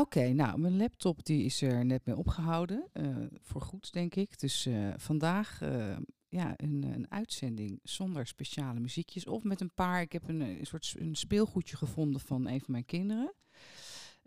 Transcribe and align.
Oké, 0.00 0.32
nou, 0.32 0.58
mijn 0.58 0.76
laptop 0.76 1.24
die 1.24 1.44
is 1.44 1.62
er 1.62 1.84
net 1.84 2.06
mee 2.06 2.16
opgehouden. 2.16 2.88
eh, 2.92 3.16
voor 3.42 3.60
goed, 3.60 3.92
denk 3.92 4.14
ik. 4.14 4.38
Dus 4.38 4.66
eh, 4.66 4.92
vandaag 4.96 5.60
eh, 5.62 5.96
ja, 6.28 6.54
een, 6.56 6.82
een 6.94 7.10
uitzending 7.10 7.80
zonder 7.82 8.26
speciale 8.26 8.80
muziekjes. 8.80 9.26
Of 9.26 9.42
met 9.42 9.60
een 9.60 9.74
paar. 9.74 10.00
Ik 10.00 10.12
heb 10.12 10.28
een, 10.28 10.40
een 10.40 10.66
soort 10.66 10.94
een 10.98 11.14
speelgoedje 11.14 11.76
gevonden 11.76 12.20
van 12.20 12.46
een 12.46 12.60
van 12.60 12.72
mijn 12.72 12.84
kinderen. 12.84 13.32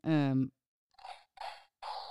Ehm, 0.02 0.46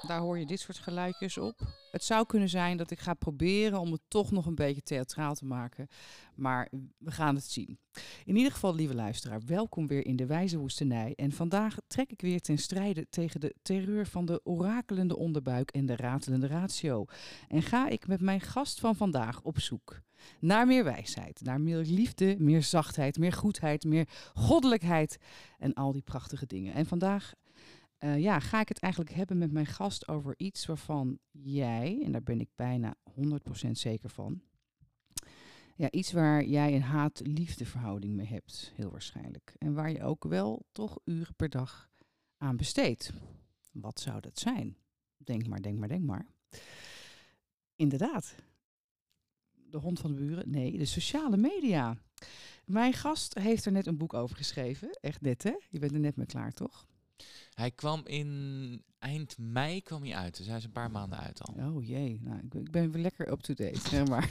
daar 0.07 0.21
hoor 0.21 0.39
je 0.39 0.47
dit 0.47 0.61
soort 0.61 0.79
geluidjes 0.79 1.39
op. 1.39 1.61
Het 1.91 2.05
zou 2.05 2.27
kunnen 2.27 2.49
zijn 2.49 2.77
dat 2.77 2.91
ik 2.91 2.99
ga 2.99 3.15
proberen 3.15 3.79
om 3.79 3.93
het 3.93 4.01
toch 4.09 4.31
nog 4.31 4.47
een 4.47 4.55
beetje 4.55 4.83
theatraal 4.83 5.35
te 5.35 5.45
maken. 5.45 5.89
Maar 6.35 6.69
we 6.99 7.11
gaan 7.11 7.35
het 7.35 7.45
zien. 7.45 7.79
In 8.25 8.37
ieder 8.37 8.53
geval, 8.53 8.75
lieve 8.75 8.95
luisteraar, 8.95 9.41
welkom 9.47 9.87
weer 9.87 10.07
in 10.07 10.17
de 10.17 10.27
Wijze 10.27 10.59
Woestenij. 10.59 11.13
En 11.17 11.33
vandaag 11.33 11.77
trek 11.87 12.11
ik 12.11 12.21
weer 12.21 12.41
ten 12.41 12.59
strijde 12.59 13.07
tegen 13.11 13.41
de 13.41 13.55
terreur 13.63 14.07
van 14.07 14.25
de 14.25 14.41
orakelende 14.45 15.17
onderbuik 15.17 15.71
en 15.71 15.87
de 15.87 15.97
ratelende 15.97 16.47
ratio. 16.47 17.05
En 17.49 17.63
ga 17.63 17.89
ik 17.89 18.07
met 18.07 18.21
mijn 18.21 18.41
gast 18.41 18.81
van 18.81 18.97
vandaag 18.97 19.43
op 19.43 19.61
zoek 19.61 20.01
naar 20.41 20.67
meer 20.67 20.85
wijsheid, 20.85 21.41
naar 21.43 21.61
meer 21.61 21.79
liefde, 21.79 22.37
meer 22.39 22.63
zachtheid, 22.63 23.19
meer 23.19 23.33
goedheid, 23.33 23.85
meer 23.85 24.09
goddelijkheid 24.35 25.19
en 25.59 25.75
al 25.75 25.93
die 25.93 26.03
prachtige 26.03 26.47
dingen. 26.47 26.75
En 26.75 26.87
vandaag 26.87 27.33
eh, 27.99 28.19
ja, 28.19 28.41
ga 28.41 28.61
ik 28.61 28.69
het 28.69 28.79
eigenlijk 28.79 29.15
hebben 29.15 29.39
met 29.39 29.53
mijn 29.53 29.67
gast 29.67 30.09
over 30.09 30.35
iets 30.37 30.67
waarvan 30.67 31.19
jij, 31.31 32.01
en 32.05 32.13
daar 32.13 32.23
ben 32.23 32.41
ik 32.41 32.51
bijna 32.55 32.95
100% 33.67 33.71
zeker 33.71 34.09
van, 34.09 34.43
ja, 35.75 35.91
iets 35.91 36.13
waar 36.13 36.45
jij 36.45 36.75
een 36.75 36.83
haat-liefde 36.83 37.67
verhouding 37.67 38.15
mee 38.15 38.27
hebt, 38.27 38.73
heel 38.75 38.91
waarschijnlijk. 38.91 39.55
En 39.59 39.75
waar 39.75 39.91
je 39.91 40.03
ook 40.03 40.25
wel 40.25 40.67
toch 40.73 40.99
uren 41.05 41.35
per 41.35 41.49
dag 41.49 41.91
aan 42.37 42.57
besteedt. 42.57 43.13
Wat 43.73 44.01
zou 44.01 44.21
dat 44.21 44.39
zijn? 44.39 44.77
Denk 45.17 45.47
maar, 45.47 45.63
denk 45.63 45.79
maar, 45.79 45.89
denk 45.89 46.05
maar. 46.05 46.27
Inderdaad. 47.77 48.35
De 49.53 49.79
hond 49.79 50.01
van 50.01 50.11
de 50.11 50.17
buren? 50.17 50.51
Nee, 50.51 50.79
de 50.79 50.85
sociale 50.85 51.37
media. 51.37 51.97
Mijn 52.65 52.93
gast 52.93 53.39
heeft 53.39 53.65
er 53.65 53.73
net 53.73 53.87
een 53.87 53.97
boek 53.97 54.15
over 54.15 54.37
geschreven. 54.37 54.99
Echt 55.01 55.21
net, 55.21 55.43
hè? 55.43 55.55
Je 55.69 55.79
bent 55.79 55.93
er 55.93 56.01
net 56.01 56.17
mee 56.17 56.27
klaar, 56.27 56.53
toch? 56.53 56.87
Hij 57.55 57.71
kwam 57.71 58.01
in 58.07 58.83
eind 58.99 59.39
mei 59.39 59.83
kwam 59.83 60.03
hij 60.03 60.15
uit, 60.15 60.37
dus 60.37 60.47
hij 60.47 60.57
is 60.57 60.65
een 60.65 60.73
paar 60.73 60.91
maanden 60.91 61.19
uit 61.19 61.41
al. 61.43 61.55
Oh 61.75 61.87
jee, 61.87 62.21
nou, 62.23 62.39
ik, 62.39 62.49
ben- 62.49 62.61
ik 62.61 62.71
ben 62.71 62.91
weer 62.91 63.03
lekker 63.03 63.31
up-to-date. 63.33 63.97
hè, 63.97 64.05
maar, 64.05 64.29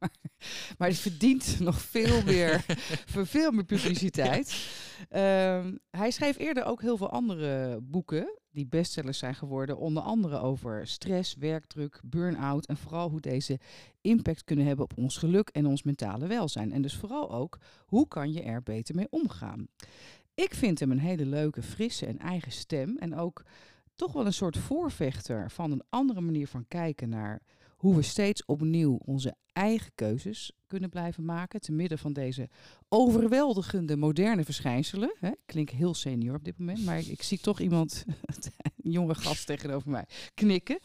maar 0.78 0.88
het 0.88 0.98
verdient 0.98 1.60
nog 1.60 1.80
veel 1.80 2.22
meer, 2.22 2.64
veel 3.32 3.50
meer 3.50 3.64
publiciteit. 3.64 4.66
Ehm, 5.08 5.76
hij 5.90 6.10
schreef 6.10 6.38
eerder 6.38 6.64
ook 6.64 6.80
heel 6.80 6.96
veel 6.96 7.10
andere 7.10 7.80
boeken 7.82 8.36
die 8.50 8.66
bestsellers 8.66 9.18
zijn 9.18 9.34
geworden. 9.34 9.78
Onder 9.78 10.02
andere 10.02 10.38
over 10.38 10.86
stress, 10.86 11.34
werkdruk, 11.34 12.00
burn-out 12.04 12.66
en 12.66 12.76
vooral 12.76 13.10
hoe 13.10 13.20
deze 13.20 13.58
impact 14.00 14.44
kunnen 14.44 14.66
hebben 14.66 14.84
op 14.84 14.98
ons 14.98 15.16
geluk 15.16 15.48
en 15.48 15.66
ons 15.66 15.82
mentale 15.82 16.26
welzijn. 16.26 16.72
En 16.72 16.82
dus 16.82 16.96
vooral 16.96 17.32
ook, 17.32 17.58
hoe 17.86 18.08
kan 18.08 18.32
je 18.32 18.42
er 18.42 18.62
beter 18.62 18.94
mee 18.94 19.06
omgaan? 19.10 19.68
Ik 20.34 20.54
vind 20.54 20.80
hem 20.80 20.90
een 20.90 20.98
hele 20.98 21.26
leuke, 21.26 21.62
frisse 21.62 22.06
en 22.06 22.18
eigen 22.18 22.52
stem. 22.52 22.96
En 22.98 23.16
ook 23.16 23.44
toch 23.94 24.12
wel 24.12 24.26
een 24.26 24.32
soort 24.32 24.58
voorvechter 24.58 25.50
van 25.50 25.70
een 25.70 25.82
andere 25.88 26.20
manier 26.20 26.48
van 26.48 26.64
kijken 26.68 27.08
naar 27.08 27.42
hoe 27.76 27.96
we 27.96 28.02
steeds 28.02 28.44
opnieuw 28.44 28.98
onze 29.04 29.34
eigen 29.52 29.92
keuzes 29.94 30.52
kunnen 30.66 30.90
blijven 30.90 31.24
maken. 31.24 31.60
Te 31.60 31.72
midden 31.72 31.98
van 31.98 32.12
deze 32.12 32.48
overweldigende 32.88 33.96
moderne 33.96 34.44
verschijnselen. 34.44 35.16
Hè, 35.18 35.30
klink 35.46 35.70
heel 35.70 35.94
senior 35.94 36.36
op 36.36 36.44
dit 36.44 36.58
moment, 36.58 36.84
maar 36.84 36.98
ik, 36.98 37.06
ik 37.06 37.22
zie 37.22 37.38
toch 37.38 37.60
iemand, 37.60 38.04
een 38.82 38.90
jonge 38.90 39.14
gast 39.14 39.46
tegenover 39.46 39.90
mij, 39.90 40.06
knikken. 40.34 40.78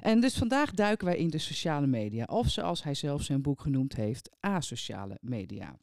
En 0.00 0.20
dus 0.20 0.36
vandaag 0.36 0.70
duiken 0.70 1.06
wij 1.06 1.16
in 1.16 1.30
de 1.30 1.38
sociale 1.38 1.86
media. 1.86 2.24
Of 2.24 2.48
zoals 2.48 2.82
hij 2.82 2.94
zelf 2.94 3.22
zijn 3.22 3.42
boek 3.42 3.60
genoemd 3.60 3.94
heeft, 3.96 4.30
asociale 4.40 5.18
media. 5.20 5.76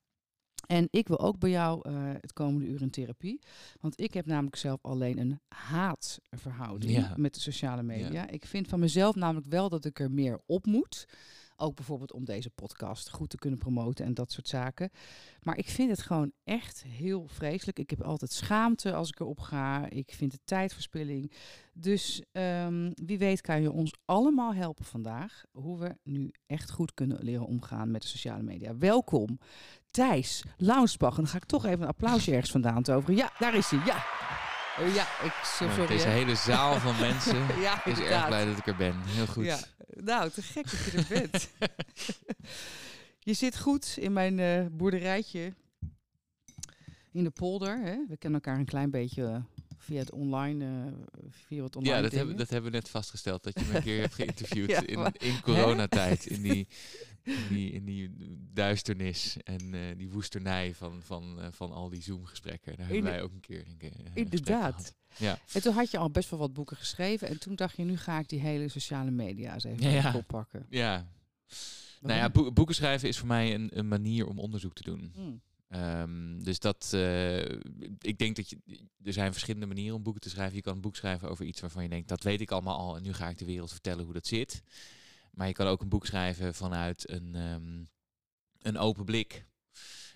En 0.68 0.88
ik 0.92 1.08
wil 1.08 1.20
ook 1.20 1.40
bij 1.40 1.50
jou 1.50 1.80
eh, 1.90 1.94
het 2.22 2.34
komende 2.34 2.66
uur 2.68 2.82
in 2.82 2.90
therapie. 2.90 3.42
Want 3.80 4.00
ik 4.00 4.14
heb 4.14 4.26
namelijk 4.26 4.56
zelf 4.56 4.80
alleen 4.82 5.18
een 5.20 5.40
haatverhouding 5.48 6.92
Ja. 6.92 7.14
met 7.18 7.34
de 7.34 7.40
sociale 7.40 7.84
media. 7.84 8.12
Ja. 8.12 8.28
Ik 8.30 8.46
vind 8.46 8.68
van 8.68 8.80
mezelf 8.80 9.16
namelijk 9.16 9.48
wel 9.50 9.70
dat 9.70 9.86
ik 9.86 10.00
er 10.00 10.12
meer 10.12 10.40
op 10.46 10.66
moet. 10.66 11.06
Ook 11.60 11.76
bijvoorbeeld 11.76 12.12
om 12.14 12.26
deze 12.26 12.50
podcast 12.50 13.10
goed 13.10 13.30
te 13.30 13.38
kunnen 13.38 13.60
promoten 13.60 14.06
en 14.06 14.14
dat 14.14 14.32
soort 14.32 14.48
zaken. 14.48 14.90
Maar 15.42 15.58
ik 15.58 15.70
vind 15.70 15.90
het 15.90 16.02
gewoon 16.02 16.32
echt 16.44 16.84
heel 16.84 17.28
vreselijk. 17.28 17.80
Ik 17.80 17.90
heb 17.90 18.02
altijd 18.02 18.32
schaamte 18.32 18.94
als 18.94 19.10
ik 19.10 19.20
erop 19.20 19.40
ga. 19.40 19.90
Ik 19.90 20.12
vind 20.14 20.32
het 20.32 20.42
tijdverspilling. 20.46 21.32
Dus 21.74 22.22
ehm, 22.32 22.92
wie 23.06 23.18
weet 23.18 23.42
kan 23.42 23.62
je 23.62 23.72
ons 23.72 23.94
allemaal 24.06 24.54
helpen 24.54 24.86
vandaag. 24.86 25.44
Hoe 25.52 25.80
we 25.80 25.96
nu 26.04 26.32
echt 26.46 26.72
goed 26.72 26.94
kunnen 26.94 27.24
leren 27.24 27.46
omgaan 27.46 27.92
met 27.92 28.02
de 28.02 28.08
sociale 28.08 28.44
media. 28.44 28.78
Welkom 28.78 29.40
Thijs 29.92 30.44
Launsbach. 30.58 31.10
En 31.18 31.22
dan 31.24 31.28
ga 31.32 31.38
ik 31.38 31.46
toch 31.46 31.66
even 31.66 31.82
een 31.82 31.88
applausje 31.88 32.32
ergens 32.32 32.52
vandaan 32.52 32.84
toveren. 32.84 33.16
Ja, 33.16 33.32
daar 33.40 33.56
is 33.56 33.70
hij. 33.70 33.80
Ja. 33.86 34.06
Eh, 34.78 34.96
ja, 34.96 35.04
ik 35.24 35.34
Nou, 35.60 35.72
sorry. 35.74 35.88
Deze 35.88 36.08
hè. 36.08 36.14
hele 36.14 36.36
zaal 36.36 36.80
van 36.80 37.00
mensen 37.10 37.60
ja, 37.62 37.86
is 37.86 38.00
erg 38.00 38.28
blij 38.28 38.46
dat 38.46 38.58
ik 38.58 38.68
er 38.68 38.76
ben. 38.76 38.96
Heel 39.06 39.28
goed. 39.28 39.46
Ja, 39.46 39.60
nou, 39.88 40.30
te 40.30 40.42
gek 40.42 40.64
dat 40.72 40.80
je 40.92 40.98
er 40.98 41.06
bent. 41.10 41.50
je 43.30 43.34
zit 43.34 43.60
goed 43.60 43.96
in 44.00 44.14
mijn 44.14 44.40
eh, 44.40 44.66
boerderijtje 44.72 45.54
in 47.12 47.24
de 47.24 47.30
polder. 47.30 47.78
Hè? 47.80 47.98
We 48.08 48.18
kennen 48.18 48.42
elkaar 48.42 48.60
een 48.60 48.66
klein 48.66 48.92
beetje 48.92 49.24
eh, 49.26 49.38
via 49.78 50.00
het 50.00 50.12
online, 50.12 50.66
eh, 50.66 50.94
via 51.48 51.64
het 51.64 51.76
online 51.76 51.96
Ja, 51.96 52.02
dat 52.02 52.12
hebben, 52.12 52.38
dat 52.38 52.50
hebben 52.50 52.72
we 52.72 52.78
net 52.78 52.90
vastgesteld. 52.90 53.44
Dat 53.44 53.60
je 53.60 53.66
me 53.66 53.76
een 53.76 53.84
keer 53.84 54.02
hebt 54.02 54.14
geïnterviewd 54.22 54.70
Ja, 54.70 54.82
in, 54.86 55.00
maar- 55.00 55.16
in 55.18 55.42
coronatijd. 55.42 56.26
In 56.26 56.42
die, 56.42 56.68
in, 57.28 57.48
die, 57.50 57.72
in 57.72 57.86
die 57.86 58.12
duisternis 58.54 59.38
en 59.44 59.74
eh, 59.74 59.98
die 59.98 60.10
woesternij 60.10 60.76
van, 60.76 61.02
van, 61.02 61.42
eh, 61.42 61.48
van 61.52 61.72
al 61.72 61.90
die 61.90 62.02
Zoom-gesprekken. 62.02 62.78
Daar 62.78 62.88
hebben 62.88 63.04
wij 63.04 63.22
ook 63.22 63.34
een 63.34 63.40
keer 63.40 63.60
een 63.60 63.78
gesprek 63.80 64.12
Inderdaad. 64.14 64.96
Ja. 65.18 65.40
En 65.54 65.62
toen 65.62 65.74
had 65.74 65.92
je 65.92 65.98
al 65.98 66.10
best 66.10 66.30
wel 66.30 66.40
wat 66.40 66.54
boeken 66.54 66.78
geschreven. 66.78 67.28
En 67.28 67.40
toen 67.40 67.56
dacht 67.56 67.76
je, 67.76 67.84
nu 67.84 67.98
ga 67.98 68.20
ik 68.20 68.30
die 68.30 68.40
hele 68.40 68.68
sociale 68.68 69.12
media 69.12 69.54
eens 69.54 69.64
even 69.64 69.92
Ja, 69.92 70.12
ja. 70.70 71.12
Nou 72.02 72.20
ja, 72.20 72.52
boeken 72.52 72.76
schrijven 72.76 73.08
is 73.08 73.18
voor 73.18 73.28
mij 73.28 73.54
een, 73.54 73.70
een 73.74 73.88
manier 73.88 74.28
om 74.28 74.40
onderzoek 74.40 74.74
te 74.74 74.84
doen. 74.84 75.12
Hmm. 75.14 75.42
Ehm, 75.68 76.40
dus 76.44 76.60
dat, 76.60 76.90
eh, 76.94 77.40
ik 78.00 78.18
denk 78.18 78.36
dat 78.36 78.50
je, 78.50 78.58
er 79.04 79.14
zijn 79.14 79.32
verschillende 79.32 79.66
manieren 79.66 79.96
om 79.96 80.04
boeken 80.04 80.22
te 80.22 80.30
schrijven. 80.30 80.56
Je 80.56 80.62
kan 80.62 80.76
een 80.76 80.82
boek 80.82 80.96
schrijven 80.96 81.30
over 81.30 81.46
iets 81.46 81.62
waarvan 81.62 81.84
je 81.84 81.90
denkt, 81.90 82.08
dat 82.08 82.24
weet 82.24 82.42
ik 82.42 82.52
allemaal 82.52 82.78
al 82.78 82.96
en 82.96 83.04
nu 83.04 83.14
ga 83.14 83.30
ik 83.30 83.38
de 83.38 83.46
wereld 83.46 83.72
vertellen 83.72 84.04
hoe 84.04 84.14
dat 84.14 84.28
zit. 84.28 84.64
Maar 85.38 85.48
je 85.48 85.54
kan 85.54 85.68
ook 85.68 85.82
een 85.82 85.90
boek 85.90 86.06
schrijven 86.06 86.54
vanuit 86.54 87.10
een, 87.10 87.36
ehm, 87.36 87.84
een 88.62 88.78
open 88.78 89.06
blik. 89.06 89.46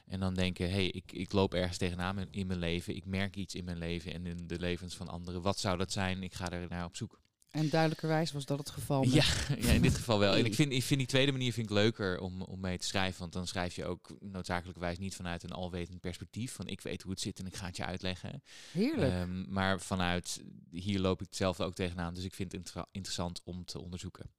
En 0.06 0.20
dan 0.20 0.34
denken, 0.34 0.66
hé, 0.66 0.72
hey, 0.72 0.88
ik, 0.88 1.12
ik 1.12 1.32
loop 1.32 1.54
ergens 1.54 1.78
tegenaan 1.78 2.20
in, 2.20 2.28
in 2.32 2.48
mijn 2.48 2.60
leven. 2.60 2.96
Ik 2.96 3.06
merk 3.06 3.36
iets 3.36 3.56
in 3.56 3.64
mijn 3.64 3.78
leven 3.78 4.14
en 4.14 4.26
in 4.26 4.48
de 4.48 4.60
levens 4.60 4.96
van 4.96 5.08
anderen. 5.08 5.42
Wat 5.42 5.60
zou 5.60 5.78
dat 5.78 5.92
zijn? 5.92 6.24
Ik 6.24 6.34
ga 6.34 6.52
er 6.52 6.70
naar 6.70 6.86
op 6.86 6.96
zoek. 6.96 7.22
En 7.52 7.70
duidelijkerwijs 7.70 8.32
was 8.32 8.46
dat 8.46 8.58
het 8.58 8.70
geval. 8.70 9.04
Met... 9.04 9.14
Ja, 9.14 9.24
ja, 9.68 9.72
in 9.72 9.82
dit 9.82 9.96
geval 9.96 10.20
wel. 10.20 10.36
En 10.36 10.46
ik 10.46 10.56
vind, 10.62 10.72
ik 10.72 10.84
vind 10.84 11.00
die 11.00 11.10
tweede 11.10 11.32
manier 11.32 11.54
vind 11.54 11.70
ik 11.70 11.74
leuker 11.74 12.20
om, 12.20 12.42
om 12.42 12.60
mee 12.60 12.78
te 12.78 12.88
schrijven. 12.88 13.20
Want 13.20 13.34
dan 13.34 13.48
schrijf 13.48 13.76
je 13.76 13.86
ook 13.86 14.10
noodzakelijkerwijs 14.20 14.98
niet 14.98 15.16
vanuit 15.16 15.44
een 15.44 15.52
alwetend 15.52 16.00
perspectief. 16.00 16.54
Van 16.54 16.68
ik 16.68 16.82
weet 16.82 17.02
hoe 17.02 17.12
het 17.12 17.22
zit 17.22 17.40
en 17.40 17.46
ik 17.46 17.56
ga 17.56 17.66
het 17.66 17.78
je 17.78 17.86
uitleggen. 17.86 18.44
Heerlijk. 18.72 19.12
Ehm, 19.12 19.54
maar 19.54 19.80
vanuit, 19.80 20.42
hier 20.72 21.00
loop 21.00 21.20
ik 21.22 21.26
hetzelfde 21.26 21.64
ook 21.64 21.76
tegenaan. 21.76 22.14
Dus 22.14 22.24
ik 22.24 22.34
vind 22.34 22.52
het 22.52 22.62
inter- 22.62 22.86
interessant 22.92 23.42
om 23.44 23.66
te 23.66 23.82
onderzoeken. 23.82 24.32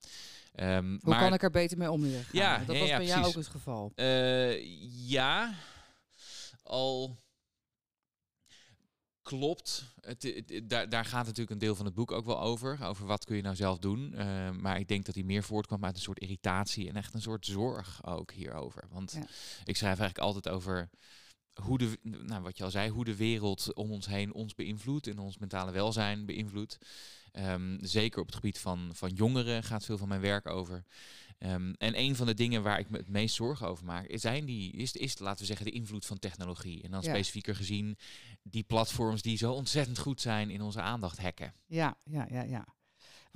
Ehm, 0.55 0.89
Hoe 0.89 0.99
maar, 1.03 1.21
kan 1.21 1.35
ik 1.35 1.43
er 1.43 1.51
beter 1.51 1.79
mee 1.79 1.91
om? 1.91 2.07
Ja, 2.33 2.59
dat 2.59 2.75
ja, 2.75 2.81
was 2.81 2.89
ja, 2.89 2.97
bij 2.97 3.07
jou 3.07 3.27
ook 3.27 3.35
het 3.35 3.47
geval. 3.47 3.93
Eh, 3.95 5.09
ja, 5.09 5.55
al 6.63 7.17
klopt. 9.23 9.85
Het, 10.01 10.43
daar, 10.65 10.89
daar 10.89 11.05
gaat 11.05 11.25
natuurlijk 11.25 11.51
een 11.51 11.59
deel 11.59 11.75
van 11.75 11.85
het 11.87 11.95
boek 11.95 12.11
ook 12.13 12.25
wel 12.27 12.41
over. 12.41 12.79
Over 12.85 13.07
wat 13.07 13.25
kun 13.25 13.37
je 13.37 13.43
nou 13.43 13.57
zelf 13.57 13.79
doen. 13.79 14.15
Eh, 14.15 14.51
maar 14.51 14.79
ik 14.79 14.89
denk 14.89 15.05
dat 15.05 15.15
hij 15.15 15.25
meer 15.25 15.43
voortkwam 15.43 15.85
uit 15.85 15.95
een 15.95 16.03
soort 16.03 16.19
irritatie 16.19 16.89
en 16.89 16.97
echt 16.97 17.15
een 17.15 17.23
soort 17.23 17.47
zorg 17.47 18.05
ook 18.07 18.33
hierover. 18.33 18.85
Want 18.91 19.13
Ja. 19.13 19.21
ik 19.65 19.77
schrijf 19.77 19.99
eigenlijk 19.99 20.19
altijd 20.19 20.49
over 20.55 20.91
hoe 21.63 21.79
de, 21.79 21.99
nou, 22.03 22.43
wat 22.43 22.59
je 22.59 22.65
al 22.65 22.71
zei, 22.71 22.91
hoe 22.91 23.05
de 23.05 23.17
wereld 23.17 23.75
om 23.75 23.91
ons 23.91 24.07
heen 24.07 24.33
ons 24.33 24.55
beïnvloedt 24.55 25.07
en 25.07 25.19
ons 25.19 25.39
mentale 25.39 25.73
welzijn 25.73 26.27
beïnvloedt. 26.27 26.79
Ehm, 27.33 27.79
zeker 27.81 28.21
op 28.21 28.27
het 28.27 28.35
gebied 28.35 28.59
van, 28.59 28.91
van 28.95 29.11
jongeren 29.11 29.63
gaat 29.63 29.85
veel 29.85 29.99
van 29.99 30.09
mijn 30.09 30.21
werk 30.21 30.47
over. 30.49 30.85
Ehm, 31.43 31.73
en 31.79 31.99
een 31.99 32.17
van 32.17 32.27
de 32.27 32.35
dingen 32.35 32.63
waar 32.63 32.79
ik 32.79 32.91
me 32.91 32.97
het 32.97 33.09
meest 33.09 33.35
zorgen 33.35 33.67
over 33.69 33.85
maak, 33.85 34.07
is, 34.07 34.21
zijn 34.21 34.45
die, 34.45 34.73
is, 34.73 34.93
is, 34.93 35.19
laten 35.19 35.41
we 35.41 35.47
zeggen, 35.47 35.67
de 35.67 35.73
invloed 35.73 36.07
van 36.07 36.19
technologie. 36.19 36.83
En 36.83 36.91
dan 36.91 37.01
Ja. 37.03 37.09
specifieker 37.11 37.57
gezien 37.57 37.97
die 38.43 38.63
platforms 38.63 39.23
die 39.23 39.37
zo 39.37 39.53
ontzettend 39.53 39.99
goed 39.99 40.21
zijn 40.21 40.51
in 40.51 40.61
onze 40.63 40.81
aandacht 40.81 41.19
hacken. 41.19 41.55
Ja, 41.67 41.97
ja, 42.05 42.27
ja, 42.31 42.43
ja. 42.43 42.67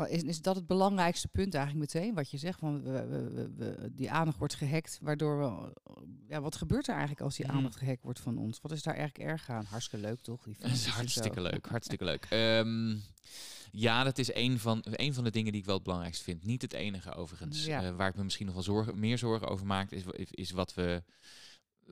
Is, 0.09 0.23
is 0.23 0.43
dat 0.43 0.57
het 0.57 0.67
belangrijkste 0.67 1.29
punt 1.29 1.55
eigenlijk 1.55 1.93
meteen? 1.93 2.15
Wat 2.15 2.31
je 2.31 2.37
zegt, 2.39 2.59
van 2.59 2.83
we, 2.83 3.07
we- 3.07 3.31
we- 3.31 3.51
we- 3.57 3.95
die 3.95 4.11
aandacht 4.11 4.39
wordt 4.39 4.55
gehackt, 4.55 4.99
waardoor 5.03 5.39
we... 5.39 5.73
Ja, 6.29 6.41
wat 6.41 6.57
gebeurt 6.57 6.87
er 6.87 6.93
eigenlijk 6.93 7.21
als 7.23 7.37
die 7.37 7.47
Hmm. 7.47 7.57
aandacht 7.57 7.77
gehackt 7.77 8.03
wordt 8.03 8.21
van 8.21 8.39
ons? 8.39 8.61
Wat 8.61 8.73
is 8.73 8.83
daar 8.83 8.95
eigenlijk 8.95 9.31
erg 9.31 9.49
aan? 9.51 9.65
Hartstikke 9.65 10.07
leuk, 10.07 10.21
toch? 10.21 10.45
Die 10.45 10.57
Dat 10.59 10.71
is 10.71 10.87
hartstikke 10.87 11.41
leuk, 11.41 11.67
hartstikke 11.67 12.05
leuk. 12.11 12.27
Ehm, 12.31 12.97
ja, 13.71 14.05
dat 14.05 14.19
is 14.19 14.35
een 14.35 14.59
van, 14.59 14.81
een 14.83 15.15
van 15.15 15.25
de 15.25 15.31
dingen 15.31 15.53
die 15.53 15.61
ik 15.61 15.67
wel 15.67 15.75
het 15.75 15.85
belangrijkst 15.85 16.23
vind. 16.23 16.45
Niet 16.45 16.63
het 16.63 16.73
enige 16.73 17.15
overigens. 17.15 17.65
Ja. 17.65 17.83
Eh, 17.83 17.97
waar 17.97 18.09
ik 18.09 18.17
me 18.17 18.25
misschien 18.25 18.47
nog 18.47 18.55
wel 18.55 18.65
zorgen, 18.65 18.99
meer 18.99 19.19
zorgen 19.19 19.49
over 19.49 19.67
maak, 19.67 19.91
is, 19.91 20.03
is, 20.13 20.31
is 20.31 20.51
wat 20.51 20.75
we 20.75 21.03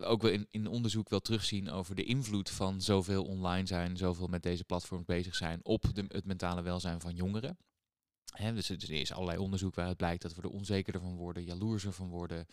ook 0.01 0.23
wel 0.23 0.31
in, 0.31 0.47
in 0.51 0.67
onderzoek 0.67 1.09
wel 1.09 1.21
terugzien 1.21 1.71
over 1.71 1.95
de 1.95 2.05
invloed 2.05 2.51
van 2.51 2.81
zoveel 2.81 3.25
online 3.25 3.67
zijn, 3.67 3.97
zoveel 3.97 4.27
met 4.27 4.43
deze 4.43 4.65
platforms 4.65 5.05
bezig 5.05 5.35
zijn 5.35 5.61
op 5.63 5.85
de, 5.93 6.05
het 6.09 6.25
mentale 6.25 6.63
welzijn 6.63 7.01
van 7.01 7.15
jongeren. 7.15 7.59
Dus 8.39 8.69
er 8.69 8.91
is 8.91 9.13
allerlei 9.13 9.39
onderzoek 9.39 9.75
waaruit 9.75 9.97
blijkt 9.97 10.23
dat 10.23 10.35
we 10.35 10.43
er 10.43 10.49
onzekerder 10.49 11.01
van 11.01 11.17
worden, 11.17 11.45
jaloerser 11.45 11.93
van 11.93 12.09
worden, 12.09 12.47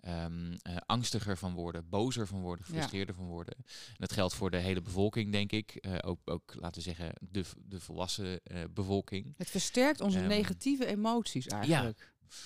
ehm, 0.00 0.52
eh, 0.62 0.76
angstiger 0.86 1.36
van 1.36 1.54
worden, 1.54 1.88
bozer 1.88 2.26
van 2.26 2.40
worden, 2.40 2.64
Ja. 2.64 2.72
gefrustreerder 2.72 3.14
van 3.14 3.26
worden. 3.26 3.54
En 3.56 3.94
dat 3.96 4.12
geldt 4.12 4.34
voor 4.34 4.50
de 4.50 4.56
hele 4.56 4.82
bevolking, 4.82 5.32
denk 5.32 5.52
ik. 5.52 5.74
Eh, 5.74 5.94
ook, 6.00 6.20
ook, 6.24 6.54
laten 6.54 6.82
we 6.82 6.88
zeggen, 6.88 7.12
de, 7.20 7.44
de 7.68 7.80
volwassen 7.80 8.40
eh, 8.44 8.62
bevolking. 8.70 9.34
Het 9.36 9.50
versterkt 9.50 10.00
onze 10.00 10.18
Ehm, 10.18 10.28
negatieve 10.28 10.86
emoties 10.86 11.46
eigenlijk. 11.46 11.98
Ja, 11.98 12.36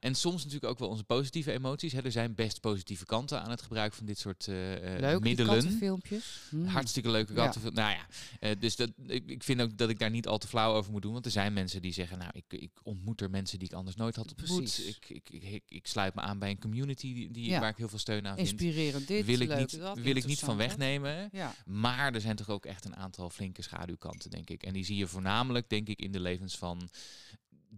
en 0.00 0.14
soms 0.14 0.44
natuurlijk 0.44 0.72
ook 0.72 0.78
wel 0.78 0.88
onze 0.88 1.04
positieve 1.04 1.52
emoties. 1.52 1.92
Hè. 1.92 2.02
Er 2.04 2.12
zijn 2.12 2.34
best 2.34 2.60
positieve 2.60 3.04
kanten 3.04 3.42
aan 3.42 3.50
het 3.50 3.62
gebruik 3.62 3.92
van 3.94 4.06
dit 4.06 4.18
soort 4.18 4.48
eh, 4.48 4.74
eh, 4.94 5.00
Leuk, 5.00 5.10
die 5.12 5.20
middelen. 5.20 5.54
kattenfilmpjes. 5.54 6.38
Hmm. 6.48 6.66
Hartstikke 6.66 7.10
leuke 7.10 7.34
Ja. 7.34 7.42
kanten. 7.42 7.74
Nou 7.74 7.90
ja, 7.90 8.06
eh, 8.40 8.50
dus 8.58 8.76
dat, 8.76 8.90
ik, 9.06 9.26
ik 9.26 9.42
vind 9.42 9.60
ook 9.60 9.76
dat 9.76 9.88
ik 9.88 9.98
daar 9.98 10.10
niet 10.10 10.26
al 10.26 10.38
te 10.38 10.48
flauw 10.48 10.74
over 10.74 10.92
moet 10.92 11.02
doen. 11.02 11.12
Want 11.12 11.24
er 11.24 11.30
zijn 11.30 11.52
mensen 11.52 11.82
die 11.82 11.92
zeggen, 11.92 12.18
nou, 12.18 12.30
ik, 12.34 12.44
ik 12.48 12.70
ontmoet 12.82 13.20
er 13.20 13.30
mensen 13.30 13.58
die 13.58 13.68
ik 13.68 13.74
anders 13.74 13.96
nooit 13.96 14.16
had 14.16 14.30
ontmoet. 14.30 14.56
Precies. 14.58 14.86
Ik, 14.86 15.08
ik, 15.08 15.30
ik, 15.30 15.62
ik, 15.68 15.86
sluit 15.86 16.14
me 16.14 16.20
aan 16.20 16.38
bij 16.38 16.50
een 16.50 16.60
community 16.60 17.14
die, 17.14 17.30
die, 17.30 17.44
Ja. 17.46 17.60
waar 17.60 17.70
ik 17.70 17.76
heel 17.76 17.88
veel 17.88 17.98
steun 17.98 18.26
aan 18.26 18.36
vind. 18.36 18.48
Inspirerend 18.48 19.06
dit, 19.08 19.24
wil 19.24 19.40
ik 19.40 19.48
leuk 19.48 19.58
niet, 19.58 19.78
dat, 19.78 19.98
wil 19.98 20.16
ik 20.16 20.26
niet 20.26 20.38
van 20.40 20.56
wegnemen. 20.56 21.28
Ja, 21.32 21.54
Maar 21.66 22.14
er 22.14 22.20
zijn 22.20 22.36
toch 22.36 22.48
ook 22.48 22.66
echt 22.66 22.84
een 22.84 22.96
aantal 22.96 23.30
flinke 23.30 23.62
schaduwkanten, 23.62 24.30
denk 24.30 24.50
ik. 24.50 24.62
En 24.62 24.72
die 24.72 24.84
zie 24.84 24.96
je 24.96 25.06
voornamelijk, 25.06 25.68
denk 25.68 25.88
ik, 25.88 25.98
in 25.98 26.12
de 26.12 26.20
levens 26.20 26.56
van 26.56 26.88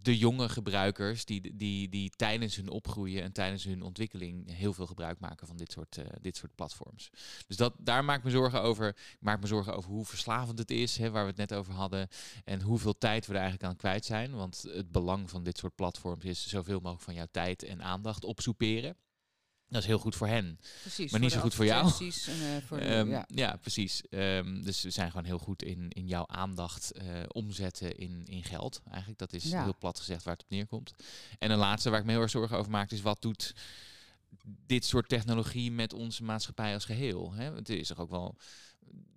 de 0.02 0.18
jonge 0.18 0.48
gebruikers 0.48 1.24
die, 1.24 1.56
die, 1.56 1.88
die 1.88 2.10
tijdens 2.16 2.56
hun 2.56 2.68
opgroeien 2.68 3.22
en 3.22 3.32
tijdens 3.32 3.64
hun 3.64 3.82
ontwikkeling 3.82 4.54
heel 4.54 4.72
veel 4.72 4.86
gebruik 4.86 5.20
maken 5.20 5.46
van 5.46 5.56
dit 5.56 5.72
soort, 5.72 5.96
eh, 5.96 6.04
dit 6.20 6.36
soort 6.36 6.54
platforms. 6.54 7.10
Dus 7.46 7.56
dat, 7.56 7.74
daar 7.78 8.04
maak 8.04 8.18
ik 8.18 8.24
me 8.24 8.30
zorgen 8.30 8.62
over. 8.62 8.88
Ik 8.88 9.16
maak 9.20 9.40
me 9.40 9.46
zorgen 9.46 9.76
over 9.76 9.90
hoe 9.90 10.04
verslavend 10.04 10.58
het 10.58 10.70
is, 10.70 10.96
hè, 10.96 11.10
waar 11.10 11.22
we 11.22 11.28
het 11.28 11.50
net 11.50 11.54
over 11.54 11.72
hadden. 11.72 12.08
En 12.44 12.62
hoeveel 12.62 12.98
tijd 12.98 13.26
we 13.26 13.32
er 13.32 13.40
eigenlijk 13.40 13.70
aan 13.70 13.76
kwijt 13.76 14.04
zijn. 14.04 14.34
Want 14.34 14.64
het 14.68 14.90
belang 14.90 15.30
van 15.30 15.42
dit 15.42 15.58
soort 15.58 15.74
platforms 15.74 16.24
is 16.24 16.48
zoveel 16.48 16.78
mogelijk 16.78 17.02
van 17.02 17.14
jouw 17.14 17.28
tijd 17.30 17.62
en 17.62 17.82
aandacht 17.82 18.24
opsoeperen. 18.24 18.96
Dat 19.68 19.80
is 19.80 19.86
heel 19.86 19.98
goed 19.98 20.14
voor 20.16 20.26
hen. 20.26 20.58
precies. 20.80 21.10
Maar 21.10 21.20
niet 21.20 21.32
zo 21.32 21.40
goed 21.40 21.54
voor 21.54 21.64
jou. 21.64 21.92
En, 22.00 22.10
eh, 22.56 22.62
voor 22.66 22.78
Ehm, 22.78 23.10
ja. 23.10 23.24
ja. 23.34 23.56
precies. 23.56 24.02
Ehm, 24.08 24.62
dus 24.62 24.82
we 24.82 24.90
zijn 24.90 25.10
gewoon 25.10 25.26
heel 25.26 25.38
goed 25.38 25.62
in, 25.62 25.88
in 25.90 26.06
jouw 26.06 26.26
aandacht 26.26 26.90
eh, 26.92 27.06
omzetten 27.28 27.96
in, 27.98 28.22
in 28.26 28.44
geld. 28.44 28.80
Eigenlijk, 28.88 29.18
dat 29.18 29.32
is 29.32 29.44
Ja. 29.44 29.62
heel 29.62 29.76
plat 29.78 29.98
gezegd 29.98 30.22
waar 30.22 30.34
het 30.34 30.42
op 30.42 30.50
neerkomt. 30.50 30.94
En 31.38 31.50
een 31.50 31.58
laatste 31.58 31.90
waar 31.90 31.98
ik 32.00 32.04
me 32.06 32.12
heel 32.12 32.20
erg 32.20 32.30
zorgen 32.30 32.56
over 32.58 32.70
maak, 32.70 32.90
is 32.90 33.00
wat 33.00 33.22
doet 33.22 33.54
dit 34.66 34.84
soort 34.84 35.08
technologie 35.08 35.72
met 35.72 35.92
onze 35.92 36.24
maatschappij 36.24 36.74
als 36.74 36.84
geheel? 36.84 37.32
Hè? 37.32 37.52
Want 37.52 37.68
is 37.68 37.88
toch 37.88 37.98
ook 37.98 38.10
wel. 38.10 38.36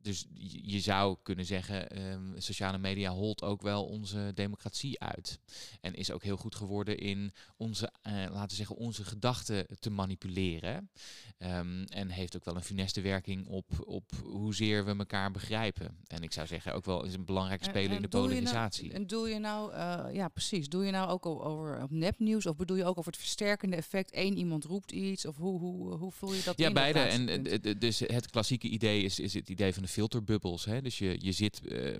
Dus 0.10 0.26
je 0.62 0.80
zou 0.80 1.18
kunnen 1.24 1.46
zeggen, 1.46 1.90
ehm, 1.90 2.40
sociale 2.40 2.78
media 2.78 3.12
holt 3.12 3.44
ook 3.44 3.62
wel 3.62 3.86
onze 3.86 4.32
democratie 4.36 5.00
uit. 5.00 5.40
En 5.82 5.94
is 5.94 6.12
ook 6.12 6.24
heel 6.24 6.38
goed 6.38 6.56
geworden 6.56 6.98
in 6.98 7.34
onze, 7.58 7.92
eh, 8.02 8.14
laten 8.14 8.50
we 8.50 8.56
zeggen, 8.56 8.76
onze 8.76 9.04
gedachten 9.04 9.68
te 9.80 9.90
manipuleren. 9.90 10.90
Ehm, 11.38 11.84
en 11.84 12.10
heeft 12.10 12.36
ook 12.36 12.46
wel 12.46 12.56
een 12.56 12.62
funeste 12.62 13.02
werking 13.02 13.48
op, 13.48 13.66
op 13.86 14.12
hoezeer 14.24 14.86
we 14.86 14.96
elkaar 14.98 15.32
begrijpen. 15.32 15.98
En 16.08 16.24
ik 16.24 16.34
zou 16.34 16.48
zeggen 16.48 16.74
ook 16.74 16.86
wel 16.86 17.06
is 17.06 17.14
een 17.14 17.26
belangrijke 17.26 17.64
En- 17.64 17.70
speler 17.70 17.96
in 17.96 18.02
de 18.02 18.08
nou- 18.08 18.28
polarisatie. 18.28 18.94
en 18.94 19.08
doe 19.08 19.30
je 19.30 19.40
nou, 19.40 19.74
eh, 19.74 20.06
ja 20.14 20.28
precies, 20.28 20.70
doe 20.70 20.86
je 20.86 20.92
nou 20.92 21.10
ook 21.10 21.26
over 21.26 21.84
op 21.84 21.92
nepnieuws 21.92 22.46
of 22.46 22.56
bedoel 22.56 22.78
je 22.78 22.86
ook 22.86 22.98
over 22.98 23.12
het 23.12 23.22
versterkende 23.22 23.76
effect? 23.76 24.16
Eén 24.16 24.38
iemand 24.38 24.64
roept 24.64 24.92
iets 24.92 25.26
of 25.26 25.38
hoe, 25.38 25.60
hoe, 25.60 25.96
hoe 25.96 26.12
vul 26.12 26.34
je 26.34 26.42
dat? 26.44 26.58
Ja, 26.58 26.72
beide. 26.72 27.00
En 27.00 27.80
dus 27.80 28.00
het 28.00 28.30
klassieke 28.30 28.68
idee 28.68 29.04
is, 29.04 29.20
is 29.20 29.34
het 29.34 29.50
idee 29.50 29.74
van 29.74 29.84
de 29.84 29.90
filterbubbels. 30.00 30.66
Hè? 30.66 30.82
Dus 30.82 30.98
je, 30.98 31.16
je 31.20 31.32
zit. 31.32 31.68
eh, 31.68 31.98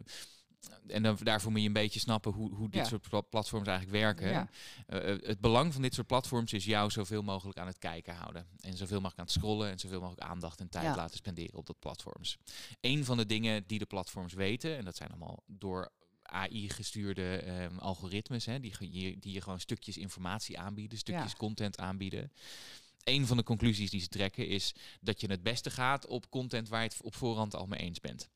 en 0.88 1.04
dan, 1.04 1.18
daarvoor 1.24 1.52
moet 1.52 1.62
je 1.62 1.68
een 1.68 1.74
beetje 1.74 2.00
snappen 2.00 2.32
hoe, 2.34 2.54
hoe 2.56 2.70
dit 2.70 2.82
Ja. 2.82 2.88
soort 2.88 3.10
pla- 3.10 3.22
platforms 3.22 3.68
eigenlijk 3.68 3.98
werken. 3.98 4.30
Ja. 4.30 4.50
Eh, 4.88 5.14
eh, 5.14 5.22
het 5.22 5.40
belang 5.40 5.74
van 5.74 5.82
dit 5.82 5.94
soort 5.94 6.08
platforms 6.08 6.54
is 6.54 6.66
jou 6.66 6.92
zoveel 6.92 7.22
mogelijk 7.22 7.58
aan 7.58 7.68
het 7.68 7.78
kijken 7.78 8.16
houden. 8.16 8.48
En 8.60 8.78
zoveel 8.78 8.96
mogelijk 9.02 9.20
aan 9.20 9.26
het 9.26 9.34
scrollen 9.34 9.70
en 9.72 9.80
zoveel 9.80 10.00
mogelijk 10.00 10.22
aandacht 10.28 10.60
en 10.60 10.70
tijd 10.70 10.84
Ja. 10.86 10.96
laten 10.96 11.16
spenderen 11.18 11.54
op 11.58 11.66
dat 11.66 11.80
platforms. 11.80 12.38
Een 12.82 13.06
van 13.06 13.18
de 13.18 13.26
dingen 13.26 13.64
die 13.68 13.80
de 13.80 13.86
platforms 13.86 14.34
weten, 14.34 14.78
en 14.78 14.86
dat 14.86 14.96
zijn 14.96 15.10
allemaal 15.10 15.44
door 15.48 15.92
AI 16.24 16.70
gestuurde 16.70 17.36
ehm, 17.38 17.78
algoritmes, 17.78 18.46
hè, 18.46 18.60
die, 18.60 18.74
die 19.20 19.34
je 19.34 19.42
gewoon 19.42 19.60
stukjes 19.60 19.98
informatie 19.98 20.60
aanbieden, 20.60 20.98
stukjes 20.98 21.36
content 21.36 21.78
aanbieden. 21.80 22.32
Een 23.04 23.28
van 23.28 23.38
de 23.38 23.44
conclusies 23.44 23.90
die 23.90 24.02
ze 24.02 24.08
trekken 24.08 24.48
is 24.48 24.74
dat 25.02 25.22
je 25.22 25.28
het 25.28 25.44
beste 25.44 25.70
gaat 25.70 26.06
op 26.06 26.30
content 26.30 26.70
waar 26.70 26.84
je 26.84 26.88
het 26.88 27.02
op 27.02 27.16
voorhand 27.16 27.56
al 27.56 27.66
mee 27.66 27.80
eens 27.80 28.00
bent. 28.00 28.30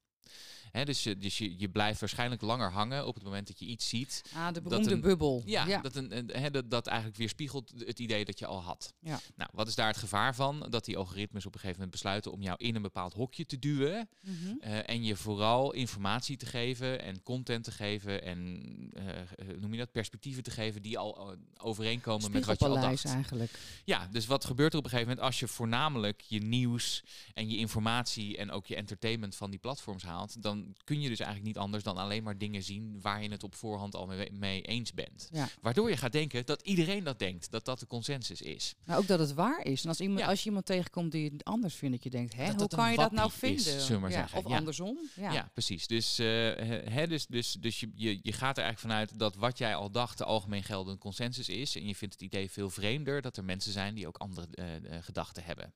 Hè, 0.73 0.85
dus 0.85 1.03
je, 1.03 1.17
dus 1.17 1.37
je, 1.37 1.59
je 1.59 1.69
blijft 1.69 1.99
waarschijnlijk 1.99 2.41
langer 2.41 2.71
hangen 2.71 3.07
op 3.07 3.15
het 3.15 3.23
moment 3.23 3.47
dat 3.47 3.59
je 3.59 3.65
iets 3.65 3.89
ziet 3.89 4.21
ah, 4.35 4.47
de 4.47 4.53
dat 4.53 4.63
beroemde 4.63 4.91
een- 4.91 5.01
bubbel. 5.01 5.41
ja, 5.45 5.65
ja. 5.65 5.81
Dat, 5.81 5.95
een, 5.95 6.17
een, 6.17 6.29
hè, 6.33 6.51
dat, 6.51 6.69
dat 6.71 6.87
eigenlijk 6.87 7.17
weerspiegelt 7.17 7.73
het 7.85 7.99
idee 7.99 8.25
dat 8.25 8.39
je 8.39 8.45
al 8.45 8.61
had. 8.61 8.93
Ja. 8.99 9.19
Nou, 9.35 9.49
wat 9.53 9.67
is 9.67 9.75
daar 9.75 9.87
het 9.87 9.97
gevaar 9.97 10.35
van? 10.35 10.67
Dat 10.69 10.85
die 10.85 10.97
algoritmes 10.97 11.45
op 11.45 11.53
een 11.53 11.59
gegeven 11.59 11.75
moment 11.81 11.91
besluiten 11.91 12.31
om 12.31 12.41
jou 12.41 12.57
in 12.57 12.75
een 12.75 12.81
bepaald 12.81 13.13
hokje 13.13 13.45
te 13.45 13.59
duwen. 13.59 14.09
Mhm. 14.21 14.55
eh, 14.59 14.89
en 14.89 15.03
je 15.03 15.15
vooral 15.15 15.73
informatie 15.73 16.37
te 16.37 16.45
geven 16.45 17.01
en 17.01 17.23
content 17.23 17.63
te 17.63 17.71
geven 17.71 18.23
en 18.23 18.61
eh, 18.93 19.19
eh, 19.21 19.57
noem 19.59 19.71
je 19.71 19.77
dat, 19.79 19.91
perspectieven 19.91 20.43
te 20.43 20.51
geven 20.51 20.81
die 20.81 20.97
al 20.97 21.31
eh, 21.31 21.37
overeenkomen 21.57 22.31
met 22.31 22.45
wat 22.45 22.59
je 22.59 22.67
al 22.67 22.81
dacht. 22.81 23.05
eigenlijk. 23.05 23.51
Ja, 23.85 24.07
dus 24.11 24.25
wat 24.25 24.45
gebeurt 24.45 24.73
er 24.73 24.79
op 24.79 24.83
een 24.83 24.89
gegeven 24.89 25.09
moment 25.09 25.27
als 25.27 25.39
je 25.39 25.47
voornamelijk 25.47 26.21
je 26.21 26.39
nieuws 26.39 27.03
en 27.33 27.49
je 27.49 27.57
informatie 27.57 28.37
en 28.37 28.51
ook 28.51 28.65
je 28.65 28.75
entertainment 28.75 29.35
van 29.35 29.49
die 29.49 29.59
platforms 29.59 30.03
haalt, 30.03 30.41
dan 30.41 30.62
kun 30.83 31.01
je 31.01 31.09
dus 31.09 31.19
eigenlijk 31.19 31.47
niet 31.47 31.57
anders 31.63 31.83
dan 31.83 31.97
alleen 31.97 32.23
maar 32.23 32.37
dingen 32.37 32.63
zien 32.63 33.01
waar 33.01 33.23
je 33.23 33.29
het 33.29 33.43
op 33.43 33.55
voorhand 33.55 33.95
al 33.95 34.05
mee, 34.05 34.31
mee 34.31 34.61
eens 34.61 34.93
bent. 34.93 35.29
Ja. 35.31 35.49
Waardoor 35.61 35.89
je 35.89 35.97
gaat 35.97 36.11
denken 36.11 36.45
dat 36.45 36.61
iedereen 36.61 37.03
dat 37.03 37.19
denkt, 37.19 37.51
dat 37.51 37.65
dat 37.65 37.79
de 37.79 37.87
consensus 37.87 38.41
is. 38.41 38.73
Maar 38.85 38.97
ook 38.97 39.07
dat 39.07 39.19
het 39.19 39.33
waar 39.33 39.65
is. 39.65 39.83
En 39.83 39.89
als, 39.89 39.99
iemand, 39.99 40.19
Ja. 40.19 40.27
als 40.27 40.39
je 40.39 40.45
iemand 40.45 40.65
tegenkomt 40.65 41.11
die 41.11 41.29
het 41.31 41.43
anders 41.43 41.75
vindt, 41.75 41.95
dat 41.95 42.03
je 42.03 42.09
denkt, 42.09 42.33
hè, 42.35 42.41
Dat 42.45 42.49
hoe 42.49 42.59
dat 42.67 42.75
kan 42.75 42.91
je 42.91 42.97
dat 42.97 43.11
nou 43.11 43.27
is, 43.27 43.63
vinden? 43.63 44.01
maar 44.01 44.09
Ja, 44.09 44.15
zeggen. 44.17 44.37
Of 44.45 44.49
Ja. 44.51 44.57
andersom. 44.57 44.97
Ja. 45.15 45.31
Ja, 45.33 45.49
precies. 45.53 45.87
Dus, 45.87 46.19
eh, 46.19 46.25
hè, 46.89 47.07
dus, 47.07 47.25
dus, 47.25 47.51
dus 47.59 47.79
je, 47.79 47.89
je, 47.95 48.19
je 48.21 48.33
gaat 48.33 48.57
er 48.57 48.63
eigenlijk 48.63 48.93
vanuit 48.93 49.19
dat 49.19 49.35
wat 49.35 49.57
jij 49.57 49.75
al 49.75 49.91
dacht 49.91 50.17
de 50.17 50.23
algemeen 50.23 50.63
geldende 50.63 50.99
consensus 50.99 51.49
is. 51.49 51.75
En 51.75 51.87
je 51.87 51.95
vindt 51.95 52.13
het 52.13 52.23
idee 52.23 52.49
veel 52.51 52.69
vreemder 52.69 53.21
dat 53.21 53.37
er 53.37 53.43
mensen 53.43 53.71
zijn 53.71 53.93
die 53.95 54.07
ook 54.07 54.17
andere 54.17 54.47
eh, 54.51 54.75
eh, 54.75 55.03
gedachten 55.03 55.43
hebben. 55.43 55.73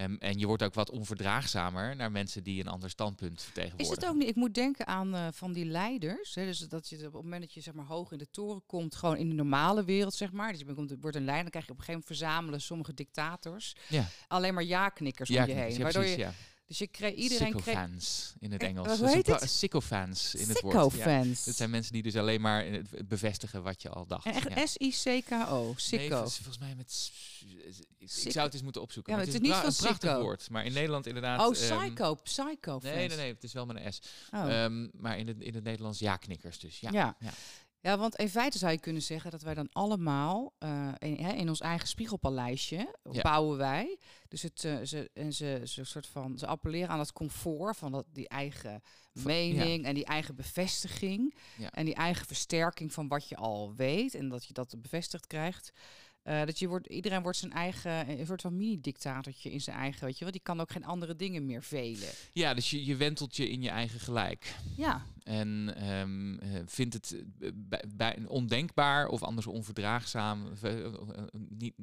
Ehm, 0.00 0.14
en 0.18 0.38
je 0.38 0.46
wordt 0.46 0.62
ook 0.62 0.74
wat 0.74 0.90
onverdraagzamer 0.90 1.96
naar 1.96 2.10
mensen 2.10 2.42
die 2.42 2.60
een 2.60 2.68
ander 2.68 2.90
standpunt 2.90 3.38
Is 3.38 3.44
vertegenwoordigen. 3.44 3.94
het 4.00 4.08
ook 4.08 4.16
niet? 4.16 4.28
Ik 4.28 4.34
moet 4.34 4.54
denken 4.54 4.86
aan 4.86 5.14
eh, 5.14 5.26
van 5.32 5.52
die 5.52 5.64
leiders. 5.64 6.34
Hè, 6.34 6.44
dus 6.44 6.58
dat 6.58 6.88
je 6.88 6.96
op 6.96 7.02
het 7.02 7.12
moment 7.12 7.40
dat 7.42 7.52
je 7.52 7.60
zeg 7.60 7.74
maar 7.74 7.84
hoog 7.86 8.12
in 8.12 8.18
de 8.18 8.30
toren 8.30 8.62
komt, 8.66 8.94
gewoon 8.94 9.16
in 9.16 9.28
de 9.28 9.34
normale 9.34 9.84
wereld, 9.84 10.14
zeg 10.14 10.32
maar. 10.32 10.50
Dus 10.52 10.60
je 10.60 10.74
komt, 10.74 10.94
wordt 11.00 11.16
een 11.16 11.24
leider, 11.24 11.42
dan 11.42 11.50
krijg 11.50 11.66
je 11.66 11.72
op 11.72 11.78
een 11.78 11.84
gegeven 11.84 12.02
moment 12.06 12.06
verzamelen 12.06 12.60
sommige 12.60 12.94
dictators 12.94 13.76
Ja. 13.88 14.06
alleen 14.28 14.54
maar 14.54 14.64
ja-knikkers 14.64 15.28
Ja, 15.28 15.42
om 15.42 15.48
je 15.48 15.54
heen. 15.54 15.72
ja, 15.72 15.82
waardoor 15.82 16.02
precies, 16.02 16.18
je, 16.18 16.22
ja. 16.22 16.32
Dus 16.70 16.78
je 16.78 16.86
kreeg 16.86 17.14
iedereen 17.14 17.46
Sycophants 17.46 18.32
in 18.38 18.52
het 18.52 18.62
Eh, 18.62 18.68
Engels. 18.68 19.00
is 19.00 19.12
heet 19.12 19.26
het? 19.26 19.50
Sycophants 19.50 20.34
in 20.34 20.48
het 20.48 20.60
woord. 20.60 20.94
Ja. 20.94 21.22
Dat 21.44 21.56
zijn 21.56 21.70
mensen 21.70 21.92
die 21.92 22.02
dus 22.02 22.16
alleen 22.16 22.40
maar 22.40 22.66
bevestigen 23.04 23.62
wat 23.62 23.82
je 23.82 23.88
al 23.88 24.06
dacht. 24.06 24.26
En 24.26 24.32
echt 24.34 24.48
Ja. 24.54 24.66
S-I-C-K-O, 24.66 25.64
Nee, 25.64 25.74
sicko. 25.76 26.08
volgens- 26.08 26.34
volgens 26.36 26.58
mij 26.58 26.74
met... 26.74 27.10
Ik 27.98 28.10
Sicko. 28.10 28.30
zou 28.30 28.44
het 28.44 28.54
eens 28.54 28.62
moeten 28.62 28.82
opzoeken. 28.82 29.12
Ja, 29.12 29.18
maar 29.18 29.26
het 29.26 29.34
is, 29.34 29.40
niet 29.40 29.50
van 29.56 29.66
een 29.66 29.74
prachtig 29.76 30.08
sicko. 30.10 30.22
woord. 30.22 30.50
Maar 30.50 30.64
in 30.64 30.72
Nederland 30.72 31.06
inderdaad... 31.06 31.40
oh, 31.40 31.56
ehm, 31.62 31.78
psycho, 31.86 32.14
psycho 32.14 32.78
Nee, 32.82 33.08
nee, 33.08 33.16
nee, 33.16 33.32
het 33.32 33.44
is 33.44 33.52
wel 33.52 33.66
met 33.66 33.76
een 33.76 33.92
S. 33.92 34.00
Oh. 34.30 34.52
Ehm, 34.62 34.88
maar 34.92 35.18
in 35.18 35.26
het, 35.28 35.40
in 35.40 35.54
het 35.54 35.64
Nederlands 35.64 35.98
ja-knikkers 35.98 36.58
dus. 36.58 36.80
Ja. 36.80 36.90
Ja. 36.92 37.16
Ja. 37.80 37.98
Want 37.98 38.16
in 38.16 38.28
feite 38.28 38.58
zou 38.58 38.72
je 38.72 38.80
kunnen 38.80 39.02
zeggen 39.02 39.30
dat 39.30 39.42
wij 39.42 39.54
dan 39.54 39.68
allemaal 39.72 40.52
eh, 40.58 40.88
in, 40.98 41.16
in 41.16 41.48
ons 41.48 41.60
eigen 41.60 41.88
spiegelpaleisje 41.88 42.98
Ja. 43.10 43.22
bouwen 43.22 43.58
wij. 43.58 43.98
Dus 44.28 44.42
het, 44.42 44.64
eh, 44.64 44.78
ze, 44.82 45.10
en 45.14 45.32
ze, 45.32 45.60
ze, 45.64 45.84
soort 45.84 46.06
van, 46.06 46.38
ze 46.38 46.46
appelleren 46.46 46.88
aan 46.88 46.98
het 46.98 47.12
comfort 47.12 47.76
van 47.76 47.92
dat, 47.92 48.06
die 48.12 48.28
eigen 48.28 48.82
mening 49.12 49.84
en 49.84 49.94
die 49.94 50.04
eigen 50.04 50.34
bevestiging. 50.34 51.34
Ja. 51.56 51.70
En 51.70 51.84
die 51.84 51.94
eigen 51.94 52.26
versterking 52.26 52.92
van 52.92 53.08
wat 53.08 53.28
je 53.28 53.36
al 53.36 53.74
weet 53.74 54.14
en 54.14 54.28
dat 54.28 54.44
je 54.46 54.52
dat 54.52 54.74
bevestigd 54.78 55.26
krijgt. 55.26 55.72
Eh, 56.22 56.44
dat 56.44 56.58
je 56.58 56.68
wordt, 56.68 56.86
iedereen 56.86 57.22
wordt 57.22 57.38
zijn 57.38 57.52
eigen, 57.52 58.08
een 58.08 58.26
soort 58.26 58.40
van 58.40 58.56
mini-dictatortje 58.56 59.50
in 59.52 59.60
zijn 59.60 59.76
eigen, 59.76 60.04
weet 60.04 60.18
je 60.18 60.24
wel. 60.24 60.32
Die 60.32 60.42
kan 60.42 60.60
ook 60.60 60.72
geen 60.72 60.84
andere 60.84 61.16
dingen 61.16 61.46
meer 61.46 61.62
velen. 61.62 62.08
Ja, 62.32 62.54
dus 62.54 62.70
je, 62.70 62.84
je 62.84 62.96
wentelt 62.96 63.36
je 63.36 63.50
in 63.50 63.62
je 63.62 63.68
eigen 63.68 64.00
gelijk. 64.00 64.54
Ja. 64.76 65.06
En 65.22 65.74
ehm, 65.76 66.34
eh, 66.38 66.60
vindt 66.66 66.94
het 66.94 67.24
eh, 67.40 67.50
bij, 67.54 67.84
bij, 67.96 68.18
ondenkbaar 68.26 69.08
of 69.08 69.22
anders 69.22 69.46
onverdraagzaam, 69.46 70.52
eh, 70.62 70.78
eh, 70.78 70.84
eh, 70.84 70.92
niet, 71.48 71.74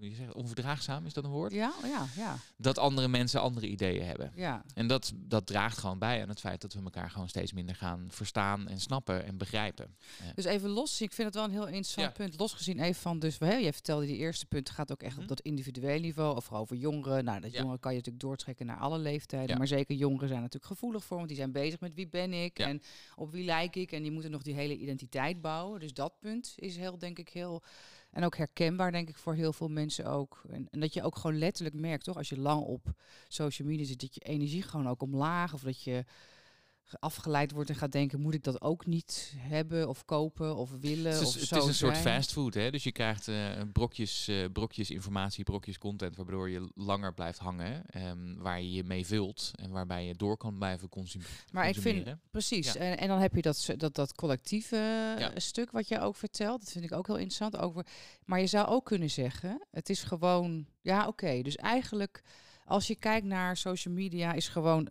je 0.00 0.14
zegt, 0.14 0.32
onverdraagzaam, 0.34 1.06
is 1.06 1.12
dat 1.12 1.24
een 1.24 1.30
woord? 1.30 1.52
Ja, 1.52 1.72
oh 1.82 1.88
ja, 1.88 2.06
ja, 2.16 2.36
Dat 2.56 2.78
andere 2.78 3.08
mensen 3.08 3.40
andere 3.40 3.68
ideeën 3.68 4.04
hebben. 4.06 4.32
ja. 4.34 4.62
En 4.74 4.86
dat, 4.86 5.12
dat 5.16 5.46
draagt 5.46 5.78
gewoon 5.78 5.98
bij 5.98 6.22
aan 6.22 6.28
het 6.28 6.40
feit 6.40 6.60
dat 6.60 6.72
we 6.72 6.80
elkaar 6.82 7.10
gewoon 7.10 7.28
steeds 7.28 7.52
minder 7.52 7.74
gaan 7.74 8.06
verstaan 8.10 8.68
en 8.68 8.80
snappen 8.80 9.24
en 9.24 9.36
begrijpen. 9.38 9.96
Dus 10.34 10.44
even 10.44 10.70
los, 10.70 11.00
ik 11.00 11.12
vind 11.12 11.26
het 11.26 11.36
wel 11.36 11.44
een 11.44 11.50
heel 11.50 11.66
interessant 11.66 12.06
Ja. 12.06 12.12
punt. 12.24 12.38
Losgezien 12.38 12.80
even 12.80 13.00
van, 13.02 13.18
dus 13.18 13.38
hè, 13.38 13.54
jij 13.54 13.72
vertelde 13.72 14.06
die 14.06 14.16
eerste 14.16 14.46
punt 14.46 14.70
gaat 14.70 14.92
ook 14.92 15.02
echt 15.02 15.12
Mhm. 15.12 15.22
op 15.22 15.28
dat 15.28 15.40
individueel 15.40 16.00
niveau, 16.00 16.36
of 16.36 16.52
over 16.52 16.76
jongeren. 16.76 17.24
Nou, 17.24 17.40
dat 17.40 17.50
Ja. 17.52 17.58
jongeren 17.58 17.80
kan 17.80 17.90
je 17.92 17.96
natuurlijk 17.98 18.24
doortrekken 18.24 18.66
naar 18.66 18.78
alle 18.78 18.98
leeftijden, 18.98 19.58
maar 19.58 19.66
zeker 19.66 19.94
jongeren 19.96 20.28
zijn 20.28 20.40
natuurlijk 20.40 20.72
gevoelig 20.72 21.04
voor, 21.04 21.16
want 21.16 21.28
die 21.28 21.36
zijn 21.36 21.52
bezig 21.52 21.80
met 21.80 21.94
wie 21.94 22.08
ben 22.08 22.32
ik 22.32 22.58
en 22.58 22.82
op 23.16 23.32
wie 23.32 23.44
lijk 23.44 23.76
ik 23.76 23.92
en 23.92 24.02
die 24.02 24.10
moeten 24.12 24.30
nog 24.30 24.42
die 24.42 24.54
hele 24.54 24.76
identiteit 24.76 25.40
bouwen. 25.40 25.80
Dus 25.80 25.94
dat 25.94 26.12
punt 26.20 26.52
is 26.56 26.76
heel, 26.76 26.98
denk 26.98 27.18
ik, 27.18 27.28
heel 27.28 27.62
en 28.10 28.24
ook 28.24 28.36
herkenbaar, 28.36 28.92
denk 28.92 29.08
ik, 29.08 29.16
voor 29.16 29.34
heel 29.34 29.52
veel 29.52 29.68
mensen 29.68 30.06
ook. 30.06 30.42
En, 30.50 30.68
en 30.70 30.80
dat 30.80 30.94
je 30.94 31.02
ook 31.02 31.16
gewoon 31.16 31.38
letterlijk 31.38 31.76
merkt, 31.76 32.04
toch, 32.04 32.16
als 32.16 32.28
je 32.28 32.38
lang 32.38 32.62
op 32.62 32.92
social 33.28 33.68
media 33.68 33.86
zit, 33.86 34.00
dat 34.00 34.14
je 34.14 34.20
energie 34.20 34.62
gewoon 34.62 34.88
ook 34.88 35.02
omlaag 35.02 35.54
of 35.54 35.60
dat 35.60 35.82
je 35.82 36.04
afgeleid 37.00 37.52
wordt 37.52 37.70
en 37.70 37.76
gaat 37.76 37.92
denken, 37.92 38.20
moet 38.20 38.34
ik 38.34 38.44
dat 38.44 38.60
ook 38.60 38.86
niet 38.86 39.34
hebben 39.36 39.88
of 39.88 40.04
kopen 40.04 40.56
of 40.56 40.70
willen 40.80 41.12
Het 41.12 41.20
is, 41.20 41.26
of 41.26 41.34
het 41.34 41.48
zo 41.48 41.56
is 41.58 41.64
een 41.66 41.74
soort 41.74 41.96
fastfood, 41.96 42.54
hè? 42.54 42.70
Dus 42.70 42.82
je 42.82 42.92
krijgt 42.92 43.28
eh, 43.28 43.50
brokjes, 43.72 44.28
eh, 44.28 44.44
brokjes 44.52 44.90
informatie, 44.90 45.44
brokjes 45.44 45.78
content, 45.78 46.16
waardoor 46.16 46.50
je 46.50 46.70
langer 46.74 47.14
blijft 47.14 47.38
hangen, 47.38 47.86
ehm, 47.86 48.34
waar 48.36 48.60
je 48.60 48.72
je 48.72 48.84
mee 48.84 49.06
vult 49.06 49.50
en 49.54 49.70
waarbij 49.70 50.06
je 50.06 50.14
door 50.14 50.36
kan 50.36 50.58
blijven 50.58 50.88
consum 50.88 51.20
Maar 51.52 51.68
ik 51.68 51.74
vind 51.74 51.84
consumeren. 51.84 52.20
precies. 52.30 52.72
Ja. 52.72 52.80
En, 52.80 52.98
en 52.98 53.08
dan 53.08 53.20
heb 53.20 53.34
je 53.34 53.42
dat, 53.42 53.66
dat, 53.76 53.94
dat 53.94 54.14
collectieve 54.14 54.76
eh, 54.76 55.20
Ja. 55.20 55.30
stuk 55.34 55.70
wat 55.70 55.88
je 55.88 56.00
ook 56.00 56.16
vertelt. 56.16 56.60
Dat 56.60 56.70
vind 56.70 56.84
ik 56.84 56.92
ook 56.92 57.06
heel 57.06 57.16
interessant. 57.16 57.56
Over, 57.56 57.86
maar 58.24 58.40
je 58.40 58.46
zou 58.46 58.66
ook 58.66 58.84
kunnen 58.84 59.10
zeggen, 59.10 59.66
het 59.70 59.88
is 59.90 60.02
gewoon, 60.02 60.66
ja, 60.80 61.06
oké. 61.06 61.42
dus 61.42 61.56
eigenlijk, 61.56 62.22
als 62.64 62.86
je 62.86 62.96
kijkt 62.96 63.26
naar 63.26 63.56
social 63.56 63.94
media, 63.94 64.32
is 64.32 64.48
gewoon. 64.48 64.88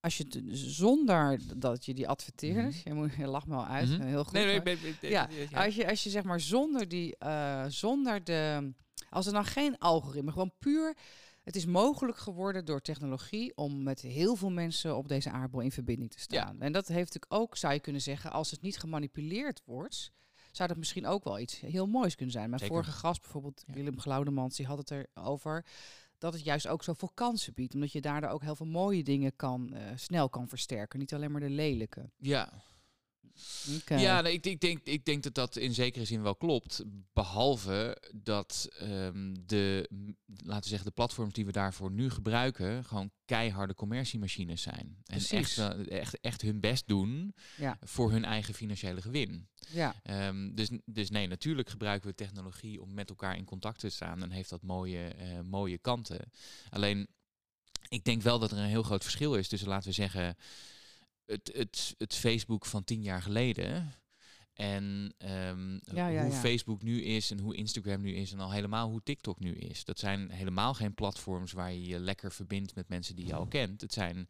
Als 0.00 0.16
je 0.16 0.24
het 0.24 0.40
zonder 0.58 1.40
dat 1.58 1.84
je 1.84 1.94
die 1.94 2.08
adverteerders, 2.08 2.82
je, 2.82 2.94
moet, 2.94 3.14
je 3.14 3.26
lacht 3.26 3.46
me 3.46 3.54
al 3.56 3.66
uit, 3.66 3.88
Mhm. 3.88 4.02
heel 4.02 4.24
goed. 4.24 4.32
Nee, 4.32 4.44
nee, 4.44 4.62
ben- 4.62 4.78
Ja, 5.00 5.28
ja. 5.50 5.64
Als 5.64 5.74
je, 5.74 5.88
als 5.88 6.02
je 6.04 6.10
zeg 6.10 6.22
maar 6.22 6.40
zonder 6.40 6.88
die, 6.88 7.16
eh, 7.16 7.64
zonder 7.68 8.24
de, 8.24 8.72
als 9.10 9.26
er 9.26 9.32
dan 9.32 9.44
geen 9.44 9.78
algoritme, 9.78 10.32
gewoon 10.32 10.52
puur, 10.58 10.96
het 11.42 11.56
is 11.56 11.66
mogelijk 11.66 12.18
geworden 12.18 12.64
door 12.64 12.80
technologie 12.80 13.56
om 13.56 13.82
met 13.82 14.00
heel 14.00 14.36
veel 14.36 14.50
mensen 14.50 14.96
op 14.96 15.08
deze 15.08 15.30
aardbol 15.30 15.60
in 15.60 15.72
verbinding 15.72 16.10
te 16.10 16.20
staan. 16.20 16.60
En 16.60 16.72
dat 16.72 16.86
heeft 16.88 17.14
natuurlijk 17.14 17.42
ook, 17.42 17.56
zou 17.56 17.72
je 17.74 17.80
kunnen 17.80 18.02
zeggen, 18.02 18.32
als 18.32 18.50
het 18.50 18.62
niet 18.62 18.78
gemanipuleerd 18.78 19.62
wordt, 19.64 20.10
zou 20.52 20.68
dat 20.68 20.76
misschien 20.78 21.06
ook 21.06 21.24
wel 21.24 21.38
iets 21.38 21.60
heel 21.60 21.86
moois 21.86 22.14
kunnen 22.14 22.34
zijn. 22.34 22.48
Mijn 22.48 22.60
Zeker. 22.60 22.74
vorige 22.76 22.98
gast, 22.98 23.20
bijvoorbeeld. 23.20 23.64
Willem 23.66 24.00
Glaudemans, 24.00 24.56
die 24.56 24.66
had 24.66 24.78
het 24.78 24.90
erover 25.14 25.64
dat 26.20 26.32
het 26.32 26.44
juist 26.44 26.68
ook 26.68 26.82
zoveel 26.82 27.10
kansen 27.14 27.54
biedt. 27.54 27.74
Omdat 27.74 27.92
je 27.92 28.00
daardoor 28.00 28.30
ook 28.30 28.42
heel 28.42 28.56
veel 28.56 28.66
mooie 28.66 29.02
dingen 29.02 29.36
kan, 29.36 29.72
eh, 29.72 29.82
snel 29.94 30.28
kan 30.28 30.48
versterken. 30.48 30.98
Niet 30.98 31.14
alleen 31.14 31.30
maar 31.30 31.40
de 31.40 31.50
lelijke. 31.50 32.10
ja. 32.18 32.52
Ja, 33.86 34.20
nee, 34.20 34.32
ik, 34.32 34.46
ik, 34.46 34.60
denk, 34.60 34.80
ik 34.84 35.04
denk 35.04 35.22
dat 35.22 35.34
dat 35.34 35.56
in 35.56 35.74
zekere 35.74 36.04
zin 36.04 36.22
wel 36.22 36.36
klopt. 36.36 36.82
Behalve 37.12 38.02
dat 38.14 38.68
ehm, 38.78 39.34
de, 39.46 39.88
laten 40.26 40.62
we 40.62 40.68
zeggen, 40.68 40.86
de 40.86 40.94
platforms 40.94 41.32
die 41.32 41.44
we 41.46 41.52
daarvoor 41.52 41.90
nu 41.90 42.10
gebruiken, 42.10 42.84
gewoon 42.84 43.10
keiharde 43.24 43.74
commerciemachines 43.74 44.62
zijn. 44.62 44.96
En 45.04 45.20
echt, 45.28 45.58
echt, 45.88 46.20
echt 46.20 46.42
hun 46.42 46.60
best 46.60 46.86
doen 46.86 47.34
Ja. 47.56 47.78
voor 47.80 48.10
hun 48.10 48.24
eigen 48.24 48.54
financiële 48.54 49.02
gewin. 49.02 49.48
ja. 49.68 49.94
Ehm, 50.02 50.54
dus, 50.54 50.70
dus 50.84 51.10
nee, 51.10 51.26
natuurlijk 51.26 51.68
gebruiken 51.70 52.08
we 52.08 52.14
technologie 52.14 52.82
om 52.82 52.94
met 52.94 53.08
elkaar 53.08 53.36
in 53.36 53.44
contact 53.44 53.78
te 53.80 53.88
staan 53.88 54.22
en 54.22 54.30
heeft 54.30 54.50
dat 54.50 54.62
mooie, 54.62 55.08
eh, 55.08 55.40
mooie 55.40 55.78
kanten. 55.78 56.30
Alleen, 56.70 57.08
ik 57.88 58.04
denk 58.04 58.22
wel 58.22 58.38
dat 58.38 58.50
er 58.50 58.58
een 58.58 58.64
heel 58.64 58.82
groot 58.82 59.02
verschil 59.02 59.34
is 59.34 59.48
tussen, 59.48 59.68
laten 59.68 59.88
we 59.88 59.94
zeggen, 59.94 60.36
het, 61.30 61.50
het, 61.54 61.94
het 61.98 62.14
Facebook 62.14 62.66
van 62.66 62.84
tien 62.84 63.02
jaar 63.02 63.22
geleden. 63.22 63.94
En 64.52 65.14
ehm, 65.18 65.72
Ja, 65.72 66.08
ja, 66.08 66.22
hoe 66.22 66.32
ja. 66.32 66.40
Facebook 66.40 66.82
nu 66.82 67.02
is 67.02 67.30
en 67.30 67.38
hoe 67.38 67.56
Instagram 67.56 68.00
nu 68.00 68.14
is 68.14 68.32
en 68.32 68.40
al 68.40 68.52
helemaal 68.52 68.88
hoe 68.90 69.02
TikTok 69.02 69.40
nu 69.40 69.54
is. 69.54 69.84
Dat 69.84 69.98
zijn 69.98 70.30
helemaal 70.30 70.74
geen 70.74 70.94
platforms 70.94 71.52
waar 71.52 71.72
je 71.72 71.86
je 71.86 71.98
lekker 71.98 72.32
verbindt 72.32 72.74
met 72.74 72.88
mensen 72.88 73.16
die 73.16 73.26
je 73.26 73.34
al 73.34 73.46
kent. 73.46 73.80
Het 73.80 73.92
zijn 73.92 74.28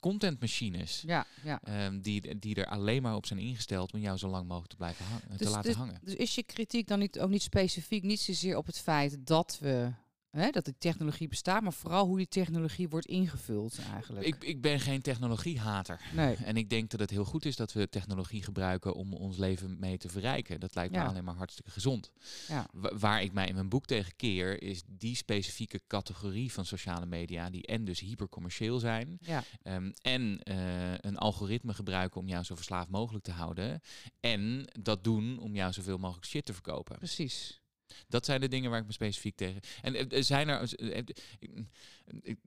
contentmachines. 0.00 1.02
Ja, 1.06 1.26
ja. 1.44 1.60
Ehm, 1.62 2.00
die, 2.00 2.38
die 2.38 2.54
er 2.54 2.66
alleen 2.66 3.02
maar 3.02 3.14
op 3.14 3.26
zijn 3.26 3.38
ingesteld 3.38 3.92
om 3.92 4.00
jou 4.00 4.18
zo 4.18 4.28
lang 4.28 4.46
mogelijk 4.46 4.70
te 4.70 4.76
blijven 4.76 5.04
hangen, 5.04 5.28
te 5.30 5.36
Dus- 5.36 5.48
laten 5.48 5.62
dus- 5.70 5.74
hangen. 5.78 6.00
Dus 6.02 6.14
is 6.14 6.34
je 6.34 6.42
kritiek 6.42 6.88
dan 6.88 6.98
niet, 6.98 7.20
ook 7.20 7.30
niet 7.30 7.42
specifiek, 7.42 8.02
niet 8.02 8.20
zozeer 8.20 8.56
op 8.56 8.66
het 8.66 8.78
feit 8.78 9.26
dat 9.26 9.58
we, 9.60 9.92
hè, 10.32 10.50
dat 10.50 10.64
de 10.64 10.74
technologie 10.78 11.28
bestaat, 11.28 11.62
maar 11.62 11.72
vooral 11.72 12.06
hoe 12.06 12.16
die 12.16 12.28
technologie 12.28 12.88
wordt 12.88 13.06
ingevuld 13.06 13.78
eigenlijk? 13.92 14.26
Ik, 14.26 14.44
ik 14.44 14.60
ben 14.60 14.80
geen 14.80 15.02
technologiehater. 15.02 16.00
nee. 16.14 16.34
En 16.36 16.56
ik 16.56 16.70
denk 16.70 16.90
dat 16.90 17.00
het 17.00 17.10
heel 17.10 17.24
goed 17.24 17.44
is 17.44 17.56
dat 17.56 17.72
we 17.72 17.88
technologie 17.88 18.42
gebruiken 18.42 18.94
om 18.94 19.12
ons 19.14 19.36
leven 19.38 19.78
mee 19.78 19.98
te 19.98 20.08
verrijken. 20.08 20.60
Dat 20.60 20.74
lijkt 20.74 20.94
Ja. 20.94 21.02
me 21.02 21.08
alleen 21.08 21.24
maar 21.24 21.34
hartstikke 21.34 21.70
gezond. 21.70 22.12
Ja. 22.48 22.66
Wa- 22.72 22.96
waar 22.96 23.22
ik 23.22 23.32
mij 23.32 23.46
in 23.48 23.54
mijn 23.54 23.68
boek 23.68 23.86
tegen 23.86 24.16
keer, 24.16 24.62
is 24.62 24.82
die 24.86 25.16
specifieke 25.16 25.80
categorie 25.86 26.52
van 26.52 26.64
sociale 26.64 27.06
media, 27.06 27.50
die 27.50 27.66
en 27.66 27.84
dus 27.84 28.00
hypercommercieel 28.00 28.78
zijn, 28.78 29.18
Ja, 29.20 29.44
ehm, 29.62 29.90
en 30.02 30.40
eh, 30.42 30.92
een 31.00 31.16
algoritme 31.18 31.74
gebruiken 31.74 32.20
om 32.20 32.28
jou 32.28 32.44
zo 32.44 32.54
verslaafd 32.54 32.88
mogelijk 32.90 33.24
te 33.24 33.30
houden, 33.32 33.80
en 34.20 34.64
dat 34.80 35.04
doen 35.04 35.38
om 35.38 35.54
jou 35.54 35.72
zoveel 35.72 35.98
mogelijk 35.98 36.26
shit 36.26 36.44
te 36.44 36.52
verkopen. 36.52 36.98
precies. 36.98 37.60
Dat 38.08 38.24
zijn 38.24 38.40
de 38.40 38.48
dingen 38.48 38.70
waar 38.70 38.80
ik 38.80 38.86
me 38.86 38.92
specifiek 38.92 39.36
tegen. 39.36 39.60
En 39.82 39.94
eh, 39.94 40.16
er 40.18 40.24
zijn 40.24 40.48
er. 40.48 40.74
eh, 40.74 40.98
eh, 40.98 41.04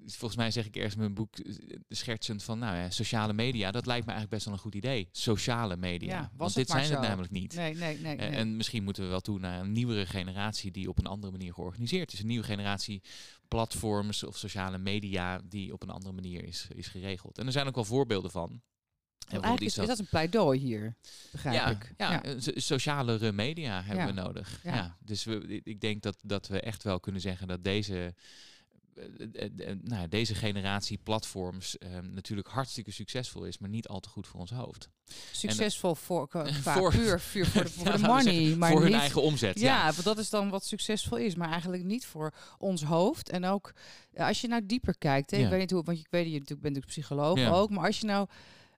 volgens 0.06 0.36
mij 0.36 0.52
zeg 0.52 0.66
ik 0.66 0.75
ergens 0.75 0.94
in 0.94 1.00
mijn 1.00 1.14
boek 1.14 1.38
eh, 1.38 1.54
schertsend 1.90 2.44
van. 2.44 2.60
Nou 2.60 2.78
ja, 2.78 2.90
sociale 2.90 3.34
media. 3.34 3.72
Dat 3.72 3.86
lijkt 3.86 4.06
me 4.06 4.12
eigenlijk 4.12 4.30
best 4.30 4.46
wel 4.46 4.54
een 4.54 4.60
goed 4.60 4.75
idee. 4.75 5.08
Sociale 5.12 5.78
media. 5.78 6.14
Ja, 6.16 6.32
Want 6.38 6.54
dit 6.54 6.68
zijn 6.70 6.92
het 6.92 7.02
namelijk 7.02 7.32
niet. 7.32 7.56
Nee, 7.56 7.75
nee, 7.75 7.98
nee. 8.00 8.16
Eh, 8.16 8.30
nee. 8.30 8.38
En 8.38 8.56
misschien 8.58 8.84
moeten 8.84 9.04
we 9.04 9.10
wel 9.10 9.20
toe 9.22 9.40
naar 9.40 9.60
een 9.60 9.72
nieuwere 9.72 10.06
generatie 10.06 10.72
die 10.72 10.90
op 10.90 10.98
een 11.00 11.06
andere 11.06 11.32
manier 11.32 11.54
georganiseerd 11.54 12.14
is. 12.14 12.20
Een 12.20 12.28
nieuwe 12.28 12.46
generatie 12.46 13.02
platforms 13.48 14.24
of 14.24 14.38
sociale 14.38 14.78
media 14.78 15.42
die 15.50 15.74
op 15.74 15.82
een 15.82 15.90
andere 15.90 16.14
manier 16.14 16.44
is, 16.44 16.68
is 16.75 16.88
geregeld. 16.88 17.38
En 17.38 17.46
er 17.46 17.52
zijn 17.52 17.68
ook 17.68 17.75
wel 17.75 17.84
voorbeelden 17.86 18.32
van. 18.32 18.62
En 19.26 19.32
eigenlijk 19.32 19.62
is, 19.62 19.78
is 19.78 19.88
dat 19.88 20.00
een 20.00 20.08
pleidooi 20.10 20.60
hier, 20.60 20.96
begrijp 21.32 21.56
ja, 21.56 21.70
ik. 21.70 21.94
Ja, 21.98 22.22
so- 22.40 22.52
socialere 22.56 23.32
media 23.32 23.84
hebben 23.84 24.06
Ja. 24.08 24.14
we 24.14 24.22
nodig. 24.22 24.60
Ja. 24.64 24.76
Ja. 24.76 24.98
dus 25.00 25.24
we, 25.24 25.62
ik- 25.64 25.82
denk 25.82 26.02
dat, 26.02 26.18
dat 26.22 26.48
we 26.48 26.60
echt 26.62 26.84
wel 26.84 27.00
kunnen 27.00 27.22
zeggen 27.22 27.48
dat 27.48 27.64
deze, 27.64 28.14
eh, 28.96 29.04
eh, 29.34 29.70
eh, 29.70 29.78
nou, 29.82 30.08
deze 30.08 30.36
generatie 30.36 30.98
platforms 31.04 31.78
eh, 31.78 31.90
natuurlijk 32.00 32.48
hartstikke 32.48 32.92
succesvol 32.92 33.44
is, 33.46 33.58
maar 33.58 33.70
niet 33.70 33.88
al 33.88 34.00
te 34.00 34.10
goed 34.10 34.28
voor 34.28 34.40
ons 34.40 34.52
hoofd. 34.52 34.90
Succesvol 35.32 35.96
voor, 35.96 36.28
Voor- 36.64 36.92
puur, 36.92 37.22
puur 37.32 37.46
voor 37.48 37.64
de, 37.64 37.70
voor 37.70 38.00
money, 38.10 38.24
zeggen, 38.34 38.58
maar 38.58 38.72
voor 38.72 38.82
hun 38.82 38.92
niet, 38.92 39.00
eigen 39.00 39.22
omzet. 39.22 39.60
Ja, 39.60 39.76
Ja. 39.88 39.92
want 39.92 40.04
dat 40.04 40.18
is 40.18 40.30
dan 40.30 40.50
wat 40.50 40.66
succesvol 40.66 41.18
is, 41.18 41.36
maar 41.36 41.52
eigenlijk 41.52 41.84
niet 41.84 42.06
voor 42.06 42.34
ons 42.58 42.84
hoofd. 42.84 43.30
En 43.30 43.46
ook 43.46 43.74
als 44.16 44.42
je 44.42 44.48
nou 44.48 44.66
dieper 44.66 44.98
kijkt, 44.98 45.32
hè, 45.32 45.38
ik 45.38 45.50
weet 45.50 45.60
niet 45.60 45.72
hoe, 45.72 45.84
want 45.84 45.98
ik 46.00 46.08
weet 46.10 46.24
dat 46.24 46.32
je 46.34 46.40
natuurlijk 46.40 46.62
bent 46.62 46.76
natuurlijk 46.76 47.08
psycholoog 47.08 47.54
ook, 47.62 47.70
maar 47.70 47.86
als 47.86 48.00
je 48.00 48.06
nou, 48.06 48.28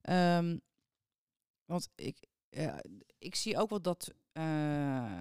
ehm, 0.08 0.58
want 1.66 1.90
ik, 1.96 2.18
ik 3.18 3.36
zie 3.36 3.58
ook 3.58 3.70
wel 3.70 3.82
dat, 3.82 4.14
eh, 4.32 4.44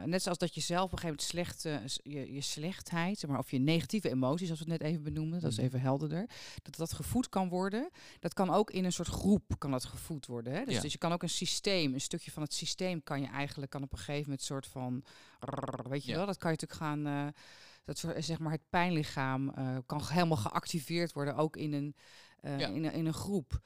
net 0.02 0.22
zoals 0.22 0.38
dat 0.38 0.54
je 0.54 0.60
zelf 0.60 0.84
op 0.84 0.92
een 0.92 0.98
gegeven 0.98 1.32
moment 1.34 1.56
slecht, 1.62 1.62
je, 2.02 2.32
je 2.34 2.40
slechtheid, 2.40 3.18
zeg 3.18 3.30
maar, 3.30 3.38
of 3.38 3.50
je 3.50 3.58
negatieve 3.58 4.10
emoties, 4.10 4.50
als 4.50 4.58
we 4.64 4.70
het 4.72 4.80
net 4.80 4.90
even 4.90 5.02
benoemden, 5.02 5.40
dat 5.40 5.50
is 5.50 5.56
Mhm. 5.56 5.66
even 5.66 5.80
helderder, 5.80 6.26
dat 6.62 6.76
dat 6.76 6.92
gevoed 6.92 7.28
kan 7.28 7.48
worden. 7.48 7.90
Dat 8.18 8.34
kan 8.34 8.50
ook 8.50 8.70
in 8.70 8.84
een 8.84 8.92
soort 8.92 9.08
groep 9.08 9.54
kan 9.58 9.70
dat 9.70 9.84
gevoed 9.84 10.26
worden. 10.26 10.52
Hè? 10.52 10.64
Dus, 10.64 10.74
Ja. 10.74 10.80
dus 10.80 10.92
je 10.92 10.98
kan 10.98 11.12
ook 11.12 11.22
een 11.22 11.28
systeem, 11.28 11.94
een 11.94 12.00
stukje 12.00 12.30
van 12.30 12.42
het 12.42 12.54
systeem 12.54 13.02
kan 13.02 13.20
je 13.20 13.26
eigenlijk 13.28 13.70
kan 13.70 13.82
op 13.82 13.92
een 13.92 13.98
gegeven 13.98 14.22
moment 14.22 14.42
soort 14.42 14.66
van, 14.66 15.04
weet 15.88 16.04
je 16.04 16.10
Ja. 16.10 16.16
wel, 16.16 16.26
dat 16.26 16.38
kan 16.38 16.50
je 16.52 16.56
natuurlijk 16.60 16.80
gaan, 16.90 17.06
eh, 17.06 17.32
dat 17.84 17.98
soort, 17.98 18.24
zeg 18.24 18.38
maar 18.38 18.52
het 18.52 18.68
pijnlichaam 18.70 19.48
eh, 19.50 19.76
kan 19.86 20.02
helemaal 20.04 20.36
geactiveerd 20.36 21.12
worden, 21.12 21.36
ook 21.36 21.56
in 21.56 21.72
een, 21.72 21.94
Ja. 22.42 22.66
in, 22.68 22.84
een 22.84 22.92
in 22.92 23.06
een 23.06 23.14
groep. 23.14 23.60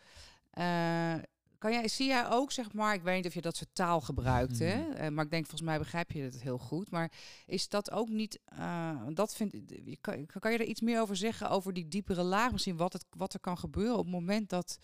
Eh, 0.50 1.14
kan 1.58 1.72
jij, 1.72 1.88
zie 1.88 2.06
jij 2.06 2.30
ook, 2.30 2.52
zeg 2.52 2.72
maar, 2.72 2.94
ik 2.94 3.02
weet 3.02 3.16
niet 3.16 3.26
of 3.26 3.34
je 3.34 3.40
dat 3.40 3.56
soort 3.56 3.74
taal 3.74 4.00
gebruikt, 4.00 4.58
hè? 4.58 4.76
Mhm. 4.76 4.92
Eh, 4.92 5.08
maar 5.08 5.24
ik 5.24 5.30
denk 5.30 5.46
volgens 5.46 5.70
mij 5.70 5.78
begrijp 5.78 6.12
je 6.12 6.22
het 6.22 6.42
heel 6.42 6.58
goed. 6.58 6.90
Maar 6.90 7.12
is 7.46 7.68
dat 7.68 7.90
ook 7.90 8.08
niet, 8.08 8.40
eh, 8.44 9.06
dat 9.14 9.34
vind, 9.34 9.54
kan, 10.00 10.26
kan 10.26 10.52
je 10.52 10.58
er 10.58 10.64
iets 10.64 10.80
meer 10.80 11.00
over 11.00 11.16
zeggen, 11.16 11.50
over 11.50 11.72
die 11.72 11.88
diepere 11.88 12.22
laag 12.22 12.52
misschien, 12.52 12.76
wat, 12.76 12.92
het, 12.92 13.04
wat 13.16 13.34
er 13.34 13.40
kan 13.40 13.58
gebeuren 13.58 13.98
op 13.98 14.04
het 14.04 14.14
moment 14.14 14.48
dat, 14.48 14.78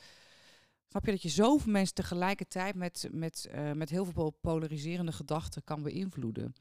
snap 0.89 1.05
je, 1.05 1.11
dat 1.11 1.23
je 1.23 1.29
zoveel 1.29 1.73
mensen 1.73 1.95
tegelijkertijd 1.95 2.75
met, 2.75 3.09
met, 3.11 3.51
met 3.75 3.91
heel 3.91 4.05
veel 4.05 4.31
polariserende 4.31 5.13
gedachten 5.13 5.65
kan 5.65 5.83
beïnvloeden? 5.83 6.55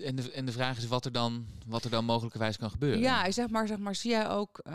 En, 0.00 0.16
de, 0.16 0.30
en 0.30 0.44
de 0.44 0.52
vraag 0.52 0.76
is 0.76 0.86
wat 0.86 1.04
er 1.04 1.12
dan, 1.12 1.46
wat 1.66 1.84
er 1.84 1.90
dan 1.90 2.04
mogelijkerwijs 2.04 2.56
kan 2.56 2.70
gebeuren. 2.70 3.00
Ja, 3.00 3.30
zeg 3.30 3.48
maar, 3.48 3.66
zeg 3.66 3.78
maar, 3.78 3.94
zie 3.94 4.10
jij 4.10 4.28
ook, 4.28 4.60
uh, 4.68 4.74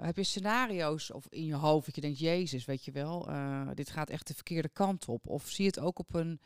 heb 0.00 0.16
je 0.16 0.22
scenario's 0.22 1.12
of 1.12 1.26
in 1.28 1.44
je 1.44 1.54
hoofd 1.54 1.86
dat 1.86 1.94
je 1.94 2.00
denkt, 2.00 2.18
Jezus, 2.18 2.64
weet 2.64 2.84
je 2.84 2.92
wel, 2.92 3.30
uh, 3.30 3.68
dit 3.74 3.90
gaat 3.90 4.10
echt 4.10 4.26
de 4.26 4.34
verkeerde 4.34 4.68
kant 4.68 5.08
op. 5.08 5.26
Of 5.26 5.48
zie 5.48 5.64
je 5.64 5.70
het 5.70 5.80
ook 5.80 5.98
op 5.98 6.14
een, 6.14 6.40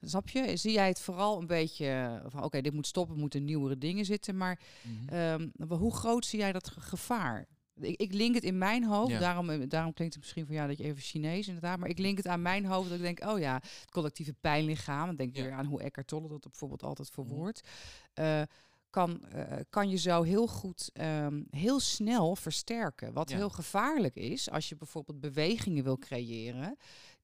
snap 0.00 0.28
je, 0.28 0.56
zie 0.56 0.72
jij 0.72 0.88
het 0.88 1.00
vooral 1.00 1.40
een 1.40 1.46
beetje 1.46 2.22
van, 2.26 2.42
oké, 2.42 2.60
dit 2.60 2.72
moet 2.72 2.86
stoppen, 2.86 3.18
moeten 3.18 3.44
nieuwere 3.44 3.78
dingen 3.78 4.04
zitten. 4.04 4.36
Maar 4.36 4.60
mm 4.82 5.08
-hmm. 5.08 5.52
um, 5.68 5.78
hoe 5.78 5.94
groot 5.94 6.26
zie 6.26 6.38
jij 6.38 6.52
dat 6.52 6.70
gevaar? 6.78 7.46
Ik, 7.80 8.00
ik 8.00 8.12
link 8.12 8.34
het 8.34 8.44
in 8.44 8.58
mijn 8.58 8.84
hoofd, 8.84 9.10
Ja. 9.12 9.18
daarom, 9.18 9.50
eh, 9.50 9.68
daarom 9.68 9.92
klinkt 9.92 10.14
het 10.14 10.22
misschien 10.22 10.46
van 10.46 10.54
ja 10.54 10.66
dat 10.66 10.78
je 10.78 10.84
even 10.84 11.02
Chinees 11.02 11.46
inderdaad, 11.46 11.78
maar 11.78 11.88
ik 11.88 11.98
link 11.98 12.16
het 12.16 12.26
aan 12.26 12.42
mijn 12.42 12.64
hoofd 12.64 12.88
dat 12.88 12.98
ik 12.98 13.04
denk, 13.04 13.24
oh 13.24 13.38
ja, 13.38 13.54
het 13.54 13.90
collectieve 13.90 14.34
pijnlichaam, 14.40 15.06
dan 15.06 15.16
denk 15.16 15.36
Ja. 15.36 15.42
weer 15.42 15.52
aan 15.52 15.66
hoe 15.66 15.82
Eckhart 15.82 16.06
Tolle 16.06 16.28
dat 16.28 16.40
bijvoorbeeld 16.40 16.82
altijd 16.82 17.08
Mhm. 17.16 17.26
verwoordt, 17.26 17.60
eh, 18.14 18.42
kan, 18.90 19.24
eh, 19.24 19.56
kan 19.70 19.88
je 19.88 19.96
zo 19.96 20.22
heel 20.22 20.46
goed, 20.46 20.90
ehm, 20.92 21.42
heel 21.50 21.80
snel 21.80 22.36
versterken. 22.36 23.12
Wat 23.12 23.30
Ja. 23.30 23.36
heel 23.36 23.50
gevaarlijk 23.50 24.14
is, 24.14 24.50
als 24.50 24.68
je 24.68 24.76
bijvoorbeeld 24.76 25.20
bewegingen 25.20 25.84
wil 25.84 25.98
creëren, 25.98 26.76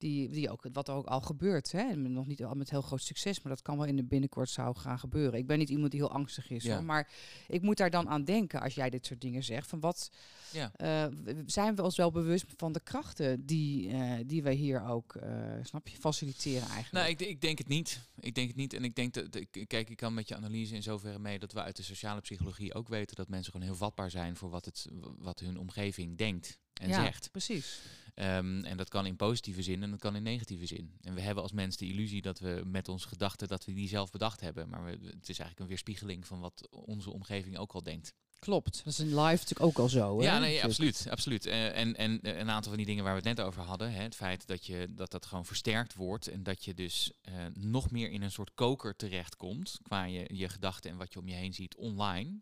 die, 0.05 0.29
die 0.29 0.51
ook, 0.51 0.65
wat 0.73 0.89
ook 0.91 1.07
al 1.07 1.21
gebeurt, 1.21 1.73
hè? 1.73 1.79
en 1.79 2.13
nog 2.13 2.27
niet 2.27 2.45
al 2.45 2.55
met 2.55 2.71
heel 2.71 2.83
groot 2.83 3.03
succes, 3.03 3.43
maar 3.43 3.53
dat 3.53 3.63
kan 3.63 3.77
wel 3.77 3.87
in 3.87 3.97
de 3.97 4.05
binnenkort 4.05 4.51
zou 4.51 4.77
gaan 4.77 4.99
gebeuren. 4.99 5.39
Ik 5.39 5.47
ben 5.47 5.59
niet 5.59 5.69
iemand 5.69 5.91
die 5.91 6.01
heel 6.01 6.11
angstig 6.11 6.51
is, 6.51 6.65
Ja. 6.65 6.75
hoor, 6.75 6.85
maar 6.85 7.09
ik 7.49 7.63
moet 7.63 7.77
daar 7.77 7.91
dan 7.91 8.09
aan 8.09 8.25
denken 8.25 8.61
als 8.61 8.75
jij 8.75 8.91
dit 8.91 9.07
soort 9.07 9.21
dingen 9.21 9.45
zegt, 9.45 9.69
van 9.69 9.81
wat, 9.81 10.11
Ja. 10.53 10.73
eh, 10.77 11.07
zijn 11.47 11.75
we 11.75 11.83
ons 11.83 11.97
wel 11.97 12.11
bewust 12.11 12.45
van 12.57 12.73
de 12.73 12.81
krachten 12.81 13.47
die, 13.47 13.89
eh, 13.91 14.13
die 14.27 14.43
wij 14.43 14.55
hier 14.55 14.85
ook, 14.87 15.15
eh, 15.15 15.31
snap 15.63 15.89
je, 15.89 15.97
faciliteren 15.97 16.69
eigenlijk? 16.69 16.93
Nou, 16.93 17.09
ik, 17.09 17.21
ik 17.21 17.41
denk 17.41 17.59
het 17.59 17.69
niet. 17.69 18.09
Ik 18.21 18.35
denk 18.35 18.49
het 18.49 18.57
niet. 18.57 18.73
En 18.73 18.85
ik 18.85 18.95
denk 18.95 19.15
dat, 19.15 19.29
kijk, 19.67 19.91
ik 19.91 19.97
kan 19.97 20.15
met 20.15 20.29
je 20.29 20.37
analyse 20.37 20.75
in 20.75 20.83
zoverre 20.83 21.19
mee 21.19 21.39
dat 21.39 21.53
we 21.53 21.63
uit 21.63 21.77
de 21.77 21.83
sociale 21.83 22.21
psychologie 22.21 22.75
ook 22.75 22.89
weten 22.89 23.17
dat 23.17 23.29
mensen 23.29 23.53
gewoon 23.53 23.67
heel 23.67 23.77
vatbaar 23.77 24.11
zijn 24.11 24.37
voor 24.37 24.51
wat, 24.51 24.65
het, 24.65 24.87
wat 25.19 25.41
hun 25.41 25.59
omgeving 25.59 26.19
denkt 26.19 26.59
en 26.81 26.89
ja, 26.89 27.03
zegt. 27.03 27.31
precies. 27.31 27.81
Ehm, 28.15 28.65
en 28.65 28.77
dat 28.77 28.89
kan 28.89 29.07
in 29.07 29.17
positieve 29.17 29.63
zin 29.63 29.83
en 29.83 29.91
dat 29.91 30.01
kan 30.01 30.17
in 30.17 30.23
negatieve 30.23 30.67
zin. 30.67 30.93
En 31.01 31.15
we 31.15 31.21
hebben 31.21 31.43
als 31.43 31.53
mens 31.53 31.77
de 31.77 31.87
illusie 31.87 32.23
dat 32.23 32.39
we 32.39 32.63
met 32.67 32.89
onze 32.89 33.09
gedachten 33.09 33.49
dat 33.49 33.65
we 33.65 33.73
die 33.73 33.89
zelf 33.89 34.11
bedacht 34.11 34.41
hebben. 34.41 34.69
Maar 34.69 34.85
we, 34.85 34.91
het 34.91 35.29
is 35.29 35.39
eigenlijk 35.39 35.61
een 35.61 35.67
weerspiegeling 35.67 36.27
van 36.27 36.41
wat 36.41 36.69
onze 36.71 37.11
omgeving 37.11 37.59
ook 37.59 37.73
al 37.73 37.83
denkt. 37.83 38.15
Klopt. 38.45 38.85
Dat 38.85 38.93
is 38.93 38.99
in 38.99 39.07
live 39.07 39.21
natuurlijk 39.21 39.61
ook 39.61 39.79
al 39.79 39.89
zo. 39.89 40.19
hè? 40.19 40.25
Ja, 40.25 40.39
nee, 40.39 40.65
absoluut. 40.65 41.07
absoluut. 41.11 41.47
Eh, 41.47 41.77
en, 41.77 41.97
en 41.97 42.21
eh, 42.21 42.39
een 42.39 42.51
aantal 42.51 42.69
van 42.69 42.77
die 42.77 42.87
dingen 42.87 43.05
waar 43.05 43.13
we 43.13 43.29
het 43.29 43.37
net 43.37 43.47
over 43.47 43.63
hadden, 43.63 43.93
hè, 43.93 44.03
het 44.03 44.15
feit 44.15 44.47
dat, 44.47 44.67
je, 44.67 44.87
dat 44.91 45.11
dat 45.11 45.27
gewoon 45.27 45.47
versterkt 45.47 45.95
wordt 45.95 46.29
en 46.29 46.43
dat 46.43 46.65
je 46.65 46.75
dus 46.75 47.13
eh, 47.23 47.35
nog 47.55 47.91
meer 47.91 48.11
in 48.11 48.23
een 48.23 48.31
soort 48.31 48.55
koker 48.55 48.97
terechtkomt 48.97 49.79
qua 49.83 50.05
je, 50.05 50.31
je 50.35 50.49
gedachten 50.49 50.91
en 50.91 50.97
wat 50.97 51.13
je 51.13 51.19
om 51.19 51.29
je 51.29 51.35
heen 51.35 51.55
ziet 51.55 51.77
online. 51.77 52.41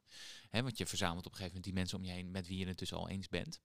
Hè, 0.48 0.62
want 0.62 0.78
je 0.78 0.86
verzamelt 0.86 1.26
op 1.26 1.32
een 1.32 1.38
gegeven 1.38 1.54
moment 1.54 1.64
die 1.64 1.74
mensen 1.74 1.98
om 1.98 2.04
je 2.04 2.10
heen 2.10 2.30
met 2.30 2.46
wie 2.46 2.58
je 2.58 2.66
het 2.66 2.78
dus 2.78 2.92
al 2.92 3.08
eens 3.08 3.28
bent. 3.28 3.60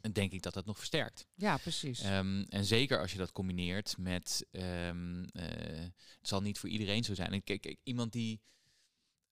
En 0.00 0.12
denk 0.12 0.32
ik 0.32 0.42
dat 0.42 0.54
dat 0.54 0.66
nog 0.66 0.76
versterkt. 0.76 1.26
Ja, 1.34 1.56
precies. 1.56 2.00
Ehm, 2.00 2.42
en 2.48 2.64
zeker 2.64 3.00
als 3.00 3.12
je 3.12 3.18
dat 3.18 3.32
combineert 3.32 3.94
met, 3.98 4.46
ehm, 4.50 5.24
eh, 5.24 5.44
het 6.18 6.28
zal 6.28 6.40
niet 6.40 6.58
voor 6.58 6.68
iedereen 6.68 7.04
zo 7.04 7.14
zijn. 7.14 7.32
En 7.32 7.44
kijk, 7.44 7.60
kijk, 7.60 7.78
iemand 7.82 8.12
die 8.12 8.40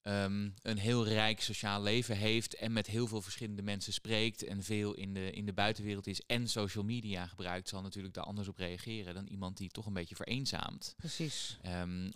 ehm, 0.03 0.51
een 0.63 0.79
heel 0.79 1.07
rijk 1.07 1.41
sociaal 1.41 1.83
leven 1.83 2.17
heeft 2.17 2.55
en 2.55 2.73
met 2.73 2.87
heel 2.87 3.07
veel 3.07 3.23
verschillende 3.23 3.63
mensen 3.63 3.93
spreekt 3.93 4.45
en 4.45 4.63
veel 4.63 4.95
in 4.95 5.15
de, 5.15 5.31
in 5.31 5.47
de 5.47 5.53
buitenwereld 5.53 6.07
is 6.07 6.21
en 6.27 6.49
social 6.49 6.85
media 6.85 7.27
gebruikt, 7.27 7.69
zal 7.69 7.83
natuurlijk 7.83 8.15
daar 8.15 8.25
anders 8.25 8.49
op 8.49 8.57
reageren 8.57 9.15
dan 9.15 9.27
iemand 9.27 9.57
die 9.57 9.69
toch 9.69 9.87
een 9.87 9.93
beetje 9.93 10.15
vereenzaamt. 10.15 10.95
precies. 10.97 11.59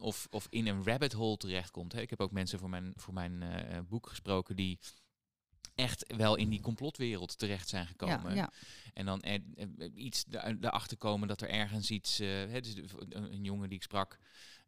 Of, 0.01 0.27
of 0.31 0.47
in 0.51 0.67
een 0.67 0.85
rabbit 0.85 1.13
hole 1.13 1.37
terechtkomt. 1.37 1.93
Hè. 1.93 2.01
Ik 2.01 2.11
heb 2.11 2.21
ook 2.21 2.33
mensen 2.33 2.59
voor 2.59 2.71
mijn, 2.71 2.93
voor 2.97 3.15
mijn 3.15 3.43
eh, 3.43 3.79
boek 3.89 4.09
gesproken 4.09 4.57
die 4.57 4.79
echt 5.83 6.15
wel 6.17 6.37
in 6.37 6.49
die 6.49 6.61
complotwereld 6.61 7.39
terecht 7.39 7.69
zijn 7.69 7.87
gekomen. 7.87 8.31
Ja, 8.31 8.35
ja. 8.35 8.51
En 8.95 9.07
dan 9.07 9.23
er, 9.23 9.41
eh, 9.57 9.67
iets 9.95 10.25
da- 10.25 10.53
daarachter 10.53 10.97
komen 10.97 11.29
dat 11.29 11.41
er 11.41 11.49
ergens 11.49 11.91
iets... 11.91 12.19
eh, 12.21 12.29
hè, 12.29 12.61
dus 12.61 12.75
een, 12.99 13.33
een 13.33 13.45
jongen 13.45 13.69
die 13.69 13.79
ik 13.79 13.83
sprak, 13.85 14.19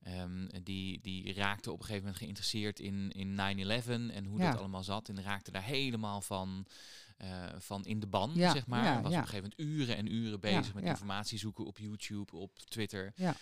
ehm, 0.02 0.48
die, 0.62 1.00
die 1.00 1.32
raakte 1.34 1.70
op 1.72 1.78
een 1.78 1.84
gegeven 1.84 2.04
moment 2.04 2.22
geïnteresseerd 2.22 2.80
in, 2.80 3.10
in 3.12 3.34
9-11 3.34 3.88
en 4.14 4.24
hoe 4.24 4.38
Ja. 4.38 4.50
dat 4.50 4.58
allemaal 4.58 4.84
zat. 4.84 5.08
En 5.08 5.22
raakte 5.22 5.50
daar 5.50 5.62
helemaal 5.64 6.20
van, 6.20 6.66
eh, 7.16 7.46
van 7.58 7.84
in 7.84 8.00
de 8.00 8.06
ban, 8.06 8.32
zeg 8.52 8.66
maar. 8.66 8.84
En 8.96 9.02
was 9.02 9.12
op 9.12 9.18
een 9.18 9.28
gegeven 9.28 9.52
moment 9.58 9.78
uren 9.80 9.96
en 9.96 10.12
uren 10.12 10.40
bezig 10.40 10.74
met 10.74 10.84
informatie 10.90 11.38
zoeken 11.38 11.64
op 11.66 11.78
YouTube, 11.78 12.36
op 12.36 12.58
Twitter. 12.58 13.12
Ja. 13.16 13.34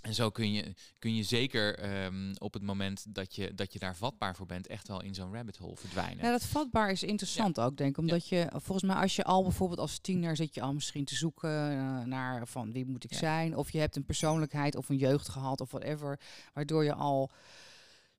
En 0.00 0.14
zo 0.14 0.30
kun 0.30 0.52
je, 0.52 0.74
kun 0.98 1.14
je 1.14 1.22
zeker 1.22 1.78
ehm, 1.78 2.32
op 2.38 2.52
het 2.52 2.62
moment 2.62 3.14
dat 3.14 3.34
je, 3.34 3.54
dat 3.54 3.72
je 3.72 3.78
daar 3.78 3.96
vatbaar 3.96 4.36
voor 4.36 4.46
bent, 4.46 4.66
echt 4.66 4.88
wel 4.88 5.02
in 5.02 5.14
zo'n 5.14 5.32
rabbit 5.34 5.56
hole 5.56 5.76
verdwijnen. 5.76 6.24
Ja, 6.24 6.30
dat 6.30 6.44
vatbaar 6.44 6.90
is 6.90 7.02
interessant 7.02 7.60
ook, 7.60 7.76
denk 7.76 7.90
ik. 7.90 7.98
Omdat 7.98 8.28
je, 8.28 8.46
volgens 8.52 8.82
mij, 8.92 8.96
als 8.96 9.16
je 9.16 9.24
al 9.24 9.42
bijvoorbeeld 9.42 9.78
als 9.80 9.98
tiener 9.98 10.36
zit 10.36 10.54
je 10.54 10.60
al 10.60 10.72
misschien 10.72 11.04
te 11.04 11.14
zoeken 11.14 11.70
eh, 11.70 12.02
naar 12.04 12.46
van 12.48 12.72
wie 12.72 12.86
moet 12.86 13.04
ik 13.04 13.12
Ja. 13.12 13.18
zijn. 13.18 13.56
Of 13.56 13.70
je 13.70 13.78
hebt 13.78 13.96
een 13.96 14.04
persoonlijkheid 14.04 14.76
of 14.76 14.88
een 14.88 14.96
jeugd 14.96 15.28
gehad 15.28 15.60
of 15.60 15.70
whatever. 15.70 16.20
Waardoor 16.52 16.84
je 16.84 16.94
al, 16.94 17.30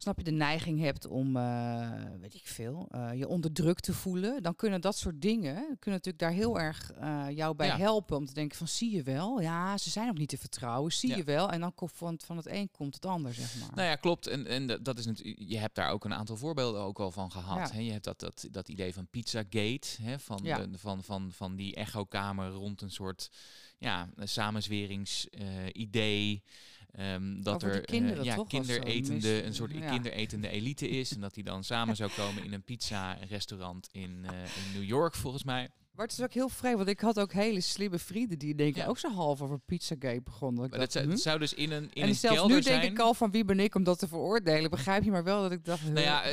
snap 0.01 0.17
je, 0.17 0.23
de 0.23 0.31
neiging 0.31 0.79
hebt 0.79 1.07
om, 1.07 1.35
eh, 1.37 1.91
weet 2.19 2.33
ik 2.33 2.47
veel, 2.47 2.87
eh, 2.91 3.09
je 3.13 3.27
onderdrukt 3.27 3.83
te 3.83 3.93
voelen. 3.93 4.43
Dan 4.43 4.55
kunnen 4.55 4.81
dat 4.81 4.97
soort 4.97 5.21
dingen, 5.21 5.53
kunnen 5.55 5.75
natuurlijk 6.03 6.19
daar 6.19 6.31
heel 6.31 6.59
erg 6.59 6.91
eh, 6.91 7.25
jou 7.29 7.55
bij 7.55 7.67
Ja. 7.67 7.77
helpen. 7.77 8.17
Om 8.17 8.25
te 8.25 8.33
denken 8.33 8.57
van, 8.57 8.67
zie 8.67 8.95
je 8.95 9.03
wel? 9.03 9.41
Ja, 9.41 9.77
ze 9.77 9.89
zijn 9.89 10.09
ook 10.09 10.17
niet 10.17 10.29
te 10.29 10.37
vertrouwen. 10.37 10.91
Zie 10.91 11.09
Ja. 11.09 11.15
je 11.15 11.23
wel? 11.23 11.49
En 11.51 11.59
dan 11.59 11.73
komt 11.75 11.91
van, 11.93 12.19
van 12.25 12.37
het 12.37 12.47
een 12.47 12.71
komt 12.71 12.93
het 12.95 13.05
ander, 13.05 13.33
zeg 13.33 13.59
maar. 13.59 13.69
Nou 13.75 13.87
ja, 13.87 13.95
klopt. 13.95 14.27
En, 14.27 14.47
en 14.47 14.67
dat- 14.83 14.97
is 14.97 15.05
natuurlijk, 15.05 15.39
je 15.49 15.57
hebt 15.57 15.75
daar 15.75 15.89
ook 15.89 16.05
een 16.05 16.13
aantal 16.13 16.37
voorbeelden 16.37 16.81
ook 16.81 16.99
al 16.99 17.11
van 17.11 17.31
gehad. 17.31 17.69
Ja. 17.69 17.75
Hè? 17.75 17.79
Je 17.81 17.91
hebt 17.91 18.03
dat, 18.03 18.19
dat, 18.19 18.47
dat 18.51 18.69
idee 18.69 18.93
van 18.93 19.07
Pizzagate, 19.07 19.87
hè? 20.01 20.19
Van, 20.19 20.37
de, 20.43 20.69
van, 20.75 21.03
van, 21.03 21.31
van 21.31 21.55
die 21.55 21.75
echokamer 21.75 22.49
rond 22.49 22.81
een 22.81 22.91
soort 22.91 23.29
ja, 23.77 24.09
samenzweringsidee. 24.17 26.43
Ehm, 26.91 27.41
dat 27.41 27.63
er 27.63 27.75
eh, 27.75 27.83
kinderen, 27.83 28.23
ja, 28.23 28.43
kinderetende, 28.47 29.43
een 29.43 29.53
soort 29.53 29.71
ja. 29.71 29.89
kinderetende 29.89 30.49
elite 30.49 30.89
is. 30.89 31.13
En 31.13 31.21
dat 31.21 31.33
die 31.33 31.43
dan 31.43 31.63
samen 31.63 31.95
zou 31.95 32.11
komen 32.15 32.43
in 32.43 32.53
een 32.53 32.63
pizza-restaurant 32.63 33.89
in, 33.91 34.25
eh, 34.25 34.33
in 34.33 34.73
New 34.73 34.83
York, 34.83 35.15
volgens 35.15 35.43
mij. 35.43 35.69
Maar 35.91 36.05
het 36.05 36.17
is 36.17 36.23
ook 36.23 36.33
heel 36.33 36.49
vreemd, 36.49 36.77
want 36.77 36.89
ik 36.89 36.99
had 36.99 37.19
ook 37.19 37.33
hele 37.33 37.61
slimme 37.61 37.99
vrienden 37.99 38.39
die 38.39 38.55
denken 38.55 38.81
Ja. 38.81 38.87
ook 38.87 38.97
zo 38.97 39.09
half 39.09 39.41
over 39.41 39.59
Pizzagate 39.59 40.21
begonnen. 40.23 40.65
Ik 40.65 40.71
dat 40.71 40.93
hm? 40.93 41.15
zou 41.15 41.39
dus 41.39 41.53
in 41.53 41.71
een, 41.71 41.89
in 41.93 42.01
en 42.01 42.09
een 42.09 42.15
zelfs 42.15 42.47
nu 42.47 42.61
denk 42.61 42.83
ik 42.83 42.99
al 42.99 43.13
van 43.13 43.31
wie 43.31 43.45
ben 43.45 43.59
ik 43.59 43.75
om 43.75 43.83
dat 43.83 43.99
te 43.99 44.07
veroordelen. 44.07 44.69
Begrijp 44.69 45.03
je 45.03 45.11
maar 45.11 45.23
wel 45.23 45.41
dat 45.41 45.51
ik 45.51 45.65
dacht... 45.65 45.83
Nou 45.83 45.99
ja, 45.99 46.23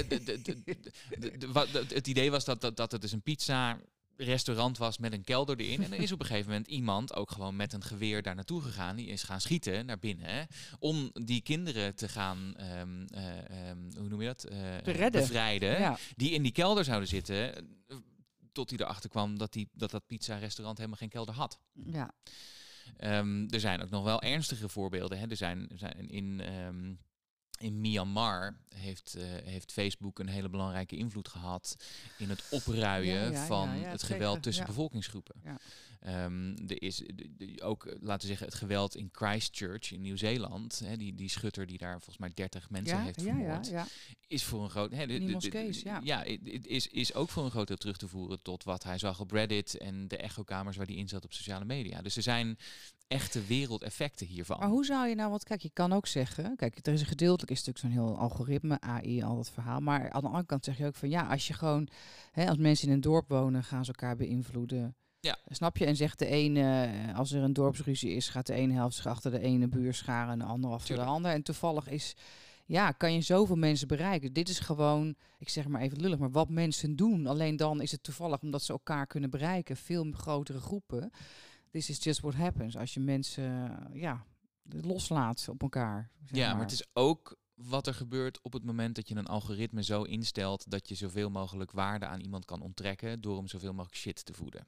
het 1.89 2.07
idee 2.07 2.31
was 2.31 2.45
dat, 2.45 2.61
dat, 2.61 2.77
dat 2.77 2.93
het 2.93 3.01
dus 3.01 3.13
een 3.13 3.23
pizza 3.23 3.79
restaurant 4.21 4.79
was 4.79 4.99
met 4.99 5.13
een 5.13 5.25
kelder 5.25 5.59
erin. 5.61 5.83
En 5.85 5.93
er 5.93 5.99
is 6.01 6.13
op 6.13 6.21
een 6.21 6.27
gegeven 6.27 6.51
moment 6.51 6.67
iemand 6.69 7.15
ook 7.15 7.31
gewoon 7.31 7.57
met 7.57 7.73
een 7.73 7.83
geweer 7.85 8.23
daar 8.23 8.35
naartoe 8.35 8.63
gegaan. 8.63 8.97
Die 8.97 9.07
is 9.07 9.23
gaan 9.23 9.41
schieten 9.41 9.87
naar 9.87 9.99
binnen. 9.99 10.27
hè, 10.29 10.43
om 10.79 11.11
die 11.13 11.41
kinderen 11.41 11.95
te 11.95 12.09
gaan, 12.09 12.55
ehm, 12.57 13.07
eh, 13.07 13.69
ehm, 13.69 13.79
hoe 13.99 14.09
noem 14.09 14.21
je 14.21 14.27
dat? 14.27 14.45
Eh, 14.45 14.79
redden. 14.81 15.21
Bevrijden. 15.21 15.79
ja. 15.81 15.99
Die 16.17 16.31
in 16.31 16.43
die 16.43 16.53
kelder 16.53 16.85
zouden 16.85 17.09
zitten. 17.09 17.55
eh, 17.57 17.63
Tot 18.53 18.71
hij 18.71 18.79
erachter 18.79 19.11
kwam 19.11 19.39
dat, 19.39 19.53
die, 19.53 19.69
dat 19.73 19.91
dat 19.91 20.07
pizza 20.07 20.37
restaurant 20.39 20.77
helemaal 20.77 20.99
geen 20.99 21.09
kelder 21.09 21.35
had. 21.35 21.61
ja. 21.73 22.11
Ehm, 22.97 23.47
er 23.49 23.61
zijn 23.61 23.83
ook 23.83 23.91
nog 23.91 24.05
wel 24.05 24.23
ernstige 24.23 24.69
voorbeelden. 24.69 25.19
Hè. 25.19 25.27
Er 25.31 25.37
zijn, 25.37 25.69
er 25.71 25.79
zijn 25.79 26.09
in, 26.09 26.41
in 27.59 27.81
Myanmar 27.81 28.57
heeft, 28.75 29.15
eh, 29.15 29.25
heeft 29.45 29.73
Facebook 29.73 30.19
een 30.19 30.29
hele 30.29 30.49
belangrijke 30.49 30.97
invloed 30.97 31.29
gehad 31.29 31.77
in 32.19 32.29
het 32.29 32.43
opruien 32.51 33.15
Ja, 33.15 33.31
ja, 33.31 33.47
van 33.47 33.69
ja, 33.69 33.89
het 33.89 34.01
zeker, 34.01 34.15
geweld 34.17 34.43
tussen 34.43 34.67
bevolkingsgroepen. 34.67 35.35
Ja. 35.45 35.59
Ehm, 36.01 36.57
er 36.67 36.83
is 36.83 36.97
de- 36.97 37.31
de- 37.37 37.63
ook, 37.63 37.87
eh, 37.87 37.93
laten 38.01 38.21
we 38.21 38.27
zeggen, 38.27 38.47
het 38.47 38.55
geweld 38.55 38.97
in 38.97 39.09
Christchurch 39.13 39.93
in 39.93 40.01
Nieuw-Zeeland. 40.01 40.79
hè, 40.85 40.97
Die, 40.97 41.15
die 41.15 41.29
schutter 41.29 41.67
die 41.67 41.79
daar 41.79 41.93
volgens 41.97 42.19
mij 42.19 42.31
30 42.35 42.71
mensen 42.71 43.03
heeft 43.03 43.21
ja, 43.21 43.27
ja, 43.27 43.33
vermoord 43.35 43.69
ja. 43.69 43.87
is 44.27 44.45
voor 44.45 44.63
een 44.63 44.71
groot. 44.71 44.91
Hè, 44.91 45.07
de- 45.07 45.07
Die 45.07 45.19
de- 45.21 45.27
de- 45.27 45.33
moskees, 45.33 45.83
ja. 45.83 46.01
ja, 46.05 46.23
is, 46.63 46.87
is 46.87 47.15
ook 47.15 47.29
voor 47.29 47.45
een 47.45 47.51
groot 47.51 47.67
deel 47.67 47.77
terug 47.77 47.97
te 47.97 48.09
voeren 48.09 48.43
tot 48.43 48.65
wat 48.65 48.85
hij 48.85 48.99
zag 48.99 49.21
op 49.21 49.31
Reddit 49.31 49.77
en 49.77 50.09
de 50.09 50.17
echokamers 50.17 50.77
waar 50.77 50.87
hij 50.87 50.95
in 50.95 51.09
zat 51.09 51.25
op 51.25 51.33
sociale 51.33 51.65
media. 51.65 52.03
Dus 52.03 52.17
er 52.17 52.23
zijn 52.23 52.59
echte 53.09 53.45
wereldeffecten 53.45 54.27
hiervan. 54.27 54.59
Maar 54.59 54.69
hoe 54.69 54.85
zou 54.85 55.09
je 55.09 55.15
nou, 55.15 55.31
want 55.31 55.45
kijk, 55.45 55.61
je 55.61 55.71
kan 55.73 55.93
ook 55.93 56.07
zeggen, 56.07 56.57
kijk, 56.57 56.87
er 56.87 56.93
is 56.93 57.01
een 57.01 57.07
gedeeltelijk 57.07 57.51
is 57.51 57.65
natuurlijk 57.65 57.95
zo'n 57.95 58.05
heel 58.05 58.19
algoritme, 58.19 58.81
AI, 58.81 59.23
al 59.23 59.37
dat 59.37 59.51
verhaal. 59.51 59.81
Maar 59.81 60.11
aan 60.11 60.21
de 60.21 60.27
andere 60.27 60.47
kant 60.47 60.65
zeg 60.65 60.79
je 60.79 60.87
ook 60.87 60.95
van 60.95 61.09
ja, 61.09 61.27
als 61.27 61.47
je 61.47 61.55
gewoon, 61.55 61.89
hè, 62.33 62.49
als 62.49 62.57
mensen 62.57 62.89
in 62.89 62.95
een 62.95 63.01
dorp 63.01 63.29
wonen, 63.29 63.65
gaan 63.65 63.85
ze 63.85 63.93
elkaar 63.93 64.17
beïnvloeden. 64.17 64.97
Ja. 65.21 65.37
Snap 65.49 65.77
je? 65.77 65.87
En 65.87 65.97
zegt 65.97 66.19
de 66.19 66.27
ene, 66.27 66.85
eh, 66.85 67.19
als 67.19 67.33
er 67.33 67.43
een 67.43 67.53
dorpsruzie 67.53 68.11
is, 68.11 68.29
gaat 68.29 68.47
de 68.47 68.55
ene 68.55 68.73
helft 68.73 68.97
zich 68.97 69.07
achter 69.07 69.31
de 69.31 69.41
ene 69.41 69.69
buur 69.69 69.95
scharen 69.95 70.33
en 70.33 70.39
de 70.39 70.45
andere 70.45 70.75
achter 70.75 70.97
de 70.97 71.03
ander. 71.03 71.33
En 71.33 71.43
toevallig 71.43 71.89
is, 71.89 72.17
ja, 72.67 72.93
kan 72.93 73.13
je 73.13 73.21
zoveel 73.21 73.57
mensen 73.57 73.89
bereiken. 73.89 74.33
Dit 74.33 74.49
is 74.49 74.59
gewoon, 74.59 75.15
ik 75.39 75.49
zeg 75.49 75.69
maar 75.69 75.81
even 75.81 76.01
lullig, 76.01 76.19
maar 76.19 76.31
wat 76.31 76.49
mensen 76.49 76.97
doen. 76.97 77.27
Alleen 77.27 77.57
dan 77.57 77.81
is 77.83 77.91
het 77.91 78.03
toevallig 78.03 78.43
omdat 78.43 78.63
ze 78.63 78.73
elkaar 78.73 79.07
kunnen 79.07 79.31
bereiken. 79.31 79.77
Veel 79.77 80.07
grotere 80.13 80.61
groepen. 80.61 81.11
This 81.71 81.89
is 81.91 82.05
just 82.05 82.21
what 82.21 82.35
happens 82.35 82.77
als 82.77 82.95
je 82.95 83.01
mensen, 83.01 83.79
eh, 83.93 84.01
ja, 84.01 84.25
loslaat 84.63 85.47
op 85.49 85.63
elkaar. 85.63 86.11
zeg 86.25 86.39
ja, 86.39 86.53
maar 86.53 86.63
het 86.63 86.73
is 86.73 86.87
ook 86.93 87.37
wat 87.55 87.87
er 87.87 87.95
gebeurt 87.95 88.39
op 88.43 88.53
het 88.53 88.65
moment 88.65 88.95
dat 88.95 89.09
je 89.09 89.15
een 89.15 89.27
algoritme 89.27 89.83
zo 89.83 90.03
instelt 90.03 90.71
dat 90.71 90.89
je 90.89 90.95
zoveel 90.95 91.31
mogelijk 91.31 91.71
waarde 91.71 92.07
aan 92.07 92.21
iemand 92.21 92.45
kan 92.45 92.61
onttrekken 92.61 93.21
door 93.21 93.37
hem 93.37 93.49
zoveel 93.49 93.73
mogelijk 93.73 93.97
shit 93.97 94.25
te 94.25 94.33
voeden. 94.33 94.67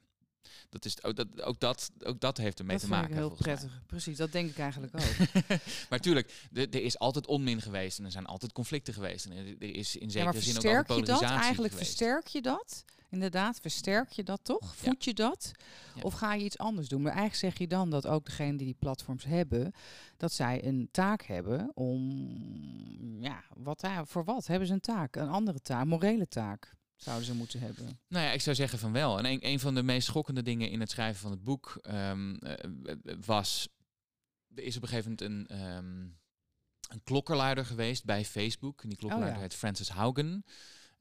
Dat 0.69 0.85
is, 0.85 1.03
ook, 1.03 1.15
dat, 1.15 1.41
ook, 1.41 1.59
dat, 1.59 1.91
ook 2.03 2.19
dat 2.19 2.37
heeft 2.37 2.59
ermee 2.59 2.77
dat 2.77 2.89
te 2.89 2.91
vind 2.93 3.01
maken. 3.01 3.17
ik 3.17 3.21
heel 3.21 3.29
mij. 3.29 3.37
prettig. 3.37 3.81
Precies, 3.85 4.17
dat 4.17 4.31
denk 4.31 4.49
ik 4.49 4.57
eigenlijk 4.57 4.93
ook. 4.95 5.45
maar 5.89 5.99
tuurlijk, 5.99 6.47
er 6.53 6.81
is 6.81 6.99
altijd 6.99 7.27
onmin 7.27 7.61
geweest 7.61 7.99
en 7.99 8.05
er 8.05 8.11
zijn 8.11 8.25
altijd 8.25 8.51
conflicten 8.51 8.93
geweest. 8.93 9.25
En 9.25 9.31
er, 9.31 9.61
is 9.61 9.95
in 9.95 10.07
ja, 10.07 10.11
zekere 10.11 10.41
zin 10.41 10.55
ook 10.55 10.61
versterk 10.61 10.89
altijd 10.89 10.99
je 10.99 11.05
dat? 11.05 11.19
polarisatie 11.19 11.43
Eigenlijk 11.43 11.73
geweest. 11.73 11.97
versterk 11.97 12.27
je 12.27 12.41
dat? 12.41 12.85
Inderdaad, 13.11 13.59
versterk 13.59 14.09
je 14.09 14.23
dat 14.23 14.39
toch? 14.43 14.75
Voed 14.75 15.03
je 15.03 15.13
dat? 15.13 15.51
Ja. 15.95 16.01
Of 16.01 16.13
ga 16.13 16.33
je 16.33 16.43
iets 16.43 16.57
anders 16.57 16.87
doen? 16.87 17.01
Maar 17.01 17.11
eigenlijk 17.11 17.39
zeg 17.39 17.57
je 17.57 17.67
dan 17.67 17.89
dat 17.89 18.07
ook 18.07 18.25
degenen 18.25 18.57
die 18.57 18.65
die 18.65 18.75
platforms 18.79 19.23
hebben, 19.23 19.71
dat 20.17 20.33
zij 20.33 20.65
een 20.65 20.89
taak 20.91 21.23
hebben 21.23 21.71
om, 21.73 23.21
ja, 23.21 23.43
wat, 23.53 23.87
voor 24.03 24.23
wat 24.23 24.47
hebben 24.47 24.67
ze 24.67 24.73
een 24.73 24.79
taak? 24.79 25.15
Een 25.15 25.29
andere 25.29 25.61
taak, 25.61 25.85
morele 25.85 26.27
taak 26.27 26.73
zouden 26.95 27.25
ze 27.25 27.33
moeten 27.33 27.59
hebben. 27.59 27.99
Nou 28.07 28.25
ja, 28.25 28.31
ik 28.31 28.41
zou 28.41 28.55
zeggen 28.55 28.79
van 28.79 28.91
wel. 28.91 29.17
En 29.17 29.25
een, 29.25 29.47
een 29.47 29.59
van 29.59 29.75
de 29.75 29.83
meest 29.83 30.07
schokkende 30.07 30.41
dingen 30.41 30.69
in 30.69 30.79
het 30.79 30.91
schrijven 30.91 31.21
van 31.21 31.31
het 31.31 31.43
boek 31.43 31.77
ehm, 31.81 32.35
eh, 32.35 33.15
was... 33.25 33.67
Er 34.55 34.63
is 34.63 34.75
op 34.75 34.81
een 34.81 34.87
gegeven 34.87 35.15
moment 35.19 35.49
een, 35.49 35.57
een 36.89 37.03
klokkenluider 37.03 37.65
geweest 37.65 38.05
bij 38.05 38.25
Facebook. 38.25 38.81
En 38.83 38.89
die 38.89 38.97
klokkenluider 38.97 39.41
ja. 39.41 39.47
heet 39.47 39.57
Francis 39.57 39.89
Haugen. 39.89 40.43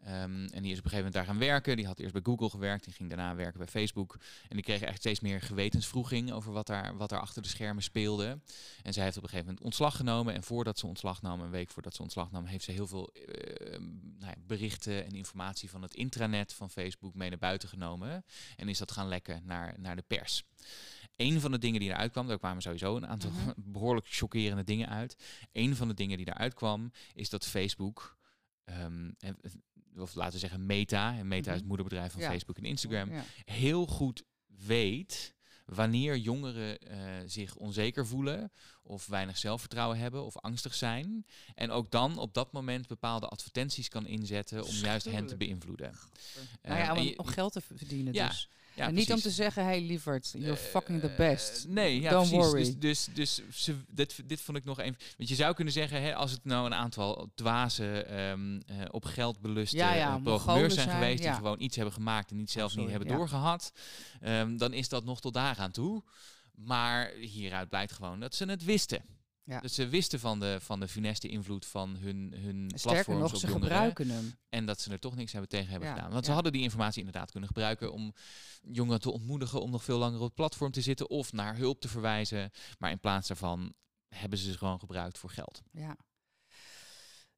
Ehm, 0.05 0.47
en 0.47 0.63
die 0.63 0.73
is 0.73 0.79
op 0.79 0.85
een 0.85 0.91
gegeven 0.91 0.97
moment 0.97 1.13
daar 1.13 1.25
gaan 1.25 1.39
werken. 1.39 1.77
Die 1.77 1.87
had 1.87 1.99
eerst 1.99 2.13
bij 2.13 2.23
Google 2.25 2.51
gewerkt. 2.51 2.85
Die 2.85 2.93
ging 2.93 3.09
daarna 3.09 3.35
werken 3.35 3.59
bij 3.59 3.69
Facebook. 3.69 4.19
En 4.49 4.57
die 4.57 4.63
kreeg 4.65 4.81
echt 4.81 4.99
steeds 4.99 5.21
meer 5.21 5.41
gewetensvroeging 5.41 6.33
over 6.33 6.53
wat 6.53 6.67
daar, 6.67 6.97
wat 6.97 7.09
daar 7.09 7.21
achter 7.21 7.43
de 7.43 7.49
schermen 7.49 7.83
speelde. 7.83 8.39
En 8.83 8.93
zij 8.93 9.05
heeft 9.05 9.17
op 9.17 9.23
een 9.23 9.29
gegeven 9.29 9.47
moment 9.47 9.65
ontslag 9.65 9.97
genomen. 9.97 10.35
En 10.35 10.43
voordat 10.43 10.79
ze 10.79 10.87
ontslag 10.87 11.23
nam, 11.23 11.41
een 11.41 11.51
week 11.51 11.71
voordat 11.71 11.95
ze 11.95 12.03
ontslag 12.03 12.31
nam, 12.31 12.45
heeft 12.45 12.65
ze 12.65 12.73
heel 12.73 12.87
veel 12.87 13.09
eh, 13.13 13.79
nou 14.19 14.33
ja, 14.33 14.35
berichten 14.47 15.05
en 15.05 15.15
informatie 15.15 15.71
van 15.71 15.83
het 15.83 15.95
intranet 15.95 16.53
van 16.53 16.71
Facebook 16.71 17.15
mee 17.15 17.29
naar 17.29 17.39
buiten 17.39 17.69
genomen. 17.69 18.25
En 18.57 18.69
is 18.69 18.79
dat 18.79 18.91
gaan 18.93 19.09
lekken 19.09 19.43
naar, 19.45 19.75
naar 19.79 19.97
de 19.97 20.05
pers. 20.07 20.45
Een 21.17 21.41
van 21.41 21.51
de 21.51 21.59
dingen 21.59 21.81
die 21.81 21.91
eruit 21.91 22.13
kwam, 22.13 22.27
daar 22.27 22.39
kwamen 22.39 22.63
sowieso 22.63 22.97
een 22.97 23.07
aantal 23.07 23.31
Mhm. 23.31 23.53
behoorlijk 23.73 24.07
chockerende 24.11 24.65
dingen 24.65 24.89
uit. 24.89 25.17
Een 25.53 25.77
van 25.77 25.89
de 25.89 25.95
dingen 25.95 26.17
die 26.17 26.29
eruit 26.29 26.55
kwam, 26.55 26.93
is 27.15 27.31
dat 27.31 27.47
Facebook, 27.47 28.19
ehm, 28.71 29.11
en- 29.19 29.37
of 29.97 30.15
laten 30.15 30.33
we 30.33 30.39
zeggen 30.39 30.67
Meta, 30.67 31.17
en 31.17 31.29
Meta 31.29 31.41
is 31.41 31.47
Mhm. 31.47 31.57
het 31.59 31.67
moederbedrijf 31.67 32.13
van 32.13 32.21
Ja. 32.21 32.31
Facebook 32.31 32.57
en 32.57 32.65
Instagram, 32.65 33.13
Ja. 33.13 33.25
heel 33.45 33.87
goed 33.87 34.23
weet 34.47 35.35
wanneer 35.65 36.17
jongeren 36.17 36.79
eh, 36.79 36.99
zich 37.27 37.57
onzeker 37.57 38.07
voelen 38.07 38.53
of 38.83 39.07
weinig 39.07 39.39
zelfvertrouwen 39.39 39.99
hebben 39.99 40.25
of 40.25 40.37
angstig 40.37 40.75
zijn. 40.75 41.27
En 41.55 41.71
ook 41.71 41.91
dan 41.91 42.19
op 42.19 42.35
dat 42.35 42.53
moment 42.53 42.87
bepaalde 42.87 43.27
advertenties 43.29 43.89
kan 43.89 44.07
inzetten 44.07 44.65
om 44.65 44.75
juist 44.75 45.05
hen 45.11 45.27
te 45.27 45.37
beïnvloeden. 45.37 45.93
nou 46.63 46.79
ja, 46.79 46.95
Eh, 46.97 47.13
om, 47.19 47.27
geld 47.27 47.53
te 47.53 47.61
verdienen 47.61 48.13
Ja, 48.13 48.29
dus. 48.29 48.49
Ja, 48.81 48.87
en 48.87 48.95
niet 48.95 49.13
om 49.13 49.21
te 49.21 49.31
zeggen, 49.31 49.65
hey 49.65 49.81
lieverd, 49.81 50.31
you're 50.37 50.51
Eh, 50.51 50.57
fucking 50.57 51.01
the 51.01 51.15
best. 51.17 51.65
nee, 51.69 52.01
ja, 52.01 52.11
Don't 52.11 52.29
precies. 52.29 52.47
worry. 52.47 52.75
Dus, 52.79 53.05
dus, 53.05 53.41
dus 53.49 53.63
ze, 53.65 53.75
dit, 53.89 54.29
dit 54.29 54.41
vond 54.41 54.57
ik 54.59 54.65
nog 54.65 54.79
een. 54.79 54.97
Want 55.17 55.29
je 55.29 55.35
zou 55.35 55.55
kunnen 55.55 55.73
zeggen, 55.73 56.03
hè, 56.03 56.15
als 56.15 56.31
het 56.31 56.45
nou 56.45 56.67
een 56.67 56.75
aantal 56.75 57.31
dwaze, 57.35 58.03
ehm, 58.03 58.61
eh, 58.67 58.77
op 58.91 59.05
geld 59.05 59.41
beluste 59.41 59.77
Ja, 59.77 59.95
ja, 59.95 60.17
eh, 60.17 60.23
programmeurs 60.23 60.75
zijn 60.75 60.87
zijn, 60.89 60.99
geweest, 61.01 61.23
ja. 61.23 61.31
die 61.31 61.41
gewoon 61.41 61.61
iets 61.61 61.77
hebben 61.77 61.95
gemaakt 61.95 62.31
en 62.31 62.37
niet 62.37 62.51
zelf 62.51 62.77
niet 62.77 62.91
hebben 62.91 63.09
doorgehad, 63.09 63.73
ehm, 64.21 64.57
dan 64.57 64.73
is 64.73 64.89
dat 64.89 65.05
nog 65.05 65.21
tot 65.21 65.35
daar 65.35 65.57
aan 65.59 65.71
toe. 65.71 66.03
Maar 66.55 67.11
hieruit 67.21 67.69
blijkt 67.69 67.93
gewoon 67.93 68.21
dat 68.21 68.35
ze 68.35 68.45
het 68.45 68.65
wisten. 68.65 69.03
Ja. 69.51 69.61
Dat 69.61 69.73
ze 69.73 69.89
wisten 69.89 70.21
van 70.21 70.41
de, 70.41 70.59
van 70.61 70.81
de 70.81 70.89
funeste 70.89 71.29
invloed 71.29 71.67
van 71.67 71.97
hun, 71.97 72.35
hun 72.37 72.71
Sterker 72.75 72.81
platforms 73.05 73.21
nog, 73.21 73.33
op 73.33 73.39
ze 73.39 73.47
jongeren. 73.47 73.69
gebruiken 73.69 74.11
hem. 74.11 74.35
En 74.49 74.67
dat 74.67 74.81
ze 74.81 74.93
er 74.93 74.99
toch 74.99 75.17
niks 75.17 75.33
hebben 75.33 75.51
tegen 75.51 75.69
hebben 75.71 75.89
Ja, 75.89 75.95
gedaan. 75.95 76.11
Want 76.13 76.25
ze 76.25 76.33
hadden 76.33 76.53
die 76.53 76.63
informatie 76.63 76.99
inderdaad 76.99 77.31
kunnen 77.31 77.49
gebruiken 77.49 77.93
om 77.93 78.15
jongeren 78.63 79.01
te 79.01 79.11
ontmoedigen 79.11 79.63
om 79.63 79.71
nog 79.71 79.85
veel 79.85 79.99
langer 79.99 80.19
op 80.19 80.25
het 80.25 80.35
platform 80.35 80.71
te 80.73 80.81
zitten 80.81 81.11
of 81.11 81.33
naar 81.33 81.57
hulp 81.57 81.81
te 81.81 81.89
verwijzen. 81.89 82.51
Maar 82.79 82.91
in 82.91 83.01
plaats 83.01 83.29
daarvan 83.29 83.73
hebben 84.09 84.39
ze 84.39 84.51
ze 84.53 84.59
gewoon 84.59 84.79
gebruikt 84.79 85.19
voor 85.19 85.31
geld. 85.31 85.63
Ja. 85.73 85.97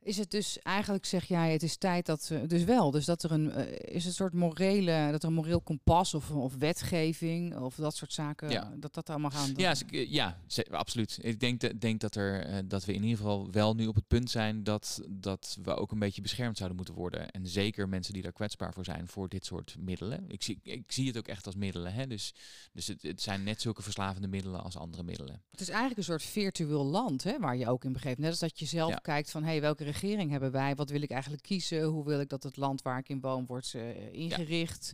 Is 0.05 0.17
het 0.17 0.31
dus 0.31 0.59
eigenlijk, 0.59 1.05
zeg 1.05 1.25
jij, 1.25 1.53
het 1.53 1.63
is 1.63 1.77
tijd 1.77 2.07
dat 2.07 2.33
dus 2.47 2.65
wel, 2.65 2.91
dus 2.91 3.05
dat 3.05 3.23
er 3.23 3.33
een, 3.33 3.51
eh, 3.51 3.95
is 3.95 4.05
een 4.05 4.13
soort 4.13 4.33
morele, 4.33 5.09
dat 5.11 5.23
er 5.23 5.29
een 5.29 5.35
moreel 5.35 5.61
kompas 5.61 6.15
of, 6.15 6.31
of 6.31 6.55
wetgeving 6.57 7.57
of 7.59 7.75
dat 7.75 7.97
soort 7.97 8.13
zaken, 8.13 8.51
Ja. 8.51 8.73
dat 8.77 8.95
dat 8.95 9.11
allemaal 9.11 9.31
gaan 9.31 9.51
Ja, 9.57 9.75
eh, 9.91 10.11
ja 10.11 10.39
absoluut. 10.71 11.19
Ik 11.21 11.41
denk, 11.41 11.61
de- 11.61 11.79
denk 11.79 12.01
dat, 12.01 12.15
er, 12.15 12.45
eh, 12.45 12.59
dat 12.65 12.85
we 12.85 12.93
in 12.95 13.03
ieder 13.03 13.17
geval 13.17 13.51
wel 13.51 13.75
nu 13.75 13.87
op 13.87 13.95
het 13.95 14.09
punt 14.09 14.31
zijn 14.31 14.65
dat, 14.65 15.01
dat 15.09 15.59
we 15.63 15.75
ook 15.75 15.93
een 15.93 15.99
beetje 15.99 16.23
beschermd 16.23 16.57
zouden 16.57 16.77
moeten 16.77 16.95
worden. 16.95 17.31
En 17.31 17.47
zeker 17.47 17.89
mensen 17.89 18.13
die 18.13 18.23
daar 18.23 18.33
kwetsbaar 18.33 18.73
voor 18.73 18.85
zijn 18.85 19.09
voor 19.09 19.29
dit 19.29 19.45
soort 19.45 19.77
middelen. 19.79 20.25
Ik 20.29 20.43
zie, 20.43 20.59
ik 20.63 20.93
zie 20.93 21.07
het 21.07 21.17
ook 21.19 21.29
echt 21.29 21.47
als 21.47 21.55
middelen. 21.55 21.93
Hè? 21.95 22.07
Dus, 22.07 22.35
dus 22.73 22.87
het, 22.87 23.03
het 23.03 23.23
zijn 23.23 23.43
net 23.43 23.61
zulke 23.61 23.83
verslavende 23.83 24.29
middelen 24.29 24.63
als 24.63 24.77
andere 24.77 25.03
middelen. 25.03 25.43
Het 25.51 25.61
is 25.61 25.69
eigenlijk 25.69 25.99
een 25.99 26.05
soort 26.05 26.23
virtueel 26.23 26.85
land, 26.85 27.23
hè, 27.25 27.39
waar 27.39 27.57
je 27.57 27.69
ook 27.69 27.85
in 27.85 27.93
begreep. 27.93 28.19
Net 28.19 28.31
als 28.31 28.39
dat 28.39 28.59
je 28.59 28.67
zelf 28.67 28.91
Ja. 28.91 28.97
kijkt 28.97 29.31
van, 29.31 29.43
hé, 29.43 29.51
hey, 29.51 29.61
welke 29.61 29.85
regering 29.93 30.31
hebben 30.31 30.51
wij? 30.53 30.75
Wat 30.75 30.91
wil 30.91 31.03
ik 31.03 31.11
eigenlijk 31.11 31.43
kiezen? 31.43 31.83
Hoe 31.83 32.05
wil 32.05 32.21
ik 32.21 32.29
dat 32.29 32.43
het 32.43 32.57
land 32.57 32.83
waar 32.83 32.99
ik 32.99 33.09
in 33.09 33.21
woon 33.21 33.47
wordt 33.47 33.75
eh, 33.75 34.13
ingericht? 34.13 34.93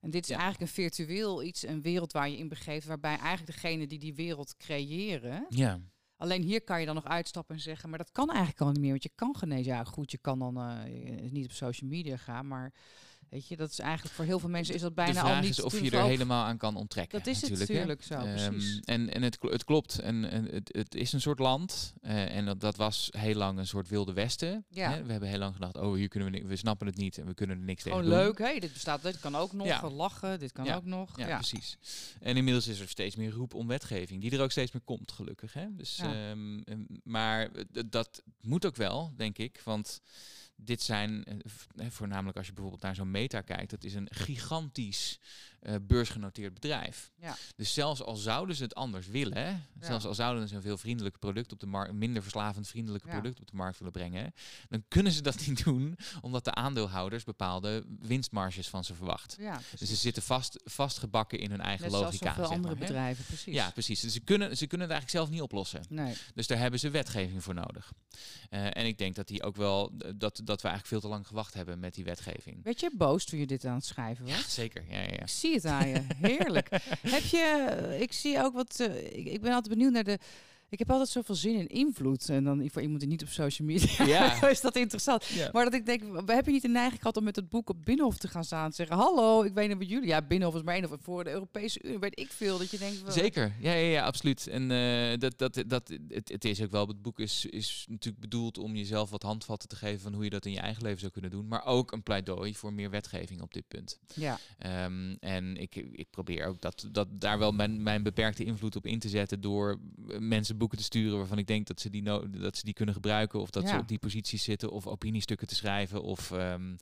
En 0.00 0.10
dit 0.10 0.22
is 0.22 0.28
Ja. 0.28 0.36
eigenlijk 0.38 0.70
een 0.70 0.76
virtueel 0.82 1.42
iets, 1.42 1.66
een 1.66 1.82
wereld 1.82 2.12
waar 2.12 2.28
je 2.28 2.36
in 2.38 2.48
begeeft, 2.48 2.86
waarbij 2.86 3.16
eigenlijk 3.16 3.46
degene 3.46 3.86
die 3.86 3.98
die 3.98 4.14
wereld 4.14 4.56
creëren, 4.56 5.46
Ja. 5.48 5.80
Alleen 6.16 6.42
hier 6.42 6.62
kan 6.62 6.80
je 6.80 6.86
dan 6.86 6.94
nog 6.94 7.04
uitstappen 7.04 7.54
en 7.54 7.60
zeggen, 7.60 7.88
maar 7.88 7.98
dat 7.98 8.12
kan 8.12 8.28
eigenlijk 8.28 8.60
al 8.60 8.70
niet 8.70 8.80
meer. 8.80 8.90
Want 8.90 9.02
je 9.02 9.10
kan 9.14 9.36
genezen. 9.36 9.72
Ja, 9.72 9.84
goed, 9.84 10.10
je 10.10 10.18
kan 10.18 10.38
dan 10.38 10.56
eh, 10.60 11.30
niet 11.30 11.44
op 11.44 11.52
social 11.52 11.90
media 11.90 12.16
gaan, 12.16 12.46
maar 12.48 12.72
weet 13.30 13.48
je, 13.48 13.56
dat 13.56 13.70
is 13.70 13.78
eigenlijk 13.78 14.14
voor 14.14 14.24
heel 14.24 14.38
veel 14.38 14.48
mensen 14.48 14.74
is 14.74 14.80
dat 14.80 14.94
bijna 14.94 15.12
de 15.12 15.18
vraag 15.18 15.34
al 15.34 15.40
niet 15.40 15.50
is 15.50 15.60
of 15.60 15.80
je 15.80 15.90
er 15.90 16.02
helemaal 16.02 16.44
aan 16.44 16.56
kan 16.56 16.76
onttrekken. 16.76 17.18
Dat 17.18 17.26
is 17.28 17.40
het 17.40 17.58
natuurlijk, 17.58 18.00
hè. 18.00 18.06
zo, 18.06 18.14
Ehm, 18.26 18.50
precies. 18.50 18.80
en 18.84 19.14
en 19.14 19.22
het, 19.22 19.36
het 19.40 19.64
klopt. 19.64 19.98
En, 19.98 20.30
en 20.30 20.44
het, 20.44 20.68
het 20.72 20.94
is 20.94 21.12
een 21.12 21.20
soort 21.20 21.38
land. 21.38 21.92
eh, 22.02 22.36
en 22.36 22.44
dat, 22.44 22.60
dat 22.60 22.76
was 22.76 23.08
heel 23.18 23.34
lang 23.34 23.58
een 23.58 23.66
soort 23.66 23.88
wilde 23.88 24.12
westen. 24.12 24.64
Ja. 24.70 24.90
Hè. 24.90 25.02
We 25.04 25.10
hebben 25.10 25.28
heel 25.28 25.38
lang 25.38 25.54
gedacht, 25.54 25.76
oh, 25.76 25.94
hier 25.94 26.08
kunnen 26.08 26.32
we, 26.32 26.44
we 26.46 26.56
snappen 26.56 26.86
het 26.86 26.96
niet 26.96 27.18
en 27.18 27.26
we 27.26 27.34
kunnen 27.34 27.58
er 27.58 27.64
niks 27.64 27.82
tegen 27.82 27.98
doen. 27.98 28.08
leuk, 28.08 28.38
hè? 28.38 28.58
Dit 28.58 28.72
bestaat, 28.72 29.02
dit 29.02 29.20
kan 29.20 29.36
ook 29.36 29.52
nog. 29.52 29.66
Ja. 29.66 29.90
Lachen, 29.90 30.38
dit 30.38 30.52
kan 30.52 30.64
Ja. 30.64 30.76
ook 30.76 30.84
nog. 30.84 31.18
Ja, 31.18 31.36
precies. 31.36 31.76
En 32.20 32.36
inmiddels 32.36 32.66
is 32.66 32.80
er 32.80 32.88
steeds 32.88 33.16
meer 33.16 33.30
roep 33.30 33.54
om 33.54 33.66
wetgeving, 33.66 34.20
die 34.20 34.30
er 34.30 34.40
ook 34.42 34.50
steeds 34.50 34.72
meer 34.72 34.82
komt, 34.84 35.12
gelukkig. 35.12 35.52
Hè? 35.52 35.66
Dus, 35.76 35.96
Ja. 35.96 36.04
ehm, 36.30 36.58
em, 36.58 36.86
maar 37.04 37.50
eh, 37.52 37.82
dat 37.86 38.22
moet 38.40 38.66
ook 38.66 38.76
wel, 38.76 39.12
denk 39.16 39.38
ik. 39.38 39.60
Want 39.64 40.00
dit 40.64 40.82
zijn, 40.82 41.24
eh, 41.24 41.36
eh, 41.76 41.90
voornamelijk 41.90 42.36
als 42.36 42.46
je 42.46 42.52
bijvoorbeeld 42.52 42.82
naar 42.82 42.94
zo'n 42.94 43.10
meta 43.10 43.40
kijkt, 43.40 43.70
dat 43.70 43.84
is 43.84 43.94
een 43.94 44.08
gigantisch 44.10 45.20
eh, 45.60 45.74
beursgenoteerd 45.82 46.54
bedrijf. 46.54 47.10
Ja. 47.16 47.36
Dus 47.56 47.72
zelfs 47.74 48.02
al 48.02 48.16
zouden 48.16 48.56
ze 48.56 48.62
het 48.62 48.74
anders 48.74 49.06
willen, 49.06 49.36
hè, 49.46 49.54
zelfs 49.80 50.04
al 50.04 50.14
zouden 50.14 50.48
ze 50.48 50.54
een 50.54 50.62
veel 50.62 50.78
vriendelijker 50.78 51.20
product 51.20 51.52
op 51.52 51.60
de 51.60 51.66
markt, 51.66 51.92
minder 51.92 52.22
verslavend 52.22 52.68
vriendelijke 52.68 53.06
Ja. 53.08 53.12
product 53.12 53.40
op 53.40 53.50
de 53.50 53.56
markt 53.56 53.78
willen 53.78 53.92
brengen, 53.92 54.34
dan 54.68 54.84
kunnen 54.88 55.12
ze 55.12 55.22
dat 55.22 55.46
niet 55.46 55.64
doen, 55.64 55.96
omdat 56.20 56.44
de 56.44 56.54
aandeelhouders 56.54 57.24
bepaalde 57.24 57.84
winstmarges 58.00 58.68
van 58.68 58.84
ze 58.84 58.94
verwacht. 58.94 59.36
ja 59.38 59.60
Dus 59.78 59.88
ze 59.88 59.96
zitten 59.96 60.22
vast, 60.22 60.60
vastgebakken 60.64 61.38
in 61.38 61.50
hun 61.50 61.60
eigen 61.60 61.82
Net 61.82 61.90
zoals 61.92 62.04
logica. 62.20 62.34
zeg 62.34 62.44
andere 62.50 62.74
maar, 62.74 62.86
bedrijven, 62.86 63.24
precies. 63.24 63.54
Ja, 63.54 63.70
precies. 63.70 64.00
Dus 64.00 64.12
ze 64.12 64.20
kunnen, 64.20 64.56
ze 64.56 64.66
kunnen 64.66 64.86
het 64.88 64.96
eigenlijk 64.96 65.10
zelf 65.10 65.30
niet 65.30 65.42
oplossen. 65.42 65.82
Nee. 65.88 66.14
Dus 66.34 66.46
daar 66.46 66.58
hebben 66.58 66.80
ze 66.80 66.90
wetgeving 66.90 67.42
voor 67.44 67.54
nodig. 67.54 67.92
Eh, 68.50 68.64
en 68.76 68.86
ik 68.86 68.98
denk 68.98 69.14
dat 69.14 69.28
die 69.28 69.42
ook 69.42 69.56
wel 69.56 69.92
dat, 69.96 70.40
dat 70.44 70.62
we 70.62 70.68
eigenlijk 70.68 70.86
veel 70.86 71.00
te 71.00 71.08
lang 71.08 71.26
gewacht 71.26 71.54
hebben 71.54 71.78
met 71.78 71.94
die 71.94 72.04
wetgeving. 72.04 72.62
Werd 72.62 72.80
je 72.80 72.90
boos 72.94 73.24
toen 73.24 73.38
je 73.38 73.46
dit 73.46 73.64
aan 73.64 73.74
het 73.74 73.84
schrijven 73.84 74.26
was? 74.26 74.54
Zeker, 74.54 74.84
ja, 74.88 74.98
ja, 75.00 75.02
ja. 75.02 75.20
Ik 75.20 75.28
zie 75.28 75.49
het 75.54 75.64
aan 75.66 75.88
je. 75.88 76.00
Heerlijk. 76.20 76.68
heb 77.16 77.22
je, 77.22 77.66
eh, 77.68 78.00
ik 78.00 78.12
zie 78.12 78.42
ook 78.42 78.54
wat, 78.54 78.80
eh, 78.80 78.96
ik, 78.96 79.26
ik 79.26 79.40
ben 79.40 79.52
altijd 79.52 79.74
benieuwd 79.74 79.92
naar 79.92 80.04
de, 80.04 80.18
ik 80.70 80.78
heb 80.78 80.90
altijd 80.90 81.08
zoveel 81.08 81.34
zin 81.34 81.54
in 81.58 81.66
invloed. 81.66 82.28
En 82.28 82.44
dan 82.44 82.68
voor 82.72 82.82
iemand 82.82 83.00
die 83.00 83.08
niet 83.08 83.22
op 83.22 83.28
social 83.28 83.68
media 83.68 84.04
Ja. 84.04 84.48
is 84.48 84.60
dat 84.60 84.76
interessant. 84.76 85.24
Maar 85.52 85.64
dat 85.64 85.74
ik 85.74 85.86
denk, 85.86 86.02
we 86.26 86.32
hebben 86.32 86.52
niet 86.52 86.62
de 86.62 86.68
neiging 86.68 87.00
gehad 87.00 87.16
om 87.16 87.24
met 87.24 87.36
het 87.36 87.48
boek 87.48 87.68
op 87.70 87.84
Binnenhof 87.84 88.16
te 88.18 88.28
gaan 88.28 88.44
staan 88.44 88.64
en 88.64 88.72
zeggen, 88.72 88.96
hallo, 88.96 89.42
ik 89.42 89.52
weet 89.54 89.68
niet 89.68 89.78
wat 89.78 89.88
jullie, 89.88 90.08
ja, 90.08 90.22
Binnenhof 90.22 90.56
is 90.56 90.62
maar 90.62 90.74
één 90.74 90.84
of 90.92 90.96
voor 91.02 91.24
de 91.24 91.30
Europese 91.30 91.82
Unie, 91.82 91.98
weet 91.98 92.18
ik 92.20 92.30
veel, 92.32 92.58
dat 92.58 92.70
je 92.70 92.78
denkt, 92.78 93.02
wel- 93.02 93.12
Zeker, 93.12 93.54
ja, 93.60 93.72
ja, 93.72 93.86
ja 93.90 94.04
absoluut. 94.04 94.46
En 94.46 94.70
eh, 94.70 95.18
dat, 95.18 95.38
dat, 95.38 95.62
dat, 95.66 95.92
het, 96.08 96.28
het 96.28 96.44
is 96.44 96.62
ook 96.62 96.70
wel, 96.70 96.86
het 96.86 97.02
boek 97.02 97.20
is, 97.20 97.46
is 97.46 97.84
natuurlijk 97.88 98.22
bedoeld 98.22 98.58
om 98.58 98.76
jezelf 98.76 99.10
wat 99.10 99.22
handvatten 99.22 99.68
te 99.68 99.76
geven 99.76 100.00
van 100.00 100.14
hoe 100.14 100.24
je 100.24 100.30
dat 100.30 100.46
in 100.46 100.52
je 100.52 100.60
eigen 100.60 100.82
leven 100.82 101.00
zou 101.00 101.12
kunnen 101.12 101.30
doen. 101.30 101.48
Maar 101.48 101.64
ook 101.64 101.92
een 101.92 102.02
pleidooi 102.02 102.54
voor 102.54 102.72
meer 102.72 102.90
wetgeving 102.90 103.40
op 103.42 103.52
dit 103.52 103.68
punt. 103.68 103.98
Ja, 104.14 104.38
Ehm, 104.58 105.14
en 105.20 105.56
ik, 105.56 105.74
ik 105.92 106.10
probeer 106.10 106.46
ook 106.46 106.60
dat, 106.60 106.88
dat 106.92 107.08
daar 107.10 107.38
wel 107.38 107.52
mijn, 107.52 107.82
mijn 107.82 108.02
beperkte 108.02 108.44
invloed 108.44 108.76
op 108.76 108.86
in 108.86 108.98
te 108.98 109.08
zetten 109.08 109.40
door 109.40 109.80
eh, 110.08 110.18
mensen 110.18 110.58
boeken 110.60 110.78
te 110.78 110.84
sturen 110.84 111.18
waarvan 111.18 111.38
ik 111.38 111.46
denk 111.46 111.66
dat 111.66 111.80
ze 111.80 111.90
die, 111.90 112.02
no 112.02 112.30
dat 112.30 112.56
ze 112.56 112.64
die 112.64 112.74
kunnen 112.74 112.94
gebruiken. 112.94 113.40
Of 113.40 113.50
dat 113.50 113.68
ze 113.68 113.76
op 113.76 113.88
die 113.88 113.98
posities 113.98 114.42
zitten. 114.42 114.70
Of 114.70 114.86
opiniestukken 114.86 115.46
te 115.46 115.54
schrijven. 115.54 116.02
Of 116.02 116.30
ehm, 116.32 116.74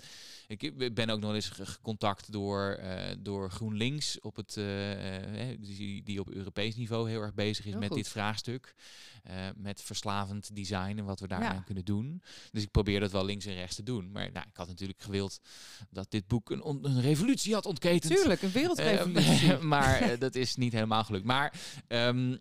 ik 0.47 0.95
ben 0.95 1.11
ook 1.11 1.21
nog 1.21 1.35
eens 1.35 1.49
ge- 1.49 1.67
gecontact 1.67 2.33
door, 2.33 2.71
eh, 2.71 3.17
door 3.19 3.51
GroenLinks 3.51 4.21
op 4.21 4.37
het, 4.37 4.57
eh, 4.57 4.65
die, 5.61 6.03
die 6.03 6.21
op 6.21 6.31
Europees 6.31 6.77
niveau 6.77 7.09
heel 7.11 7.21
erg 7.23 7.35
bezig 7.35 7.65
is 7.65 7.71
Heel 7.71 7.81
met 7.81 7.89
goed. 7.89 7.97
dit 7.97 8.09
vraagstuk. 8.09 8.75
Met 9.57 9.83
verslavend 9.83 10.55
design 10.57 10.95
en 10.99 11.05
wat 11.05 11.21
we 11.21 11.27
daaraan 11.29 11.55
Ja. 11.55 11.61
kunnen 11.61 11.85
doen. 11.85 12.23
Dus 12.53 12.63
ik 12.63 12.71
probeer 12.71 13.01
dat 13.01 13.11
wel 13.13 13.25
links 13.25 13.47
en 13.47 13.55
rechts 13.55 13.77
te 13.77 13.83
doen. 13.83 14.11
Maar 14.13 14.33
nou, 14.33 14.47
ik 14.51 14.57
had 14.57 14.69
natuurlijk 14.69 15.03
gewild 15.03 15.41
dat 15.91 16.11
dit 16.11 16.27
boek 16.27 16.51
een, 16.51 16.67
een 16.85 17.01
revolutie 17.01 17.55
had 17.55 17.67
ontketend. 17.67 18.15
Tuurlijk, 18.15 18.43
een 18.43 18.51
wereldrevolutie. 18.51 19.27
Eh, 19.53 19.61
maar 19.61 20.19
dat 20.19 20.35
is 20.35 20.57
niet 20.57 20.73
helemaal 20.73 21.05
gelukt. 21.05 21.25
Maar, 21.25 21.61
ehm, 21.89 22.37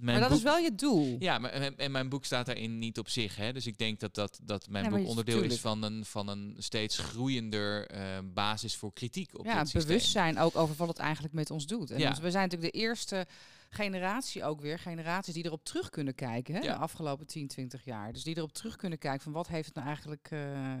maar 0.00 0.20
dat 0.20 0.28
boek, 0.28 0.38
is 0.38 0.44
wel 0.44 0.58
je 0.58 0.74
doel. 0.74 1.16
Ja, 1.18 1.38
maar, 1.38 1.50
en- 1.50 1.90
mijn 1.90 2.08
boek 2.08 2.24
staat 2.24 2.46
daarin 2.46 2.78
niet 2.78 2.98
op 2.98 3.08
zich. 3.08 3.36
Hè? 3.36 3.52
Dus 3.52 3.66
ik 3.66 3.78
denk 3.78 4.00
dat, 4.00 4.14
dat, 4.14 4.38
dat 4.42 4.68
mijn 4.68 4.84
Ja, 4.84 4.90
boek 4.90 5.06
onderdeel 5.06 5.34
tuurlijk. 5.34 5.54
is 5.54 5.60
van 5.60 5.82
een, 5.82 6.04
van 6.04 6.28
een 6.28 6.54
steeds 6.58 6.98
groeiender 6.98 7.86
eh, 7.86 8.02
basis 8.34 8.76
voor 8.76 8.92
kritiek 8.92 9.38
op 9.38 9.44
ja, 9.44 9.58
dit 9.58 9.68
systeem. 9.68 9.82
bewustzijn 9.86 10.38
ook 10.38 10.56
over 10.56 10.74
wat 10.76 10.88
het 10.88 10.98
eigenlijk 10.98 11.34
met 11.34 11.50
ons 11.50 11.66
doet. 11.66 11.90
En 11.90 11.98
Ja. 11.98 12.10
dus 12.10 12.18
we 12.18 12.30
zijn 12.30 12.42
natuurlijk 12.48 12.72
de 12.72 12.78
eerste 12.78 13.26
generatie 13.70 14.44
ook 14.44 14.60
weer, 14.60 14.78
generaties 14.78 15.34
die 15.34 15.44
erop 15.44 15.64
terug 15.64 15.90
kunnen 15.90 16.14
kijken, 16.14 16.54
hè, 16.54 16.60
Ja. 16.60 16.72
de 16.72 16.78
afgelopen 16.78 17.26
10, 17.26 17.48
20 17.48 17.84
jaar. 17.84 18.12
Dus 18.12 18.22
die 18.22 18.36
erop 18.36 18.52
terug 18.52 18.76
kunnen 18.76 18.98
kijken 18.98 19.22
van 19.22 19.32
wat 19.32 19.48
heeft 19.48 19.66
het 19.66 19.74
nou 19.74 19.86
eigenlijk 19.86 20.28
eh, 20.30 20.74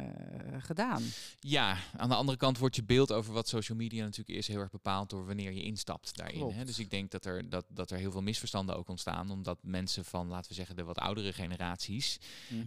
gedaan. 0.58 1.02
Ja, 1.40 1.76
aan 1.96 2.08
de 2.08 2.14
andere 2.14 2.38
kant 2.38 2.58
wordt 2.58 2.76
je 2.76 2.84
beeld 2.84 3.12
over 3.12 3.32
wat 3.32 3.48
social 3.48 3.78
media 3.78 4.04
natuurlijk 4.04 4.38
is 4.38 4.46
heel 4.48 4.58
erg 4.60 4.70
bepaald 4.70 5.10
door 5.10 5.26
wanneer 5.26 5.52
je 5.52 5.62
instapt 5.62 6.16
daarin. 6.16 6.50
Hè? 6.50 6.64
Dus 6.64 6.78
ik 6.78 6.90
denk 6.90 7.10
dat 7.10 7.24
er, 7.24 7.48
dat, 7.48 7.64
dat 7.68 7.90
er 7.90 7.98
heel 7.98 8.10
veel 8.10 8.22
misverstanden 8.22 8.76
ook 8.76 8.88
ontstaan, 8.88 9.30
omdat 9.30 9.58
mensen 9.62 10.04
van, 10.04 10.26
laten 10.28 10.48
we 10.48 10.54
zeggen, 10.56 10.76
de 10.76 10.84
wat 10.84 10.98
oudere 10.98 11.32
generaties 11.32 12.18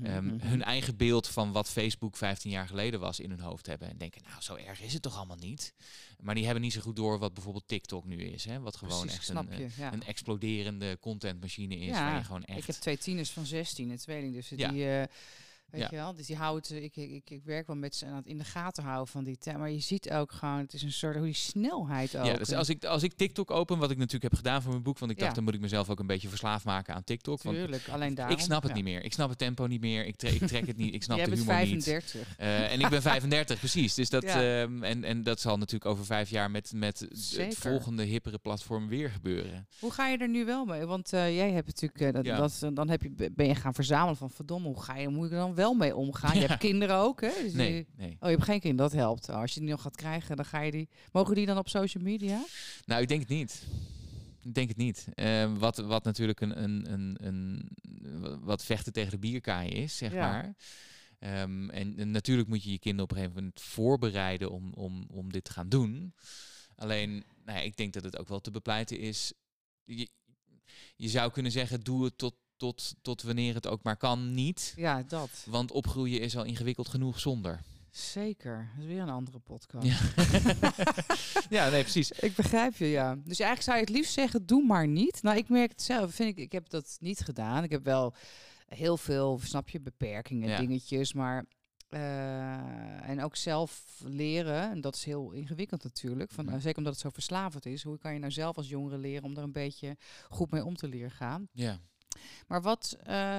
ehm, 0.03 0.25
Mhm. 0.25 0.47
hun 0.47 0.63
eigen 0.63 0.97
beeld 0.97 1.27
van 1.27 1.51
wat 1.51 1.69
Facebook 1.69 2.15
15 2.17 2.51
jaar 2.51 2.67
geleden 2.67 2.99
was 2.99 3.19
in 3.19 3.29
hun 3.29 3.39
hoofd 3.39 3.65
hebben. 3.67 3.89
En 3.89 3.97
denken, 3.97 4.21
nou, 4.29 4.41
zo 4.41 4.55
erg 4.55 4.81
is 4.81 4.93
het 4.93 5.01
toch 5.01 5.17
allemaal 5.17 5.37
niet. 5.37 5.73
Maar 6.21 6.35
die 6.35 6.43
hebben 6.43 6.63
niet 6.63 6.73
zo 6.73 6.81
goed 6.81 6.95
door 6.95 7.19
wat 7.19 7.33
bijvoorbeeld 7.33 7.67
TikTok 7.67 8.05
nu 8.05 8.17
is. 8.23 8.45
Hè? 8.45 8.59
Wat 8.59 8.75
gewoon 8.75 8.99
Precies, 8.99 9.17
echt 9.17 9.29
een, 9.29 9.47
je. 9.57 9.63
eh, 9.65 9.77
Ja. 9.77 9.93
een 9.93 10.03
exploderende 10.03 10.97
contentmachine 10.99 11.75
is. 11.77 11.85
Ja, 11.85 12.05
waar 12.05 12.17
je 12.17 12.23
gewoon 12.23 12.43
echt... 12.43 12.57
Ik 12.59 12.65
heb 12.65 12.75
twee 12.75 12.97
tieners 12.97 13.29
van 13.29 13.45
16, 13.45 13.89
een 13.89 13.97
tweeling. 13.97 14.33
Dus 14.33 14.49
Ja. 14.55 14.69
die, 14.71 14.89
eh, 14.89 15.07
weet 15.71 15.81
Ja. 15.81 15.87
je 15.91 15.95
wel, 15.95 16.13
dus 16.15 16.25
die 16.25 16.35
houdt, 16.35 16.71
eh, 16.71 16.83
ik, 16.83 16.95
ik, 16.95 17.11
ik, 17.11 17.29
ik 17.29 17.43
werk 17.43 17.67
wel 17.67 17.75
met 17.75 17.95
ze 17.95 18.05
aan 18.05 18.15
het 18.15 18.25
in 18.25 18.37
de 18.37 18.43
gaten 18.43 18.83
houden 18.83 19.07
van 19.07 19.23
die 19.23 19.37
tijd. 19.37 19.57
Maar 19.57 19.71
je 19.71 19.79
ziet 19.79 20.11
ook 20.11 20.31
gewoon, 20.31 20.57
het 20.57 20.73
is 20.73 20.81
een 20.83 20.91
soort, 20.91 21.15
hoe 21.15 21.25
die 21.25 21.33
snelheid 21.33 22.17
ook. 22.17 22.25
Ja, 22.25 22.37
dus 22.37 22.53
als 22.53 22.69
ik, 22.69 22.85
als 22.85 23.03
ik 23.03 23.13
TikTok 23.13 23.51
open, 23.51 23.77
wat 23.77 23.91
ik 23.91 23.97
natuurlijk 23.97 24.23
heb 24.23 24.35
gedaan 24.35 24.61
voor 24.61 24.71
mijn 24.71 24.83
boek, 24.83 24.99
want 24.99 25.11
ik 25.11 25.17
dacht, 25.17 25.29
Ja. 25.29 25.35
dan 25.35 25.43
moet 25.43 25.53
ik 25.53 25.59
mezelf 25.59 25.89
ook 25.89 25.99
een 25.99 26.07
beetje 26.07 26.29
verslaafd 26.29 26.65
maken 26.65 26.95
aan 26.95 27.03
TikTok. 27.03 27.41
Want 27.43 27.55
Tuurlijk, 27.57 27.87
alleen 27.89 28.15
daarom. 28.15 28.35
ik 28.35 28.41
snap 28.41 28.61
het 28.61 28.69
ja. 28.71 28.75
niet 28.77 28.85
meer. 28.85 29.03
Ik 29.03 29.13
snap 29.13 29.29
het 29.29 29.37
tempo 29.37 29.65
niet 29.65 29.81
meer. 29.81 30.05
Ik, 30.05 30.15
tre- 30.15 30.29
ik 30.29 30.47
trek 30.47 30.67
het 30.67 30.77
niet. 30.77 30.93
Ik 30.93 31.03
snap 31.03 31.17
Jij 31.17 31.25
de 31.25 31.31
bent 31.31 31.43
humor 31.43 31.59
niet. 31.65 31.83
35. 31.83 32.37
Eh, 32.37 32.71
en 32.71 32.79
ik 32.79 32.89
ben 32.89 33.01
35, 33.01 33.59
precies. 33.59 33.93
Dus 33.95 34.09
dat, 34.09 34.23
ehm, 34.23 34.83
en, 34.83 35.03
en 35.03 35.23
dat 35.23 35.39
zal 35.39 35.57
natuurlijk 35.57 35.85
over 35.91 36.05
vijf 36.05 36.29
jaar 36.29 36.51
met, 36.51 36.71
met 36.75 36.99
het 37.35 37.55
volgende 37.57 38.03
hippere 38.03 38.37
platform 38.37 38.87
weer 38.87 39.09
gebeuren. 39.09 39.67
Hoe 39.79 39.91
ga 39.91 40.07
je 40.07 40.17
er 40.17 40.29
nu 40.29 40.45
wel 40.45 40.65
mee? 40.65 40.85
Want 40.85 41.13
eh, 41.13 41.35
jij 41.35 41.51
hebt 41.51 41.67
natuurlijk, 41.67 42.25
dat, 42.37 42.69
dan 42.73 42.89
heb 42.89 43.01
je, 43.01 43.31
ben 43.35 43.47
je 43.47 43.55
gaan 43.55 43.73
verzamelen 43.73 44.17
van 44.17 44.29
verdomme, 44.29 44.67
hoe 44.67 44.81
ga 44.81 44.95
je, 44.97 45.07
moet 45.09 45.31
er 45.31 45.37
dan 45.37 45.55
wel 45.55 45.60
mee 45.73 45.95
omgaan? 45.95 46.39
Je 46.39 46.45
hebt 46.47 46.59
kinderen 46.59 46.95
ook, 46.95 47.21
hè? 47.21 47.31
Dus 47.41 47.53
Nee, 47.53 47.87
nee. 47.97 48.11
oh, 48.11 48.29
je 48.29 48.35
hebt 48.35 48.43
geen 48.43 48.59
kind, 48.59 48.77
dat 48.77 48.91
helpt. 48.91 49.29
Oh, 49.29 49.35
als 49.35 49.53
je 49.53 49.59
die 49.59 49.69
nog 49.69 49.81
gaat 49.81 49.95
krijgen, 49.95 50.35
dan 50.35 50.45
ga 50.45 50.59
je 50.61 50.71
die. 50.71 50.89
Mogen 51.11 51.35
die 51.35 51.45
dan 51.45 51.57
op 51.57 51.69
social 51.69 52.03
media? 52.03 52.43
Nou, 52.85 53.01
ik 53.01 53.07
denk 53.07 53.19
het 53.19 53.29
niet. 53.29 53.63
Ik 54.41 54.53
denk 54.53 54.67
het 54.67 54.77
niet. 54.77 55.07
Eh, 55.13 55.53
wat, 55.57 55.77
wat 55.77 56.03
natuurlijk 56.03 56.41
een, 56.41 56.63
een, 56.63 56.91
een, 56.93 57.17
een 57.21 57.69
wat 58.41 58.63
vechten 58.65 58.93
tegen 58.93 59.11
de 59.11 59.17
bierkaai 59.19 59.69
is, 59.69 59.97
zeg 59.97 60.13
Ja. 60.13 60.31
maar. 60.31 60.55
Ehm, 61.19 61.69
en, 61.69 61.97
en 61.97 62.11
natuurlijk 62.11 62.47
moet 62.47 62.63
je 62.63 62.71
je 62.71 62.79
kinderen 62.79 63.03
op 63.03 63.11
een 63.11 63.17
gegeven 63.17 63.41
moment 63.41 63.61
voorbereiden 63.61 64.51
om, 64.51 64.73
om, 64.73 65.07
om 65.11 65.31
dit 65.31 65.43
te 65.43 65.51
gaan 65.51 65.69
doen. 65.69 66.13
Alleen, 66.75 67.23
nou 67.45 67.57
ja, 67.57 67.63
ik 67.63 67.77
denk 67.77 67.93
dat 67.93 68.03
het 68.03 68.17
ook 68.17 68.27
wel 68.27 68.39
te 68.41 68.51
bepleiten 68.51 68.99
is. 68.99 69.33
Je, 69.83 70.09
je 70.95 71.09
zou 71.09 71.31
kunnen 71.31 71.51
zeggen, 71.51 71.81
doe 71.81 72.03
het 72.03 72.17
tot, 72.17 72.35
tot, 72.61 72.95
tot 73.01 73.21
wanneer 73.21 73.53
het 73.53 73.67
ook 73.67 73.83
maar 73.83 73.97
kan 73.97 74.33
niet. 74.33 74.73
Ja, 74.75 75.03
dat. 75.03 75.45
Want 75.49 75.71
opgroeien 75.71 76.21
is 76.21 76.37
al 76.37 76.43
ingewikkeld 76.43 76.87
genoeg 76.87 77.19
zonder. 77.19 77.61
Zeker. 77.89 78.69
Dat 78.75 78.83
is 78.85 78.91
weer 78.91 79.01
een 79.01 79.09
andere 79.09 79.39
podcast. 79.39 79.85
Ja, 79.85 79.97
ja 81.57 81.69
nee, 81.69 81.81
precies. 81.81 82.11
Ik 82.11 82.35
begrijp 82.35 82.75
je, 82.75 82.85
ja. 82.85 83.15
Dus 83.15 83.39
eigenlijk 83.39 83.61
zou 83.61 83.77
je 83.77 83.83
het 83.83 83.93
liefst 83.93 84.13
zeggen, 84.13 84.45
doe 84.45 84.65
maar 84.65 84.87
niet. 84.87 85.21
Nou, 85.23 85.37
ik 85.37 85.49
merk 85.49 85.71
het 85.71 85.81
zelf. 85.81 86.13
Vind 86.15 86.29
ik, 86.29 86.37
ik 86.37 86.51
heb 86.51 86.69
dat 86.69 86.97
niet 86.99 87.19
gedaan. 87.19 87.63
Ik 87.63 87.71
heb 87.71 87.83
wel 87.83 88.13
heel 88.67 88.97
veel, 88.97 89.39
snap 89.43 89.69
je, 89.69 89.79
beperkingen, 89.81 90.49
Ja. 90.49 90.57
dingetjes. 90.57 91.13
Maar, 91.13 91.45
eh, 91.89 93.09
en 93.09 93.21
ook 93.23 93.35
zelf 93.35 94.01
leren. 94.03 94.69
En 94.69 94.81
dat 94.81 94.95
is 94.95 95.03
heel 95.03 95.31
ingewikkeld 95.31 95.83
natuurlijk. 95.83 96.31
Van, 96.31 96.49
eh, 96.49 96.59
zeker 96.59 96.77
omdat 96.77 96.93
het 96.93 97.01
zo 97.01 97.09
verslavend 97.09 97.65
is. 97.65 97.83
Hoe 97.83 97.97
kan 97.97 98.13
je 98.13 98.19
nou 98.19 98.31
zelf 98.31 98.57
als 98.57 98.69
jongere 98.69 98.97
leren 98.97 99.23
om 99.23 99.37
er 99.37 99.43
een 99.43 99.51
beetje 99.51 99.97
goed 100.29 100.51
mee 100.51 100.65
om 100.65 100.75
te 100.75 100.87
leren 100.87 101.11
gaan? 101.11 101.47
Ja. 101.53 101.79
Maar 102.47 102.61
wat... 102.61 102.97
eh, 103.03 103.37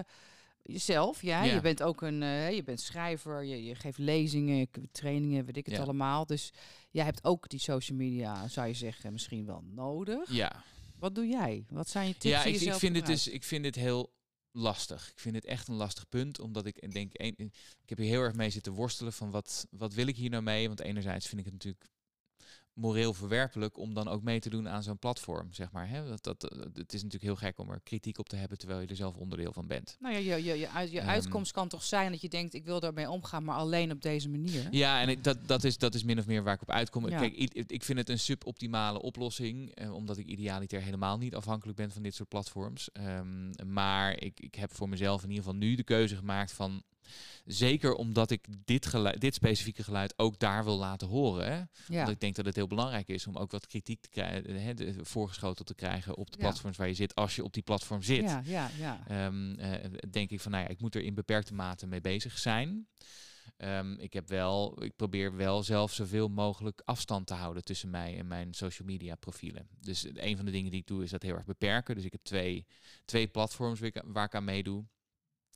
Jezelf, 0.64 1.22
ja, 1.22 1.42
Ja. 1.44 1.54
je 1.54 1.60
bent 1.60 1.82
ook 1.82 2.02
een, 2.02 2.22
eh, 2.22 2.54
je 2.54 2.62
bent 2.62 2.80
schrijver, 2.80 3.44
je, 3.44 3.64
je 3.64 3.74
geeft 3.74 3.98
lezingen, 3.98 4.68
trainingen, 4.92 5.44
weet 5.44 5.56
ik 5.56 5.66
het 5.66 5.74
Ja. 5.74 5.82
allemaal. 5.82 6.26
Dus 6.26 6.52
jij 6.90 7.04
hebt 7.04 7.24
ook 7.24 7.48
die 7.48 7.58
social 7.60 7.98
media, 7.98 8.48
zou 8.48 8.66
je 8.66 8.74
zeggen, 8.74 9.12
misschien 9.12 9.46
wel 9.46 9.62
nodig. 9.64 10.30
ja. 10.32 10.64
Wat 10.98 11.14
doe 11.14 11.26
jij? 11.26 11.64
Wat 11.70 11.88
zijn 11.88 12.06
je 12.06 12.12
tips? 12.12 12.24
Ja, 12.24 12.44
ik, 12.44 12.72
vind 12.74 12.96
het 12.96 13.06
dus, 13.06 13.28
ik 13.28 13.44
vind 13.44 13.64
het 13.64 13.74
heel 13.74 14.12
lastig. 14.50 15.10
Ik 15.10 15.18
vind 15.18 15.34
het 15.34 15.44
echt 15.44 15.68
een 15.68 15.74
lastig 15.74 16.08
punt, 16.08 16.40
omdat 16.40 16.66
ik 16.66 16.92
denk, 16.92 17.10
een, 17.12 17.34
ik 17.82 17.88
heb 17.88 17.98
hier 17.98 18.06
heel 18.08 18.20
erg 18.20 18.34
mee 18.34 18.50
zitten 18.50 18.72
worstelen 18.72 19.12
van 19.12 19.30
wat, 19.30 19.66
wat 19.70 19.94
wil 19.94 20.06
ik 20.06 20.16
hier 20.16 20.30
nou 20.30 20.42
mee? 20.42 20.66
Want 20.66 20.80
enerzijds 20.80 21.26
vind 21.26 21.38
ik 21.40 21.44
het 21.44 21.54
natuurlijk 21.54 21.84
moreel 22.74 23.14
verwerpelijk 23.14 23.78
om 23.78 23.94
dan 23.94 24.08
ook 24.08 24.22
mee 24.22 24.40
te 24.40 24.50
doen 24.50 24.68
aan 24.68 24.82
zo'n 24.82 24.98
platform, 24.98 25.52
zeg 25.52 25.72
maar. 25.72 25.88
Hè? 25.88 26.08
Dat, 26.08 26.24
dat, 26.24 26.40
dat- 26.40 26.50
het 26.74 26.92
is 26.92 27.02
natuurlijk 27.02 27.22
heel 27.22 27.48
gek 27.48 27.58
om 27.58 27.70
er 27.70 27.80
kritiek 27.82 28.18
op 28.18 28.28
te 28.28 28.36
hebben 28.36 28.58
terwijl 28.58 28.80
je 28.80 28.86
er 28.86 28.96
zelf 28.96 29.16
onderdeel 29.16 29.52
van 29.52 29.66
bent. 29.66 29.96
Nou 30.00 30.14
ja, 30.14 30.20
je, 30.36 30.44
je, 30.44 30.58
je, 30.58 30.68
uit, 30.68 30.90
je 30.90 31.00
Ehm. 31.00 31.08
uitkomst 31.08 31.52
kan 31.52 31.68
toch 31.68 31.82
zijn 31.82 32.10
dat 32.10 32.20
je 32.20 32.28
denkt, 32.28 32.54
ik 32.54 32.64
wil 32.64 32.80
daarmee 32.80 33.10
omgaan, 33.10 33.44
maar 33.44 33.56
alleen 33.56 33.90
op 33.90 34.02
deze 34.02 34.28
manier. 34.28 34.68
Ja, 34.70 35.00
en 35.00 35.08
ik, 35.08 35.24
dat, 35.24 35.38
dat, 35.46 35.64
is, 35.64 35.78
dat 35.78 35.94
is 35.94 36.02
min 36.04 36.18
of 36.18 36.26
meer 36.26 36.42
waar 36.42 36.54
ik 36.54 36.62
op 36.62 36.70
uitkom. 36.70 37.08
Ja. 37.08 37.18
Kijk, 37.18 37.34
ik 37.66 37.82
vind 37.84 37.98
het 37.98 38.08
een 38.08 38.18
suboptimale 38.18 39.02
oplossing, 39.02 39.74
eh, 39.74 39.94
omdat 39.94 40.16
ik 40.18 40.26
idealiter 40.26 40.80
helemaal 40.80 41.18
niet 41.18 41.34
afhankelijk 41.34 41.76
ben 41.78 41.90
van 41.90 42.02
dit 42.02 42.14
soort 42.14 42.28
platforms. 42.28 42.90
Ehm, 42.92 43.50
maar 43.72 44.22
ik, 44.22 44.40
ik 44.40 44.54
heb 44.54 44.74
voor 44.74 44.88
mezelf 44.88 45.22
in 45.22 45.28
ieder 45.28 45.44
geval 45.44 45.58
nu 45.58 45.74
de 45.74 45.82
keuze 45.84 46.16
gemaakt 46.16 46.52
van, 46.52 46.82
zeker 47.44 47.94
omdat 47.94 48.30
ik 48.30 48.46
dit, 48.64 48.86
geluid, 48.86 49.20
dit 49.20 49.34
specifieke 49.34 49.82
geluid 49.84 50.18
ook 50.18 50.38
daar 50.38 50.64
wil 50.64 50.78
laten 50.78 51.08
horen. 51.08 51.46
Hè? 51.52 51.56
Ja. 51.56 51.66
Omdat 51.88 52.08
ik 52.08 52.20
denk 52.20 52.34
dat 52.34 52.44
het 52.44 52.56
heel 52.56 52.66
belangrijk 52.66 53.08
is 53.08 53.26
om 53.26 53.36
ook 53.36 53.50
wat 53.50 53.66
kritiek 53.66 54.00
te 54.00 54.08
krijgen, 54.08 54.60
hè, 54.62 54.74
de- 54.74 54.94
voorgeschoteld 55.04 55.66
te 55.66 55.74
krijgen 55.74 56.16
op 56.16 56.30
de 56.30 56.36
Ja. 56.38 56.42
platforms 56.48 56.76
waar 56.76 56.88
je 56.88 56.94
zit, 56.94 57.14
als 57.14 57.36
je 57.36 57.44
op 57.44 57.52
die 57.52 57.62
platform 57.62 58.02
zit. 58.02 58.22
ja, 58.22 58.42
ja, 58.44 58.70
ja. 58.78 59.04
Ehm, 59.08 59.52
eh, 59.54 59.90
denk 60.10 60.30
ik 60.30 60.40
van, 60.40 60.50
nou 60.50 60.62
ja, 60.64 60.68
ik 60.70 60.80
moet 60.80 60.94
er 60.94 61.02
in 61.02 61.14
beperkte 61.14 61.54
mate 61.54 61.86
mee 61.86 62.00
bezig 62.00 62.38
zijn. 62.38 62.86
Ehm, 63.56 63.92
ik, 63.92 64.12
heb 64.12 64.28
wel, 64.28 64.82
ik 64.82 64.96
probeer 64.96 65.36
wel 65.36 65.62
zelf 65.62 65.92
zoveel 65.92 66.28
mogelijk 66.28 66.82
afstand 66.84 67.26
te 67.26 67.34
houden 67.34 67.64
tussen 67.64 67.90
mij 67.90 68.18
en 68.18 68.26
mijn 68.26 68.54
social 68.54 68.88
media 68.88 69.14
profielen. 69.14 69.68
Dus 69.80 70.06
een 70.14 70.36
van 70.36 70.44
de 70.44 70.50
dingen 70.50 70.70
die 70.70 70.80
ik 70.80 70.86
doe 70.86 71.02
is 71.02 71.10
dat 71.10 71.22
heel 71.22 71.34
erg 71.34 71.44
beperken. 71.44 71.94
Dus 71.94 72.04
ik 72.04 72.12
heb 72.12 72.20
twee, 72.24 72.66
twee 73.04 73.28
platforms 73.28 73.80
waar 73.80 73.88
ik, 73.88 74.02
waar 74.06 74.24
ik 74.24 74.34
aan 74.34 74.44
meedoe. 74.44 74.84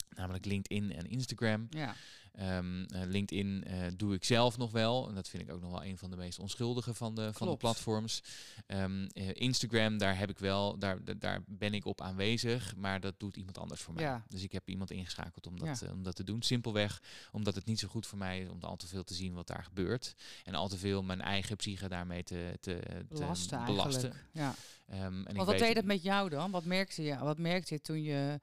Namelijk 0.08 0.44
LinkedIn 0.44 0.92
en 0.92 1.06
Instagram. 1.06 1.66
ja. 1.70 1.94
Ehm, 2.36 2.82
eh, 2.84 3.00
LinkedIn 3.04 3.64
eh, 3.64 3.86
doe 3.96 4.14
ik 4.14 4.24
zelf 4.24 4.56
nog 4.58 4.70
wel. 4.70 5.08
En 5.08 5.14
dat 5.14 5.28
vind 5.28 5.42
ik 5.42 5.50
ook 5.52 5.60
nog 5.60 5.70
wel 5.70 5.84
een 5.84 5.98
van 5.98 6.10
de 6.10 6.16
meest 6.16 6.38
onschuldige 6.38 6.94
van 6.94 7.14
de, 7.14 7.32
van 7.32 7.48
de 7.50 7.56
platforms. 7.56 8.22
Ehm, 8.66 9.06
eh, 9.12 9.28
Instagram, 9.32 9.98
daar 9.98 10.18
heb 10.18 10.30
ik 10.30 10.38
wel, 10.38 10.78
daar, 10.78 11.04
da- 11.04 11.14
daar 11.14 11.42
ben 11.46 11.74
ik 11.74 11.84
op 11.84 12.00
aanwezig, 12.00 12.76
maar 12.76 13.00
dat 13.00 13.14
doet 13.20 13.36
iemand 13.36 13.58
anders 13.58 13.80
voor 13.80 13.94
mij. 13.94 14.04
Ja. 14.04 14.24
Dus 14.28 14.42
ik 14.42 14.52
heb 14.52 14.68
iemand 14.68 14.90
ingeschakeld 14.90 15.46
om 15.46 15.58
dat, 15.58 15.78
Ja. 15.80 15.92
om 15.92 16.02
dat 16.02 16.16
te 16.16 16.24
doen. 16.24 16.42
Simpelweg 16.42 17.02
omdat 17.32 17.54
het 17.54 17.64
niet 17.64 17.78
zo 17.78 17.88
goed 17.88 18.06
voor 18.06 18.18
mij 18.18 18.40
is 18.40 18.48
om 18.48 18.58
al 18.60 18.76
te 18.76 18.86
veel 18.86 19.04
te 19.04 19.14
zien 19.14 19.34
wat 19.34 19.46
daar 19.46 19.64
gebeurt. 19.64 20.14
En 20.44 20.54
al 20.54 20.68
te 20.68 20.78
veel 20.78 21.02
mijn 21.02 21.20
eigen 21.20 21.56
psyche 21.56 21.88
daarmee 21.88 22.22
te, 22.22 22.56
te, 22.60 22.78
te 22.80 23.04
Belasten 23.08 23.64
belasten. 23.64 24.12
Ja. 24.32 24.54
Ehm, 24.88 25.02
en 25.02 25.26
ik 25.26 25.36
wat 25.36 25.46
weet- 25.46 25.58
deed 25.58 25.76
het 25.76 25.84
met 25.84 26.02
jou 26.02 26.28
dan? 26.28 26.50
Wat 26.50 26.64
merkte 26.64 27.02
je, 27.02 27.18
wat 27.18 27.38
merkte 27.38 27.74
je 27.74 27.80
toen 27.80 28.02
je... 28.02 28.40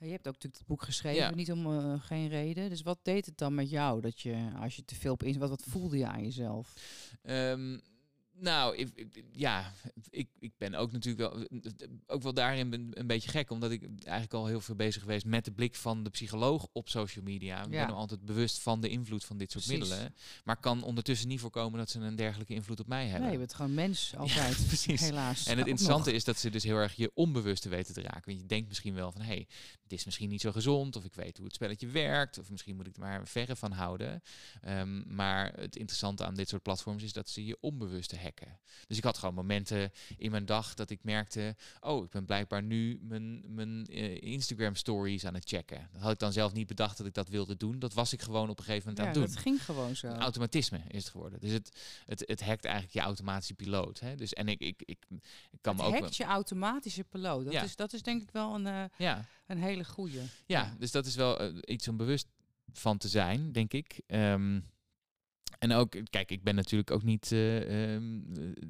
Je 0.00 0.10
hebt 0.10 0.26
ook 0.28 0.32
natuurlijk 0.34 0.58
het 0.58 0.66
boek 0.66 0.82
geschreven, 0.82 1.20
Ja. 1.22 1.34
niet 1.34 1.52
om 1.52 1.66
eh, 1.66 1.94
geen 2.02 2.28
reden. 2.28 2.68
Dus 2.68 2.82
wat 2.82 2.98
deed 3.02 3.26
het 3.26 3.38
dan 3.38 3.54
met 3.54 3.70
jou? 3.70 4.00
Dat 4.00 4.20
je, 4.20 4.50
als 4.60 4.76
je 4.76 4.84
te 4.84 4.94
veel 4.94 5.12
op 5.12 5.22
in... 5.22 5.38
Wat, 5.38 5.48
wat 5.48 5.64
voelde 5.68 5.98
je 5.98 6.06
aan 6.06 6.22
jezelf? 6.22 6.72
Ehm, 7.22 7.78
Nou, 8.40 8.76
ik, 8.76 8.88
ik- 8.94 9.24
ja, 9.32 9.72
ik, 10.10 10.28
ik 10.38 10.52
ben 10.58 10.74
ook 10.74 10.92
natuurlijk 10.92 11.34
wel, 11.34 11.46
ook 12.06 12.22
wel 12.22 12.34
daarin 12.34 12.72
een, 12.72 12.90
een 12.94 13.06
beetje 13.06 13.28
gek, 13.30 13.50
omdat 13.50 13.70
ik 13.70 13.82
eigenlijk 14.02 14.32
al 14.34 14.46
heel 14.46 14.60
veel 14.60 14.74
bezig 14.74 15.02
geweest 15.02 15.24
met 15.26 15.44
de 15.44 15.50
blik 15.52 15.74
van 15.74 16.02
de 16.02 16.10
psycholoog 16.10 16.66
op 16.72 16.88
social 16.88 17.24
media. 17.24 17.64
Ik 17.64 17.72
Ja. 17.72 17.86
ben 17.86 17.94
altijd 17.94 18.24
bewust 18.24 18.58
van 18.58 18.80
de 18.80 18.88
invloed 18.88 19.24
van 19.24 19.38
dit 19.38 19.50
soort 19.52 19.64
Precies. 19.64 19.88
middelen, 19.88 20.14
maar 20.44 20.56
kan 20.56 20.82
ondertussen 20.82 21.28
niet 21.28 21.40
voorkomen 21.40 21.78
dat 21.78 21.90
ze 21.90 22.00
een 22.00 22.16
dergelijke 22.16 22.54
invloed 22.54 22.80
op 22.80 22.86
mij 22.86 23.04
hebben. 23.04 23.22
Nee, 23.22 23.32
je 23.32 23.38
bent 23.38 23.54
gewoon 23.54 23.74
mens 23.74 24.12
altijd. 24.16 24.66
precies. 24.66 25.00
Helaas. 25.00 25.46
En 25.46 25.58
het 25.58 25.66
interessante 25.66 26.12
is 26.12 26.24
dat 26.24 26.38
ze 26.38 26.50
dus 26.50 26.62
heel 26.64 26.76
erg 26.76 26.94
je 26.94 27.10
onbewuste 27.14 27.68
weten 27.68 27.94
te 27.94 28.00
raken. 28.02 28.22
Want 28.24 28.38
je 28.40 28.46
denkt 28.46 28.68
misschien 28.68 28.94
wel 28.94 29.12
van, 29.12 29.20
hé, 29.20 29.26
hey, 29.26 29.46
dit 29.86 29.98
is 29.98 30.04
misschien 30.04 30.28
niet 30.28 30.40
zo 30.40 30.52
gezond, 30.52 30.96
of 30.96 31.04
ik 31.04 31.14
weet 31.14 31.36
hoe 31.36 31.46
het 31.46 31.54
spelletje 31.54 31.86
werkt, 31.86 32.38
of 32.38 32.50
misschien 32.50 32.76
moet 32.76 32.86
ik 32.86 32.94
er 32.96 33.00
maar 33.02 33.26
verre 33.26 33.56
van 33.56 33.72
houden. 33.72 34.22
Ehm, 34.60 35.14
maar 35.14 35.52
het 35.52 35.76
interessante 35.76 36.24
aan 36.24 36.34
dit 36.34 36.48
soort 36.48 36.62
platforms 36.62 37.02
is 37.02 37.12
dat 37.12 37.28
ze 37.28 37.44
je 37.44 37.56
onbewuste 37.60 38.16
hacken. 38.28 38.58
Dus 38.86 38.96
ik 38.96 39.04
had 39.04 39.18
gewoon 39.18 39.34
momenten 39.34 39.92
in 40.16 40.30
mijn 40.30 40.44
dag 40.46 40.74
dat 40.74 40.90
ik 40.90 41.04
merkte, 41.04 41.56
oh, 41.80 42.04
ik 42.04 42.10
ben 42.10 42.24
blijkbaar 42.24 42.62
nu 42.62 42.98
mijn, 43.02 43.54
mijn 43.54 43.86
eh, 43.86 44.22
Instagram 44.22 44.74
stories 44.74 45.24
aan 45.26 45.34
het 45.34 45.48
checken. 45.48 45.88
Dat 45.92 46.02
had 46.02 46.12
ik 46.12 46.18
dan 46.18 46.32
zelf 46.32 46.52
niet 46.52 46.66
bedacht 46.66 46.96
dat 46.98 47.06
ik 47.06 47.14
dat 47.14 47.28
wilde 47.28 47.56
doen. 47.56 47.78
Dat 47.78 47.94
was 47.94 48.12
ik 48.12 48.22
gewoon 48.22 48.48
op 48.48 48.58
een 48.58 48.64
gegeven 48.64 48.88
moment 48.88 48.98
Ja, 48.98 49.04
aan 49.12 49.20
het 49.20 49.26
doen. 49.26 49.34
dat 49.34 49.42
ging 49.42 49.64
gewoon 49.64 49.96
zo. 49.96 50.06
Een 50.06 50.20
automatisme 50.20 50.80
is 50.88 51.02
het 51.02 51.10
geworden. 51.12 51.40
Dus 51.40 51.50
het, 51.52 51.80
het, 52.06 52.22
het 52.26 52.44
hackt 52.44 52.64
eigenlijk 52.64 52.94
je 52.94 53.00
automatische 53.00 53.54
piloot. 53.54 54.00
Hè? 54.00 54.14
Dus, 54.14 54.32
en 54.32 54.48
ik, 54.48 54.60
ik, 54.60 54.82
ik, 54.84 55.04
ik 55.50 55.58
kan 55.60 55.76
het 55.76 55.82
me 55.86 55.88
ook... 55.94 56.00
hackt 56.00 56.16
je 56.16 56.24
automatische 56.24 57.04
piloot. 57.04 57.44
Dat, 57.44 57.52
Ja. 57.52 57.62
is, 57.62 57.76
dat 57.76 57.92
is 57.92 58.02
denk 58.02 58.22
ik 58.22 58.30
wel 58.30 58.54
een, 58.54 58.66
eh, 58.66 58.84
Ja, 58.96 59.24
een 59.46 59.58
hele 59.62 59.84
goeie. 59.84 60.20
ja, 60.46 60.76
dus 60.78 60.90
dat 60.90 61.06
is 61.06 61.14
wel 61.14 61.38
eh, 61.40 61.54
iets 61.64 61.88
om 61.88 61.96
bewust 61.96 62.26
van 62.72 62.98
te 62.98 63.08
zijn, 63.08 63.52
denk 63.52 63.72
ik. 63.72 64.00
Ehm, 64.06 64.60
en 65.58 65.72
ook, 65.72 65.94
kijk, 66.10 66.30
ik 66.30 66.42
ben 66.42 66.54
natuurlijk 66.54 66.90
ook 66.90 67.02
niet... 67.02 67.32
eh, 67.32 67.94
ehm, 67.94 68.20
eh, 68.36 68.66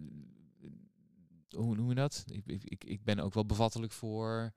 hoe 1.57 1.77
noem 1.77 1.88
je 1.88 1.94
dat? 1.94 2.24
Ik, 2.27 2.62
ik, 2.64 2.85
ik, 2.85 3.05
ben 3.05 3.18
ook 3.18 3.35
wel 3.35 3.46
bevattelijk 3.46 3.92
voor... 3.92 4.53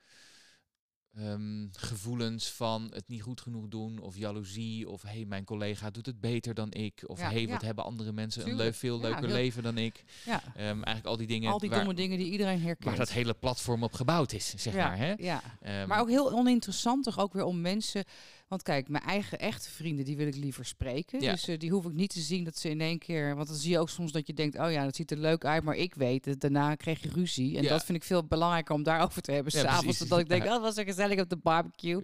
ehm, 1.15 1.67
gevoelens 1.71 2.49
van 2.51 2.91
het 2.93 3.07
niet 3.07 3.21
goed 3.21 3.41
genoeg 3.41 3.67
doen 3.67 3.99
of 3.99 4.17
jaloezie 4.17 4.89
of 4.89 5.01
hey 5.01 5.25
mijn 5.25 5.43
collega 5.43 5.89
doet 5.89 6.05
het 6.05 6.19
beter 6.19 6.53
dan 6.53 6.71
ik 6.71 7.03
of 7.05 7.19
Ja, 7.19 7.29
hey 7.29 7.47
wat 7.47 7.61
ja. 7.61 7.65
hebben 7.65 7.83
andere 7.85 8.11
mensen 8.11 8.47
een 8.47 8.55
leuk 8.55 8.75
veel 8.75 8.99
leuker 8.99 9.27
leven 9.27 9.63
dan 9.63 9.77
ik 9.77 10.03
Ja, 10.25 10.43
Ehm, 10.55 10.65
eigenlijk 10.65 11.05
al 11.05 11.17
die 11.17 11.27
dingen 11.27 11.51
al 11.51 11.59
die 11.59 11.69
waar, 11.69 11.77
domme 11.77 11.93
dingen 11.93 12.17
die 12.17 12.31
iedereen 12.31 12.61
herkent. 12.61 12.83
waar 12.83 12.97
dat 12.97 13.11
hele 13.11 13.33
platform 13.33 13.83
op 13.83 13.93
gebouwd 13.93 14.31
is, 14.31 14.53
zeg 14.55 14.73
maar. 14.73 14.97
Hè? 14.97 15.13
ja. 15.17 15.41
Maar 15.87 15.99
ook 15.99 16.09
heel 16.09 16.31
oninteressant 16.31 17.03
toch 17.03 17.19
ook 17.19 17.33
weer 17.33 17.43
om 17.43 17.61
mensen... 17.61 18.05
Want 18.51 18.63
kijk, 18.63 18.89
mijn 18.89 19.03
eigen 19.03 19.39
echte 19.39 19.69
vrienden, 19.69 20.05
die 20.05 20.17
wil 20.17 20.27
ik 20.27 20.35
liever 20.35 20.65
spreken. 20.65 21.21
Ja. 21.21 21.31
Dus 21.31 21.47
eh, 21.47 21.59
die 21.59 21.71
hoef 21.71 21.85
ik 21.85 21.93
niet 21.93 22.09
te 22.09 22.19
zien 22.19 22.43
dat 22.43 22.57
ze 22.57 22.69
in 22.69 22.81
één 22.81 22.97
keer... 22.99 23.35
Want 23.35 23.47
dan 23.47 23.57
zie 23.57 23.71
je 23.71 23.79
ook 23.79 23.89
soms 23.89 24.11
dat 24.11 24.27
je 24.27 24.33
denkt, 24.33 24.59
oh 24.59 24.71
ja, 24.71 24.83
dat 24.83 24.95
ziet 24.95 25.11
er 25.11 25.17
leuk 25.17 25.45
uit. 25.45 25.63
Maar 25.63 25.75
ik 25.75 25.95
weet 25.95 26.25
het, 26.25 26.41
daarna 26.41 26.75
kreeg 26.75 27.01
je 27.01 27.09
ruzie. 27.09 27.57
En 27.57 27.63
Ja. 27.63 27.69
dat 27.69 27.85
vind 27.85 27.97
ik 27.97 28.03
veel 28.03 28.23
belangrijker 28.23 28.75
om 28.75 28.83
daarover 28.83 29.21
te 29.21 29.31
hebben. 29.31 29.53
Ja, 29.55 29.61
S'avonds, 29.61 29.97
dat 29.99 30.19
ik 30.19 30.29
denk, 30.29 30.43
oh, 30.45 30.61
was 30.61 30.77
er 30.77 30.85
gezellig 30.85 31.19
op 31.19 31.29
de 31.29 31.37
barbecue. 31.37 32.01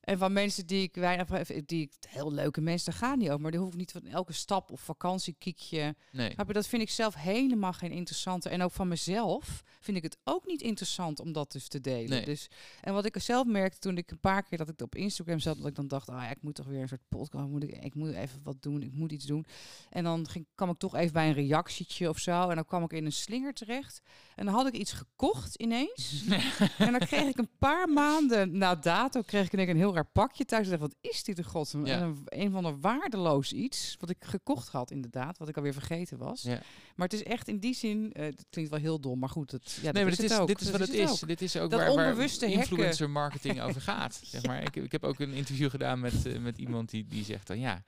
En 0.00 0.18
van 0.18 0.32
mensen 0.32 0.66
die 0.66 0.82
ik 0.82 0.94
weinig... 0.94 1.28
Die 1.66 1.82
ik, 1.82 1.92
heel 2.08 2.32
leuke 2.32 2.60
mensen, 2.60 2.90
daar 2.90 3.00
gaan 3.00 3.18
niet 3.18 3.28
over. 3.28 3.40
Maar 3.40 3.50
die 3.50 3.60
hoef 3.60 3.72
ik 3.72 3.78
niet 3.78 3.92
van 3.92 4.06
elke 4.06 4.32
stap 4.32 4.70
of 4.70 4.80
vakantiekiekje... 4.80 5.94
nee. 6.12 6.34
Je, 6.36 6.52
dat 6.52 6.66
vind 6.66 6.82
ik 6.82 6.90
zelf 6.90 7.14
helemaal 7.14 7.72
geen 7.72 7.92
interessante. 7.92 8.48
En 8.48 8.62
ook 8.62 8.72
van 8.72 8.88
mezelf 8.88 9.62
vind 9.80 9.96
ik 9.96 10.02
het 10.02 10.18
ook 10.24 10.46
niet 10.46 10.62
interessant 10.62 11.20
om 11.20 11.32
dat 11.32 11.52
dus 11.52 11.68
te 11.68 11.80
delen. 11.80 12.08
Nee. 12.10 12.24
Dus, 12.24 12.48
en 12.80 12.94
wat 12.94 13.04
ik 13.04 13.14
er 13.14 13.20
zelf 13.20 13.46
merkte 13.46 13.78
toen 13.78 13.96
ik 13.96 14.10
een 14.10 14.20
paar 14.20 14.42
keer 14.42 14.58
dat 14.58 14.68
ik 14.68 14.80
op 14.80 14.94
Instagram 14.94 15.38
zat, 15.38 15.56
dat 15.56 15.66
ik 15.66 15.74
dan 15.74 15.88
dacht, 15.88 16.08
ah 16.08 16.22
ja, 16.22 16.30
ik 16.30 16.42
moet 16.42 16.54
toch 16.54 16.66
weer 16.66 16.80
een 16.80 16.88
soort 16.88 17.08
podcast, 17.08 17.48
moet 17.48 17.62
ik, 17.62 17.84
ik 17.84 17.94
moet 17.94 18.12
even 18.12 18.40
wat 18.42 18.62
doen, 18.62 18.82
ik 18.82 18.92
moet 18.92 19.12
iets 19.12 19.24
doen. 19.24 19.46
En 19.90 20.04
dan 20.04 20.28
ging, 20.28 20.46
kwam 20.54 20.70
ik 20.70 20.78
toch 20.78 20.94
even 20.94 21.12
bij 21.12 21.28
een 21.28 21.34
reactietje 21.34 22.08
of 22.08 22.18
zo. 22.18 22.48
En 22.48 22.54
dan 22.54 22.64
kwam 22.64 22.82
ik 22.82 22.92
in 22.92 23.04
een 23.04 23.12
slinger 23.12 23.54
terecht. 23.54 24.02
En 24.34 24.44
dan 24.44 24.54
had 24.54 24.66
ik 24.66 24.74
iets 24.74 24.92
gekocht 24.92 25.54
ineens. 25.54 26.24
en 26.78 26.92
dan 26.92 26.98
kreeg 26.98 27.28
ik 27.28 27.38
een 27.38 27.50
paar 27.58 27.88
maanden 27.88 28.58
na 28.58 28.74
dato, 28.74 29.22
kreeg 29.22 29.44
ik 29.44 29.52
keer 29.52 29.68
een 29.68 29.76
heel 29.76 29.94
raar 30.00 30.10
pakje 30.12 30.44
thuis. 30.44 30.64
En 30.64 30.70
dacht, 30.70 30.82
wat 30.82 30.96
is 31.00 31.24
dit 31.24 31.38
in 31.38 31.44
god? 31.44 31.74
Ja. 31.84 32.00
Een, 32.00 32.22
een 32.24 32.50
van 32.50 32.62
de 32.62 32.76
waardeloos 32.80 33.52
iets, 33.52 33.96
wat 33.98 34.10
ik 34.10 34.24
gekocht 34.24 34.68
had 34.68 34.90
inderdaad, 34.90 35.38
wat 35.38 35.48
ik 35.48 35.56
alweer 35.56 35.72
vergeten 35.72 36.18
was. 36.18 36.42
Ja. 36.42 36.60
Maar 36.96 37.08
het 37.08 37.12
is 37.12 37.22
echt 37.22 37.48
in 37.48 37.58
die 37.58 37.74
zin, 37.74 38.12
eh 38.12 38.24
het 38.24 38.46
klinkt 38.50 38.70
wel 38.70 38.80
heel 38.80 39.00
dom, 39.00 39.18
maar 39.18 39.28
goed, 39.28 39.50
het, 39.50 39.78
ja, 39.82 39.92
nee, 39.92 40.02
maar 40.02 40.12
dit 40.12 40.22
het 40.22 40.30
is, 40.30 40.38
ook. 40.38 40.46
dit 40.46 40.60
is 40.60 40.70
wat 40.70 40.80
het 40.80 40.92
is. 40.92 41.10
ook. 41.10 41.28
Dit 41.28 41.42
is 41.42 41.56
ook 41.56 41.70
Dat 41.70 41.94
waar, 41.94 42.14
waar 42.16 42.28
influencer 42.40 43.10
marketing 43.10 43.60
over 43.66 43.80
gaat. 43.80 44.20
Zeg 44.24 44.46
maar. 44.46 44.62
ik, 44.62 44.76
ik 44.76 44.92
heb 44.92 45.04
ook 45.04 45.20
een 45.20 45.32
interview 45.32 45.70
gedaan 45.70 46.00
met, 46.00 46.26
eh, 46.26 46.38
met 46.38 46.58
iemand 46.58 46.90
die, 46.90 47.06
die 47.08 47.24
zegt 47.24 47.46
dan 47.46 47.58
ja, 47.58 47.82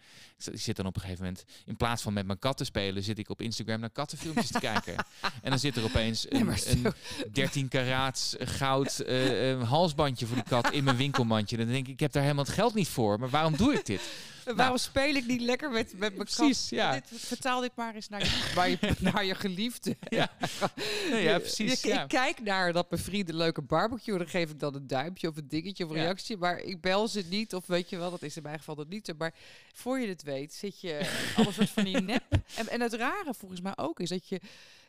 ik 0.52 0.60
zit 0.60 0.76
dan 0.76 0.86
op 0.86 0.94
een 0.94 1.00
gegeven 1.00 1.24
moment, 1.24 1.44
in 1.66 1.76
plaats 1.76 2.02
van 2.02 2.12
met 2.12 2.26
mijn 2.26 2.38
kat 2.38 2.56
te 2.56 2.64
spelen, 2.64 3.02
zit 3.02 3.18
ik 3.18 3.28
op 3.28 3.40
Instagram 3.40 3.80
naar 3.80 3.90
kattenfilmpjes 3.90 4.50
te 4.50 4.58
kijken. 4.58 4.94
En 5.42 5.50
dan 5.50 5.58
zit 5.58 5.76
er 5.76 5.84
opeens 5.84 6.26
een, 6.30 6.48
een 6.48 6.58
zo- 6.58 6.90
13 7.32 7.68
karaats 7.68 8.36
goud 8.38 8.98
eh, 8.98 9.50
eh, 9.50 9.68
halsbandje 9.68 10.26
voor 10.26 10.36
die 10.36 10.44
kat 10.44 10.70
in 10.72 10.84
mijn 10.84 10.96
winkelmandje. 10.96 11.56
Dan 11.56 11.66
denk 11.66 11.88
ik, 11.88 11.91
ik 11.92 12.00
heb 12.00 12.12
daar 12.12 12.22
helemaal 12.22 12.44
het 12.44 12.52
geld 12.54 12.74
niet 12.74 12.88
voor. 12.88 13.18
Maar 13.18 13.30
waarom 13.30 13.56
doe 13.56 13.72
ik 13.74 13.86
dit? 13.86 14.00
En 14.44 14.56
Waarom 14.62 14.76
speel 14.78 15.14
ik 15.14 15.26
niet 15.26 15.40
lekker 15.40 15.70
met, 15.70 15.90
met 15.90 15.98
mijn 15.98 16.12
Nou. 16.12 16.24
Precies, 16.24 16.68
kat? 16.68 16.78
ja. 16.78 16.92
Dit, 16.92 17.04
vertaal 17.12 17.60
dit 17.60 17.70
maar 17.74 17.94
eens 17.94 18.08
naar 18.08 18.20
je, 18.20 18.50
waar 18.54 18.70
je, 18.70 18.78
naar 18.98 19.24
je 19.24 19.34
geliefde. 19.34 19.96
Ja. 20.08 20.30
Nee, 21.10 21.22
ja, 21.22 21.38
precies. 21.38 21.82
ja. 21.82 22.02
Ik 22.02 22.08
kijk 22.08 22.40
naar 22.42 22.72
dat 22.72 22.90
mijn 22.90 23.02
vrienden 23.02 23.34
leuke 23.34 23.62
barbecue, 23.62 24.18
dan 24.18 24.28
geef 24.28 24.50
ik 24.50 24.58
dan 24.58 24.74
een 24.74 24.86
duimpje 24.86 25.28
of 25.28 25.36
een 25.36 25.48
dingetje 25.48 25.84
of 25.84 25.90
een 25.90 25.96
Ja. 25.96 26.02
reactie, 26.02 26.36
maar 26.36 26.58
ik 26.60 26.80
bel 26.80 27.08
ze 27.08 27.24
niet 27.28 27.54
of 27.54 27.66
weet 27.66 27.88
je 27.90 27.96
wel, 27.98 28.10
dat 28.10 28.22
is 28.22 28.36
in 28.36 28.42
mijn 28.42 28.58
geval 28.58 28.74
dat 28.74 28.88
niet. 28.88 29.12
Maar 29.18 29.34
voor 29.72 30.00
je 30.00 30.08
het 30.08 30.22
weet 30.22 30.54
zit 30.54 30.80
je 30.80 31.10
alles 31.36 31.54
soort 31.54 31.70
van 31.70 31.84
die 31.84 32.00
nep. 32.00 32.22
En, 32.56 32.68
en 32.68 32.80
het 32.80 32.92
rare 32.92 33.34
volgens 33.38 33.60
mij 33.60 33.76
ook 33.76 34.00
is 34.00 34.08
dat 34.08 34.28
je, 34.28 34.40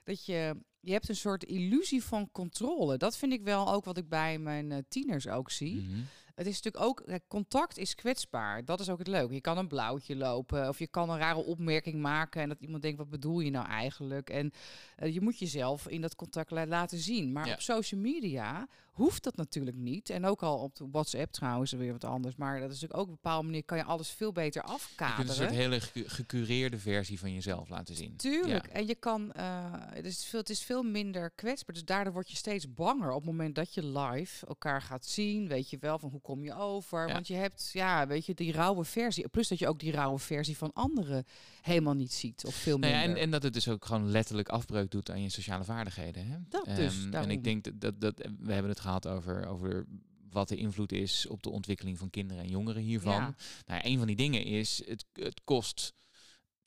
dat 0.03 0.25
je, 0.25 0.55
je 0.79 0.91
hebt 0.91 1.09
een 1.09 1.15
soort 1.15 1.43
illusie 1.43 2.03
van 2.03 2.29
controle. 2.31 2.97
Dat 2.97 3.17
vind 3.17 3.33
ik 3.33 3.41
wel 3.43 3.73
ook 3.73 3.85
wat 3.85 3.97
ik 3.97 4.09
bij 4.09 4.37
mijn 4.39 4.71
eh, 4.71 4.77
tieners 4.89 5.27
ook 5.27 5.51
zie. 5.51 5.75
Mhm. 5.81 5.99
Het 6.35 6.47
is 6.47 6.61
natuurlijk 6.61 6.83
ook, 6.83 7.19
contact 7.27 7.77
is 7.77 7.95
kwetsbaar. 7.95 8.65
Dat 8.65 8.79
is 8.79 8.89
ook 8.89 8.97
het 8.97 9.07
leuke. 9.07 9.33
Je 9.33 9.41
kan 9.41 9.57
een 9.57 9.67
blauwtje 9.67 10.15
lopen 10.15 10.67
of 10.67 10.79
je 10.79 10.87
kan 10.87 11.09
een 11.09 11.17
rare 11.17 11.43
opmerking 11.43 12.01
maken 12.01 12.41
en 12.41 12.49
dat 12.49 12.61
iemand 12.61 12.81
denkt, 12.81 12.97
wat 12.97 13.09
bedoel 13.09 13.39
je 13.39 13.49
nou 13.51 13.67
eigenlijk? 13.67 14.29
En 14.29 14.51
eh, 14.95 15.13
je 15.13 15.21
moet 15.21 15.39
jezelf 15.39 15.87
in 15.87 16.01
dat 16.01 16.15
contact 16.15 16.51
la- 16.51 16.65
laten 16.67 16.97
zien. 16.97 17.31
Maar 17.31 17.47
Ja. 17.47 17.53
op 17.53 17.61
social 17.61 18.01
media 18.01 18.67
hoeft 18.93 19.23
dat 19.23 19.35
natuurlijk 19.35 19.77
niet. 19.77 20.09
En 20.09 20.25
ook 20.25 20.43
al 20.43 20.57
op 20.57 20.79
WhatsApp 20.91 21.31
trouwens 21.31 21.71
weer 21.71 21.91
wat 21.91 22.03
anders. 22.03 22.35
Maar 22.35 22.59
dat 22.59 22.71
is 22.71 22.81
natuurlijk 22.81 22.99
ook 22.99 23.05
op 23.05 23.09
een 23.09 23.19
bepaalde 23.21 23.45
manier 23.45 23.63
kan 23.63 23.77
je 23.77 23.83
alles 23.83 24.09
veel 24.09 24.31
beter 24.31 24.61
Je 24.61 24.67
kunt 24.67 24.79
een 24.81 24.85
afkaderen. 25.05 25.35
soort 25.35 25.49
hele 25.49 25.79
gecu- 25.81 26.09
gecureerde 26.09 26.77
versie 26.79 27.19
van 27.19 27.33
jezelf 27.33 27.69
laten 27.69 27.95
zien. 27.95 28.15
Tuurlijk. 28.15 28.65
Ja. 28.67 28.71
En 28.73 28.87
je 28.87 28.95
kan, 28.95 29.31
eh, 29.31 29.45
het, 29.73 30.05
is 30.05 30.25
veel, 30.25 30.39
het 30.39 30.49
is 30.49 30.61
veel 30.63 30.83
minder 30.83 31.31
kwetsbaar. 31.35 31.75
Dus 31.75 31.85
daardoor 31.85 32.13
word 32.13 32.29
je 32.29 32.35
steeds 32.35 32.73
banger 32.73 33.09
op 33.11 33.15
het 33.21 33.25
moment 33.31 33.55
dat 33.55 33.73
je 33.73 33.85
live 33.85 34.45
elkaar 34.47 34.81
gaat 34.81 35.05
zien. 35.05 35.47
Weet 35.47 35.69
je 35.69 35.77
wel 35.79 35.99
van 35.99 36.09
hoe 36.09 36.21
kom 36.21 36.43
je 36.43 36.55
over. 36.55 37.07
Ja. 37.07 37.13
Want 37.13 37.27
je 37.27 37.35
hebt, 37.35 37.69
ja, 37.73 38.07
weet 38.07 38.25
je, 38.25 38.33
die 38.33 38.51
rauwe 38.51 38.85
versie. 38.85 39.27
Plus 39.29 39.47
dat 39.47 39.59
je 39.59 39.67
ook 39.67 39.79
die 39.79 39.91
rauwe 39.91 40.19
versie 40.19 40.57
van 40.57 40.73
anderen 40.73 41.25
helemaal 41.61 41.93
niet 41.93 42.13
ziet. 42.13 42.45
Of 42.45 42.55
veel 42.55 42.77
Nou 42.77 42.91
minder. 42.93 43.09
ja, 43.09 43.15
en, 43.15 43.21
en 43.21 43.31
dat 43.31 43.43
het 43.43 43.53
dus 43.53 43.67
ook 43.67 43.85
gewoon 43.85 44.09
letterlijk 44.09 44.49
afbreuk 44.49 44.91
doet 44.91 45.09
aan 45.11 45.21
je 45.21 45.29
sociale 45.29 45.63
vaardigheden. 45.63 46.27
Hè? 46.27 46.37
Dat 46.49 46.65
dus, 46.75 47.03
Ehm, 47.05 47.13
en 47.13 47.29
ik 47.31 47.43
denk 47.43 47.63
dat, 47.63 47.81
dat, 47.81 48.01
dat 48.01 48.13
we 48.39 48.53
hebben 48.53 48.71
het 48.71 48.79
gehad 48.83 49.07
over, 49.07 49.47
over 49.47 49.85
wat 50.29 50.47
de 50.47 50.55
invloed 50.55 50.91
is 50.91 51.27
op 51.27 51.43
de 51.43 51.49
ontwikkeling 51.49 51.97
van 51.97 52.09
kinderen 52.09 52.43
en 52.43 52.49
jongeren 52.49 52.81
hiervan. 52.81 53.13
Ja. 53.13 53.35
Nou, 53.65 53.81
een 53.83 53.97
van 53.97 54.07
die 54.07 54.15
dingen 54.15 54.43
is, 54.43 54.81
het, 54.85 55.05
het 55.13 55.41
kost 55.43 55.93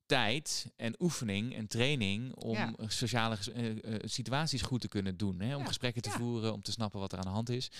tijd 0.06 0.72
en 0.76 0.94
oefening 0.98 1.54
en 1.54 1.66
training 1.66 2.34
om 2.34 2.54
Ja. 2.54 2.74
sociale 2.86 3.36
eh, 3.54 3.94
eh, 3.94 4.00
situaties 4.04 4.62
goed 4.62 4.80
te 4.80 4.88
kunnen 4.88 5.16
doen. 5.16 5.40
Hè? 5.40 5.54
Om 5.54 5.60
Ja, 5.62 5.66
gesprekken 5.68 6.02
te 6.02 6.10
voeren, 6.10 6.52
om 6.52 6.62
te 6.62 6.70
snappen 6.70 7.00
wat 7.00 7.12
er 7.12 7.18
aan 7.18 7.24
de 7.24 7.30
hand 7.30 7.48
is. 7.48 7.70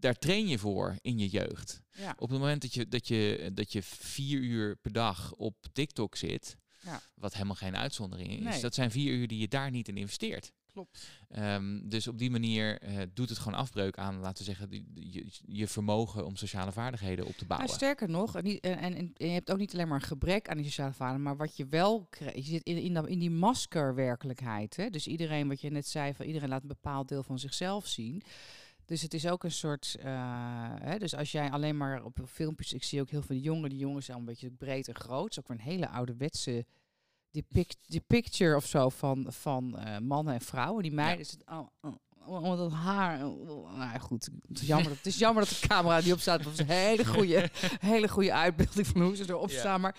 Daar 0.00 0.18
train 0.18 0.46
je 0.48 0.58
voor 0.58 0.96
in 1.02 1.18
je 1.18 1.28
jeugd. 1.28 1.82
Op 2.18 2.30
het 2.30 2.38
moment 2.38 2.62
dat 2.62 2.74
je, 2.74 2.88
dat 2.88 3.08
je, 3.08 3.50
dat 3.54 3.72
je 3.72 3.82
vier 3.82 4.40
uur 4.40 4.76
per 4.76 4.92
dag 4.92 5.32
op 5.34 5.54
TikTok 5.72 6.16
zit, 6.16 6.56
wat 7.14 7.32
helemaal 7.32 7.54
geen 7.54 7.76
uitzondering 7.76 8.30
is, 8.32 8.38
Nee. 8.42 8.60
dat 8.60 8.74
zijn 8.74 8.90
vier 8.90 9.12
uur 9.12 9.28
die 9.28 9.38
je 9.38 9.48
daar 9.48 9.70
niet 9.70 9.88
in 9.88 9.96
investeert. 9.96 10.52
Klopt. 10.78 11.08
Ehm, 11.28 11.88
dus 11.88 12.08
op 12.08 12.18
die 12.18 12.30
manier 12.30 12.78
eh, 12.80 12.96
doet 13.14 13.28
het 13.28 13.38
gewoon 13.38 13.58
afbreuk 13.58 13.96
aan, 13.98 14.18
laten 14.18 14.38
we 14.38 14.44
zeggen, 14.44 14.68
die- 14.70 14.86
je, 14.94 15.26
je 15.46 15.66
vermogen 15.68 16.26
om 16.26 16.36
sociale 16.36 16.72
vaardigheden 16.72 17.24
op 17.26 17.30
te 17.32 17.44
Nou, 17.44 17.48
bouwen. 17.48 17.68
sterker 17.68 18.08
nog, 18.08 18.36
en, 18.36 18.60
en, 18.60 19.10
je 19.14 19.26
hebt 19.26 19.50
ook 19.50 19.58
niet 19.58 19.72
alleen 19.72 19.88
maar 19.88 20.00
een 20.00 20.06
gebrek 20.06 20.48
aan 20.48 20.56
die 20.56 20.66
sociale 20.66 20.92
vaardigheden, 20.92 21.22
maar 21.36 21.46
wat 21.46 21.56
je 21.56 21.66
wel 21.66 22.06
krijgt, 22.10 22.36
je 22.36 22.42
zit 22.42 22.62
in, 22.62 22.76
in, 22.76 22.94
dat- 22.94 23.08
in 23.08 23.18
die 23.18 23.30
maskerwerkelijkheid. 23.30 24.76
Hè? 24.76 24.90
Dus 24.90 25.06
iedereen, 25.06 25.48
wat 25.48 25.60
je 25.60 25.70
net 25.70 25.86
zei, 25.86 26.14
van 26.14 26.26
iedereen 26.26 26.48
laat 26.48 26.62
een 26.62 26.68
bepaald 26.68 27.08
deel 27.08 27.22
van 27.22 27.38
zichzelf 27.38 27.86
zien. 27.86 28.22
Dus 28.84 29.02
het 29.02 29.14
is 29.14 29.26
ook 29.26 29.44
een 29.44 29.50
soort, 29.52 29.96
eh, 30.00 30.12
hè, 30.78 30.98
dus 30.98 31.14
als 31.14 31.32
jij 31.32 31.50
alleen 31.50 31.76
maar 31.76 32.04
op 32.04 32.18
filmpjes, 32.26 32.72
ik 32.72 32.84
zie 32.84 33.00
ook 33.00 33.10
heel 33.10 33.22
veel 33.22 33.36
jongen, 33.36 33.70
die 33.70 33.78
jongens 33.78 34.06
zijn 34.06 34.18
een 34.18 34.24
beetje 34.24 34.50
breed 34.50 34.88
en 34.88 34.94
groot, 34.94 35.22
het 35.22 35.30
is 35.32 35.38
ook 35.38 35.48
weer 35.48 35.56
een 35.58 35.72
hele 35.72 35.88
ouderwetse 35.88 36.64
die 37.30 38.00
picture 38.06 38.56
of 38.56 38.66
zo 38.66 38.88
van, 38.88 39.26
van 39.28 39.78
eh, 39.78 39.98
mannen 39.98 40.34
en 40.34 40.40
vrouwen. 40.40 40.82
Die 40.82 40.92
meiden 40.92 41.20
is 41.20 41.30
het, 41.30 41.42
oh, 41.46 41.66
oh, 41.80 41.94
om 42.28 42.56
dat 42.56 42.72
haar. 42.72 43.18
Nou 43.18 43.98
goed, 43.98 44.28
het 44.48 44.60
is 44.60 44.66
jammer, 44.66 44.88
dat, 44.88 44.96
het 44.96 45.06
is 45.06 45.18
jammer 45.18 45.44
dat 45.44 45.58
de 45.60 45.66
camera 45.68 46.00
die 46.00 46.12
op 46.12 46.20
staat. 46.20 46.38
Dat 46.38 46.46
was 46.48 46.58
een 46.58 46.66
hele 46.74 47.06
goede, 47.06 47.50
hele 47.80 48.08
goede 48.08 48.32
uitbeelding 48.32 48.86
van 48.86 49.00
hoe 49.02 49.16
ze 49.16 49.24
erop 49.28 49.50
Ja. 49.50 49.58
staan. 49.58 49.80
Maar 49.80 49.96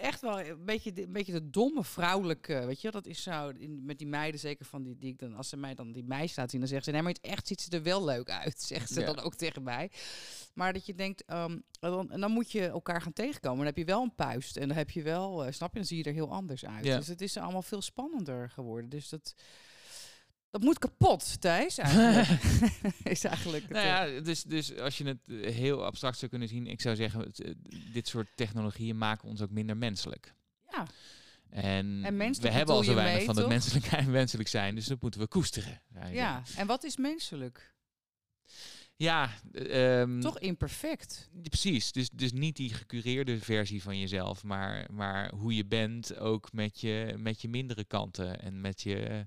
echt 0.00 0.20
wel 0.20 0.40
een 0.40 0.64
beetje, 0.64 0.92
een 1.02 1.12
beetje 1.12 1.32
de 1.32 1.50
domme 1.50 1.84
vrouwelijke. 1.84 2.66
Weet 2.66 2.80
je, 2.80 2.90
dat 2.90 3.06
is 3.06 3.22
zo. 3.22 3.48
In, 3.48 3.84
met 3.84 3.98
die 3.98 4.06
meiden, 4.06 4.40
zeker 4.40 4.64
van 4.66 4.82
die, 4.82 4.96
die 4.98 5.12
ik 5.12 5.18
dan, 5.18 5.34
als 5.34 5.48
ze 5.48 5.56
mij 5.56 5.74
dan 5.74 5.92
die 5.92 6.04
meisjes 6.04 6.36
laten 6.36 6.50
zien, 6.50 6.60
dan 6.60 6.68
zeggen 6.68 6.86
ze: 6.86 6.92
Nee, 6.92 7.02
maar 7.02 7.12
het 7.12 7.20
echt 7.32 7.46
ziet 7.46 7.60
ze 7.60 7.70
er 7.70 7.82
wel 7.82 8.04
leuk 8.04 8.30
uit. 8.30 8.62
Zegt 8.72 8.90
ze 8.90 9.00
Ja. 9.00 9.06
dan 9.06 9.20
ook 9.20 9.34
tegen 9.34 9.62
mij. 9.62 9.90
Maar 10.54 10.72
dat 10.72 10.86
je 10.86 10.94
denkt, 10.94 11.24
ehm, 11.24 11.58
dan, 11.80 12.10
en 12.10 12.20
dan 12.20 12.30
moet 12.30 12.52
je 12.52 12.66
elkaar 12.66 13.02
gaan 13.02 13.12
tegenkomen. 13.12 13.56
Dan 13.58 13.66
heb 13.66 13.76
je 13.76 13.84
wel 13.84 14.02
een 14.02 14.14
puist. 14.14 14.56
En 14.56 14.68
dan 14.68 14.76
heb 14.76 14.90
je 14.90 15.02
wel, 15.02 15.44
eh, 15.44 15.52
snap 15.52 15.72
je, 15.72 15.78
dan 15.78 15.86
zie 15.88 15.96
je 15.98 16.04
er 16.04 16.12
heel 16.12 16.32
anders 16.32 16.64
uit. 16.66 16.84
Dus 16.84 17.06
het 17.06 17.20
is 17.20 17.36
allemaal 17.36 17.62
veel 17.62 17.82
spannender 17.82 18.50
geworden. 18.50 18.90
Dus 18.90 19.08
dat, 19.08 19.34
dat 20.50 20.62
moet 20.62 20.78
kapot, 20.78 21.40
Thijs, 21.40 21.78
eigenlijk. 21.78 22.28
is 23.14 23.24
eigenlijk 23.24 23.62
het, 23.62 23.72
Nou 23.72 23.86
eh, 23.86 24.14
ja, 24.16 24.20
dus, 24.20 24.42
dus 24.42 24.78
als 24.78 24.98
je 24.98 25.04
het 25.04 25.18
eh, 25.26 25.54
heel 25.54 25.84
abstract 25.84 26.18
zou 26.18 26.30
kunnen 26.30 26.48
zien, 26.48 26.66
ik 26.66 26.80
zou 26.80 26.96
zeggen, 26.96 27.32
eh, 27.32 27.50
dit 27.92 28.08
soort 28.08 28.28
technologieën 28.34 28.98
maken 28.98 29.28
ons 29.28 29.42
ook 29.42 29.50
minder 29.50 29.76
menselijk. 29.76 30.34
ja. 30.70 30.86
En, 31.50 32.00
we 32.40 32.48
hebben 32.48 32.74
al 32.74 32.84
zo 32.84 32.94
weinig 32.94 33.16
mee, 33.16 33.24
van 33.26 33.36
het 33.36 33.48
menselijk 33.48 33.86
en 33.86 34.10
menselijk 34.20 34.48
zijn, 34.48 34.74
dus 34.74 34.86
dat 34.86 35.00
moeten 35.00 35.20
we 35.20 35.26
koesteren. 35.26 35.82
je 36.08 36.14
ja, 36.14 36.42
en 36.56 36.66
wat 36.66 36.84
is 36.84 36.96
menselijk? 36.96 37.74
Ja, 38.96 39.30
eh, 39.52 40.00
ehm, 40.00 40.20
Toch 40.20 40.38
imperfect. 40.38 41.30
Precies, 41.42 41.92
dus, 41.92 42.10
dus 42.10 42.32
niet 42.32 42.56
die 42.56 42.74
gecureerde 42.74 43.38
versie 43.38 43.82
van 43.82 43.98
jezelf, 43.98 44.42
maar, 44.42 44.86
maar 44.90 45.32
hoe 45.34 45.54
je 45.54 45.66
bent 45.66 46.18
ook 46.18 46.52
met 46.52 46.80
je, 46.80 47.14
met 47.18 47.42
je 47.42 47.48
mindere 47.48 47.84
kanten 47.84 48.40
en 48.40 48.60
met 48.60 48.82
je 48.82 49.26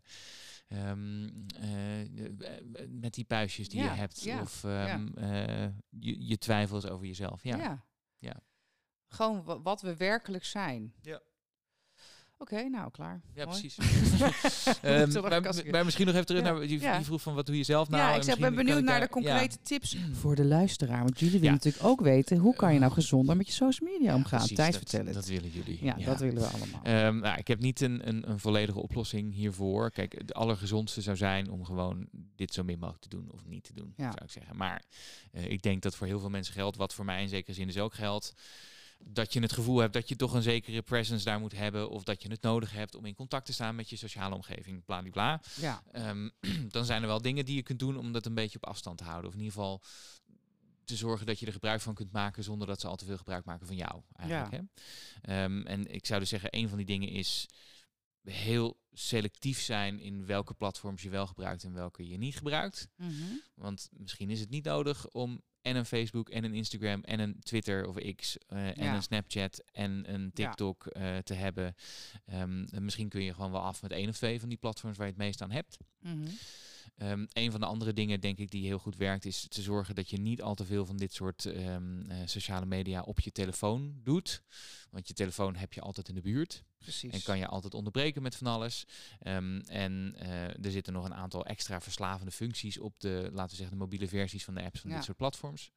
ehm, 0.70 1.28
eh, 1.62 2.88
met 2.88 3.14
die 3.14 3.26
puistjes 3.26 3.70
die 3.70 3.80
Ja, 3.82 3.92
je 3.94 4.00
hebt 4.00 4.22
ja, 4.22 4.42
of 4.42 4.64
ehm, 4.64 5.08
eh, 5.18 5.70
je, 5.90 6.28
je 6.28 6.38
twijfels 6.38 6.86
over 6.88 7.06
jezelf. 7.08 7.44
Ja. 7.44 7.58
Ja. 7.58 7.86
Ja. 8.18 8.40
Gewoon 9.08 9.44
wa- 9.44 9.62
wat 9.62 9.82
we 9.82 9.96
werkelijk 9.96 10.44
zijn. 10.46 10.94
Ja. 11.02 11.22
Oké, 12.42 12.70
nou 12.70 12.92
klaar. 12.92 13.22
Ja, 13.34 13.46
Mooi. 13.46 13.60
precies. 13.60 13.76
Zullen 13.76 14.34
Ehm, 15.62 15.72
maar, 15.72 15.86
misschien 15.86 16.06
nog 16.06 16.14
even 16.16 16.26
terug 16.26 16.44
Ja, 16.44 16.52
naar 16.52 16.64
je, 16.66 16.80
je 16.80 17.04
vroeg 17.04 17.22
van 17.22 17.36
wat 17.36 17.46
doe 17.46 17.58
je 17.58 17.64
zelf 17.64 17.90
nou? 17.90 18.04
ja, 18.04 18.16
ik 18.16 18.24
zeg, 18.24 18.38
ben 18.40 18.56
benieuwd 18.56 18.84
naar 18.84 18.96
de 19.00 19.06
ja. 19.06 19.08
concrete 19.08 19.58
tips 19.62 19.98
voor 20.14 20.36
de 20.36 20.46
luisteraar. 20.46 21.04
Want 21.04 21.20
jullie 21.20 21.40
willen 21.40 21.54
natuurlijk 21.54 21.84
ook 21.84 22.02
weten, 22.02 22.38
hoe 22.38 22.56
kan 22.56 22.74
je 22.74 22.80
nou 22.80 22.92
gezonder 22.92 23.38
met 23.38 23.48
je 23.48 23.54
social 23.54 23.90
media 23.92 24.16
omgaan? 24.16 24.40
Precies, 24.40 24.58
Thijs, 24.58 24.72
dat, 24.72 24.80
vertel 24.90 25.06
het. 25.06 25.14
Dat 25.14 25.26
willen 25.26 25.50
jullie. 25.50 25.80
ja, 25.82 25.94
dat 25.96 26.20
willen 26.20 26.42
we 26.42 26.48
allemaal. 26.48 26.82
Ehm, 26.84 27.20
nou, 27.20 27.38
ik 27.38 27.48
heb 27.48 27.60
niet 27.60 27.82
een, 27.82 28.08
een, 28.08 28.30
een 28.30 28.40
volledige 28.40 28.80
oplossing 28.80 29.34
hiervoor. 29.34 29.92
Kijk, 29.92 30.14
het 30.18 30.34
allergezondste 30.34 31.02
zou 31.02 31.18
zijn 31.18 31.50
om 31.50 31.66
gewoon 31.66 32.08
dit 32.36 32.54
zo 32.54 32.64
min 32.64 32.80
mogelijk 32.80 33.04
te 33.04 33.10
doen 33.10 33.30
of 33.32 33.46
niet 33.46 33.64
te 33.64 33.74
doen, 33.74 33.94
Ja. 33.98 34.12
zou 34.12 34.24
ik 34.26 34.32
zeggen. 34.32 34.56
Maar 34.58 34.84
eh, 35.32 35.50
ik 35.52 35.62
denk 35.62 35.82
dat 35.82 35.96
voor 35.96 36.08
heel 36.08 36.20
veel 36.20 36.30
mensen 36.30 36.54
geldt, 36.54 36.78
wat 36.78 36.94
voor 36.94 37.06
mij 37.06 37.22
in 37.22 37.30
zekere 37.30 37.54
zin 37.54 37.68
dus 37.68 37.78
ook 37.78 37.94
geldt, 37.94 38.34
dat 39.04 39.34
je 39.34 39.40
het 39.40 39.54
gevoel 39.54 39.78
hebt 39.80 39.94
dat 39.94 40.10
je 40.10 40.16
toch 40.16 40.34
een 40.34 40.42
zekere 40.42 40.82
presence 40.82 41.26
daar 41.26 41.40
moet 41.40 41.52
hebben 41.52 41.90
of 41.90 42.04
dat 42.04 42.22
je 42.22 42.30
het 42.30 42.42
nodig 42.42 42.72
hebt 42.72 42.96
om 42.96 43.06
in 43.06 43.16
contact 43.16 43.46
te 43.46 43.54
staan 43.54 43.76
met 43.76 43.90
je 43.90 43.96
sociale 43.96 44.36
omgeving, 44.36 44.86
bladibla. 44.86 45.42
ja, 45.56 45.84
Ehm, 45.92 46.30
dan 46.76 46.86
zijn 46.86 47.02
er 47.02 47.08
wel 47.08 47.22
dingen 47.22 47.46
die 47.46 47.56
je 47.56 47.64
kunt 47.64 47.80
doen 47.80 47.98
om 47.98 48.12
dat 48.12 48.26
een 48.26 48.34
beetje 48.34 48.58
op 48.62 48.66
afstand 48.66 48.98
te 48.98 49.04
houden. 49.04 49.28
Of 49.30 49.36
in 49.36 49.42
ieder 49.42 49.54
geval 49.56 49.82
te 50.84 50.96
zorgen 50.96 51.26
dat 51.26 51.40
je 51.40 51.46
er 51.46 51.52
gebruik 51.52 51.82
van 51.82 51.94
kunt 51.94 52.12
maken 52.12 52.44
zonder 52.44 52.68
dat 52.68 52.82
ze 52.82 52.88
al 52.88 52.96
te 52.96 53.06
veel 53.06 53.18
gebruik 53.18 53.46
maken 53.46 53.68
van 53.68 53.76
jou. 53.76 54.02
Eigenlijk, 54.14 54.52
hè? 54.52 54.62
Ehm, 55.44 55.62
en 55.62 55.94
ik 55.94 56.06
zou 56.06 56.20
dus 56.20 56.30
zeggen, 56.30 56.50
een 56.52 56.70
van 56.70 56.78
die 56.78 56.86
dingen 56.86 57.10
is 57.10 57.46
heel 58.24 58.80
selectief 58.92 59.60
zijn 59.62 60.00
in 60.00 60.26
welke 60.26 60.54
platforms 60.54 61.02
je 61.02 61.10
wel 61.10 61.28
gebruikt 61.28 61.64
en 61.64 61.74
welke 61.74 62.08
je 62.08 62.18
niet 62.18 62.38
gebruikt. 62.38 62.88
Mhm. 62.96 63.14
Want 63.56 63.90
misschien 63.92 64.30
is 64.30 64.40
het 64.40 64.50
niet 64.50 64.64
nodig 64.66 65.08
om 65.08 65.42
en 65.62 65.76
een 65.76 65.86
Facebook 65.86 66.30
en 66.30 66.44
een 66.44 66.54
Instagram 66.54 67.02
en 67.04 67.20
een 67.20 67.40
Twitter 67.40 67.86
of 67.88 67.96
X 68.16 68.38
eh, 68.48 68.68
en 68.78 68.84
Ja. 68.84 68.96
een 68.96 69.04
Snapchat 69.04 69.64
en 69.72 70.14
een 70.14 70.22
Ja. 70.22 70.30
TikTok 70.34 70.86
eh, 70.88 71.18
te 71.18 71.34
hebben. 71.34 71.76
Ehm, 72.26 72.66
en 72.72 72.84
misschien 72.84 73.10
kun 73.10 73.24
je 73.24 73.34
gewoon 73.34 73.52
wel 73.52 73.62
af 73.62 73.82
met 73.82 73.92
één 73.92 74.10
of 74.10 74.18
twee 74.18 74.40
van 74.40 74.50
die 74.50 74.58
platforms 74.58 74.98
waar 74.98 75.06
je 75.08 75.14
het 75.14 75.22
meest 75.22 75.42
aan 75.42 75.52
hebt. 75.52 75.78
Mhm. 76.00 76.28
Ehm, 77.00 77.26
een 77.34 77.52
van 77.52 77.60
de 77.60 77.66
andere 77.66 77.94
dingen, 77.94 78.20
denk 78.20 78.38
ik, 78.38 78.52
die 78.52 78.66
heel 78.66 78.80
goed 78.80 78.96
werkt, 78.96 79.26
is 79.26 79.46
te 79.50 79.62
zorgen 79.62 79.96
dat 79.96 80.10
je 80.10 80.18
niet 80.18 80.42
al 80.42 80.56
te 80.56 80.66
veel 80.66 80.86
van 80.86 80.98
dit 80.98 81.14
soort 81.14 81.46
ehm, 81.46 82.10
eh, 82.10 82.18
sociale 82.26 82.66
media 82.66 83.02
op 83.02 83.20
je 83.20 83.32
telefoon 83.32 84.00
doet. 84.04 84.42
Want 84.90 85.08
je 85.08 85.14
telefoon 85.14 85.56
heb 85.56 85.74
je 85.74 85.82
altijd 85.82 86.10
in 86.10 86.16
de 86.16 86.22
buurt. 86.22 86.64
Precies. 86.78 87.14
En 87.14 87.22
kan 87.24 87.38
je 87.38 87.48
altijd 87.48 87.74
onderbreken 87.74 88.22
met 88.22 88.36
van 88.36 88.48
alles. 88.48 88.86
Ehm, 89.20 89.60
en 89.60 90.14
eh, 90.18 90.66
er 90.66 90.72
zitten 90.72 90.94
nog 90.94 91.06
een 91.06 91.14
aantal 91.14 91.46
extra 91.46 91.82
verslavende 91.82 92.32
functies 92.32 92.80
op 92.80 93.00
de, 93.00 93.30
laten 93.32 93.50
we 93.50 93.56
zeggen, 93.56 93.78
de 93.78 93.84
mobiele 93.84 94.08
versies 94.08 94.44
van 94.44 94.54
de 94.54 94.64
apps 94.64 94.80
van 94.80 94.90
Ja. 94.90 94.96
dit 94.96 95.06
soort 95.06 95.18
platforms. 95.18 95.72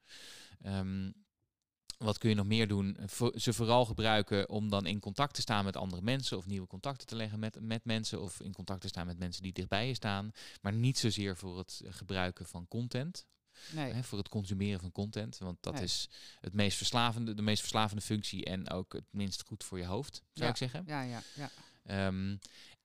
Wat 2.03 2.19
kun 2.19 2.29
je 2.29 2.35
nog 2.35 2.47
meer 2.47 2.69
doen? 2.69 2.97
Vo- 3.07 3.33
ze 3.39 3.53
vooral 3.53 3.85
gebruiken 3.85 4.49
om 4.49 4.69
dan 4.71 4.87
in 4.87 5.01
contact 5.01 5.35
te 5.35 5.41
staan 5.41 5.65
met 5.65 5.77
andere 5.77 6.03
mensen 6.03 6.37
of 6.37 6.47
nieuwe 6.47 6.67
contacten 6.67 7.07
te 7.07 7.17
leggen 7.17 7.39
met, 7.39 7.59
met 7.61 7.85
mensen 7.85 8.23
of 8.23 8.41
in 8.41 8.53
contact 8.53 8.81
te 8.81 8.89
staan 8.89 9.07
met 9.07 9.19
mensen 9.19 9.43
die 9.43 9.53
dichtbij 9.53 9.87
je 9.89 9.95
staan. 9.95 10.33
Maar 10.61 10.73
niet 10.73 10.99
zozeer 10.99 11.37
voor 11.37 11.59
het 11.59 11.81
eh, 11.85 11.93
gebruiken 11.93 12.47
van 12.47 12.69
content. 12.69 13.27
nee. 13.73 13.93
Hè, 13.93 14.03
voor 14.03 14.19
het 14.19 14.29
consumeren 14.29 14.81
van 14.81 14.93
content. 14.93 15.39
Want 15.39 15.57
dat 15.61 15.75
Nee. 15.75 15.83
is 15.83 16.09
het 16.41 16.55
meest 16.55 16.77
verslavende, 16.77 17.35
de 17.35 17.43
meest 17.43 17.61
verslavende 17.61 18.03
functie 18.03 18.45
en 18.45 18.71
ook 18.71 18.93
het 18.93 19.05
minst 19.11 19.43
goed 19.47 19.65
voor 19.65 19.79
je 19.79 19.85
hoofd, 19.87 20.15
zou 20.33 20.45
Ja. 20.47 20.51
ik 20.51 20.57
zeggen. 20.57 20.83
Ja, 20.87 21.03
ja, 21.03 21.23
ja. 21.35 21.51
Ehm, 21.83 22.37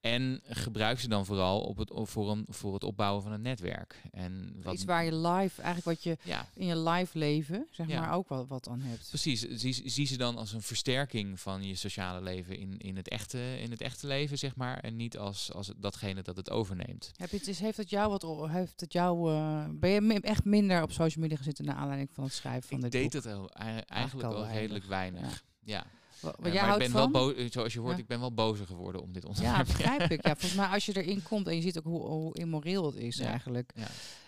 en 0.01 0.41
gebruik 0.45 0.99
ze 0.99 1.07
dan 1.07 1.25
vooral 1.25 1.61
op 1.61 1.77
het, 1.77 1.91
voor, 1.93 2.31
een, 2.31 2.45
voor 2.49 2.73
het 2.73 2.83
opbouwen 2.83 3.23
van 3.23 3.31
een 3.31 3.41
netwerk. 3.41 4.01
En 4.11 4.55
wat, 4.63 4.73
Iets 4.73 4.83
waar 4.85 5.03
je 5.05 5.15
live, 5.15 5.61
eigenlijk 5.61 5.83
wat 5.85 6.03
je 6.03 6.17
ja, 6.23 6.49
in 6.53 6.65
je 6.67 6.77
live 6.77 7.17
leven, 7.17 7.67
zeg 7.71 7.87
Ja. 7.87 7.99
maar, 7.99 8.13
ook 8.13 8.29
wel 8.29 8.47
wat 8.47 8.67
aan 8.69 8.79
hebt. 8.81 9.07
precies. 9.09 9.41
Zie, 9.41 9.89
zie 9.89 10.05
ze 10.05 10.17
dan 10.17 10.37
als 10.37 10.53
een 10.53 10.61
versterking 10.61 11.39
van 11.39 11.63
je 11.63 11.75
sociale 11.75 12.21
leven 12.21 12.57
in, 12.57 12.77
in, 12.77 12.95
het, 12.95 13.09
echte, 13.09 13.59
in 13.59 13.71
het 13.71 13.81
echte 13.81 14.07
leven, 14.07 14.37
zeg 14.37 14.55
maar. 14.55 14.77
En 14.79 14.95
niet 14.95 15.17
als, 15.17 15.53
als 15.53 15.71
datgene 15.77 16.21
dat 16.21 16.35
het 16.35 16.49
overneemt. 16.49 17.11
Heb 17.15 17.29
je 17.29 17.37
het, 17.37 17.47
is, 17.47 17.59
heeft 17.59 17.77
het 17.77 17.89
jou 17.89 18.09
wat, 18.09 18.49
heeft 18.49 18.79
het 18.79 18.93
jou, 18.93 19.31
eh, 19.33 19.65
ben 19.69 19.89
je 20.13 20.21
echt 20.21 20.43
minder 20.45 20.81
op 20.81 20.91
social 20.91 21.21
media 21.23 21.37
gezeten 21.37 21.65
naar 21.65 21.75
aanleiding 21.75 22.09
van 22.13 22.23
het 22.23 22.33
schrijven 22.33 22.69
van 22.69 22.77
ik 22.77 22.83
dit 22.83 22.91
deed 22.91 23.03
boek? 23.03 23.23
het 23.23 23.33
al, 23.33 23.49
ei- 23.49 23.81
eigenlijk 23.85 24.33
al 24.33 24.47
redelijk 24.47 24.85
weinig. 24.85 25.43
Ja. 25.63 25.85
Wat, 26.19 26.35
Eh, 26.35 26.43
jij 26.43 26.51
maar 26.53 26.53
ik 26.53 26.59
houdt 26.67 26.77
ben 26.83 26.89
van? 26.91 27.11
wel 27.11 27.33
boos, 27.35 27.51
zoals 27.51 27.73
je 27.73 27.79
hoort, 27.79 27.93
Ja. 27.95 27.97
ik 28.01 28.07
ben 28.07 28.19
wel 28.19 28.33
bozer 28.33 28.65
geworden 28.65 29.01
om 29.01 29.13
dit 29.13 29.23
Ja, 29.23 29.29
onderwerp. 29.29 29.67
begrijp 29.67 30.11
ik. 30.11 30.25
Ja, 30.25 30.31
volgens 30.39 30.53
mij 30.55 30.67
als 30.67 30.85
je 30.85 31.01
erin 31.03 31.23
komt 31.23 31.47
en 31.47 31.55
je 31.55 31.61
ziet 31.61 31.77
ook 31.77 31.83
hoe, 31.83 32.01
hoe 32.07 32.33
immoreel 32.35 32.85
het 32.85 32.95
is 32.95 33.17
Ja. 33.17 33.25
eigenlijk. 33.25 33.71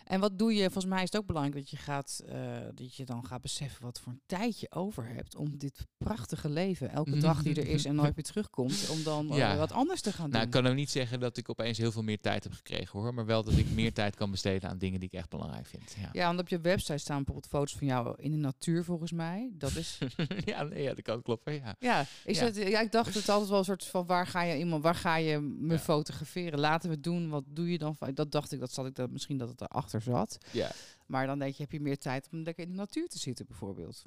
En 0.10 0.20
wat 0.20 0.38
doe 0.40 0.54
je? 0.54 0.64
Volgens 0.64 0.86
mij 0.86 1.04
is 1.04 1.12
het 1.12 1.22
ook 1.22 1.28
belangrijk 1.28 1.58
dat 1.58 1.70
je, 1.70 1.78
gaat, 1.78 2.22
eh, 2.28 2.38
dat 2.76 2.96
je 2.96 3.06
dan 3.06 3.26
gaat 3.26 3.42
beseffen 3.42 3.84
wat 3.84 4.00
voor 4.00 4.12
een 4.12 4.22
tijd 4.26 4.60
je 4.60 4.72
over 4.72 5.08
hebt 5.08 5.36
om 5.36 5.58
dit 5.58 5.88
prachtige 5.98 6.50
leven, 6.50 6.90
elke 6.90 7.18
dag 7.18 7.42
die 7.44 7.56
er 7.56 7.68
is 7.68 7.86
en 7.86 7.96
nooit 7.96 8.16
meer 8.16 8.26
terugkomt, 8.26 8.90
om 8.90 9.04
dan 9.04 9.32
eh, 9.32 9.38
Ja. 9.38 9.58
wat 9.58 9.72
anders 9.72 10.02
te 10.02 10.12
gaan 10.14 10.30
Nou, 10.30 10.46
ik 10.46 10.52
doen. 10.52 10.62
kan 10.62 10.72
ook 10.72 10.78
niet 10.78 10.90
zeggen 10.90 11.20
dat 11.20 11.38
ik 11.38 11.50
opeens 11.50 11.78
heel 11.78 11.92
veel 11.92 12.04
meer 12.04 12.20
tijd 12.20 12.44
heb 12.44 12.54
gekregen 12.54 13.00
hoor. 13.00 13.14
Maar 13.14 13.26
wel 13.26 13.44
dat 13.44 13.58
ik 13.58 13.70
meer 13.72 13.94
tijd 13.94 14.16
kan 14.16 14.32
besteden 14.32 14.70
aan 14.70 14.78
dingen 14.78 15.00
die 15.00 15.10
ik 15.12 15.16
echt 15.20 15.30
belangrijk 15.30 15.66
vind. 15.66 15.96
Ja, 16.00 16.10
Ja, 16.12 16.26
want 16.28 16.40
op 16.40 16.48
je 16.50 16.60
website 16.60 16.98
staan 16.98 17.16
bijvoorbeeld 17.24 17.48
foto's 17.48 17.76
van 17.76 17.88
jou 17.88 18.14
in 18.18 18.32
de 18.32 18.38
natuur 18.38 18.84
volgens 18.84 19.12
mij. 19.12 19.50
Dat 19.54 19.76
is 19.76 19.98
ja, 20.46 20.64
nee, 20.64 20.84
ja 20.84 20.94
dat 20.94 21.02
kan 21.02 21.22
kloppen. 21.22 21.54
Ja. 21.54 21.76
Ja, 21.80 22.06
ik, 22.26 22.36
Ja. 22.36 22.50
ja, 22.54 22.80
ik 22.82 22.92
dacht 22.92 23.14
het 23.14 23.30
altijd 23.30 23.50
wel 23.50 23.60
een 23.60 23.66
soort 23.66 23.86
van 23.86 24.06
waar 24.06 24.28
ga 24.28 24.42
je 24.44 24.58
iemand, 24.58 24.84
waar 24.84 24.96
ga 24.96 25.16
je 25.16 25.40
me 25.40 25.80
fotograferen? 25.80 26.60
Laten 26.60 26.90
we 26.90 27.00
doen. 27.00 27.30
Wat 27.30 27.44
doe 27.48 27.72
je 27.72 27.78
dan? 27.78 27.98
Dat 28.14 28.32
dacht 28.32 28.52
ik, 28.52 28.60
dat 28.60 28.72
zat 28.72 28.86
ik 28.86 28.96
dat 28.96 29.10
misschien 29.10 29.38
dat 29.38 29.50
het 29.50 29.62
erachter 29.62 29.99
zat. 30.02 30.38
Ja. 30.52 30.72
Maar 31.06 31.28
dan 31.28 31.40
denk 31.40 31.54
je, 31.56 31.62
heb 31.64 31.72
je 31.72 31.80
meer 31.80 31.98
tijd 31.98 32.28
om 32.32 32.40
lekker 32.44 32.64
in 32.64 32.70
de 32.70 32.76
natuur 32.78 33.08
te 33.08 33.20
zitten 33.20 33.46
bijvoorbeeld. 33.48 34.04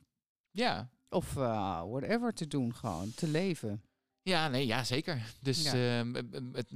Ja. 0.51 0.90
Of 1.09 1.36
eh, 1.36 1.82
whatever 1.90 2.32
te 2.34 2.47
doen, 2.47 2.74
gewoon 2.74 3.14
te 3.14 3.28
leven. 3.28 3.82
Ja, 4.22 4.49
nee, 4.49 4.66
ja, 4.66 4.84
zeker. 4.84 5.22
Dus 5.40 5.62
Ja. 5.62 5.99
ehm, 6.01 6.14
het, 6.53 6.68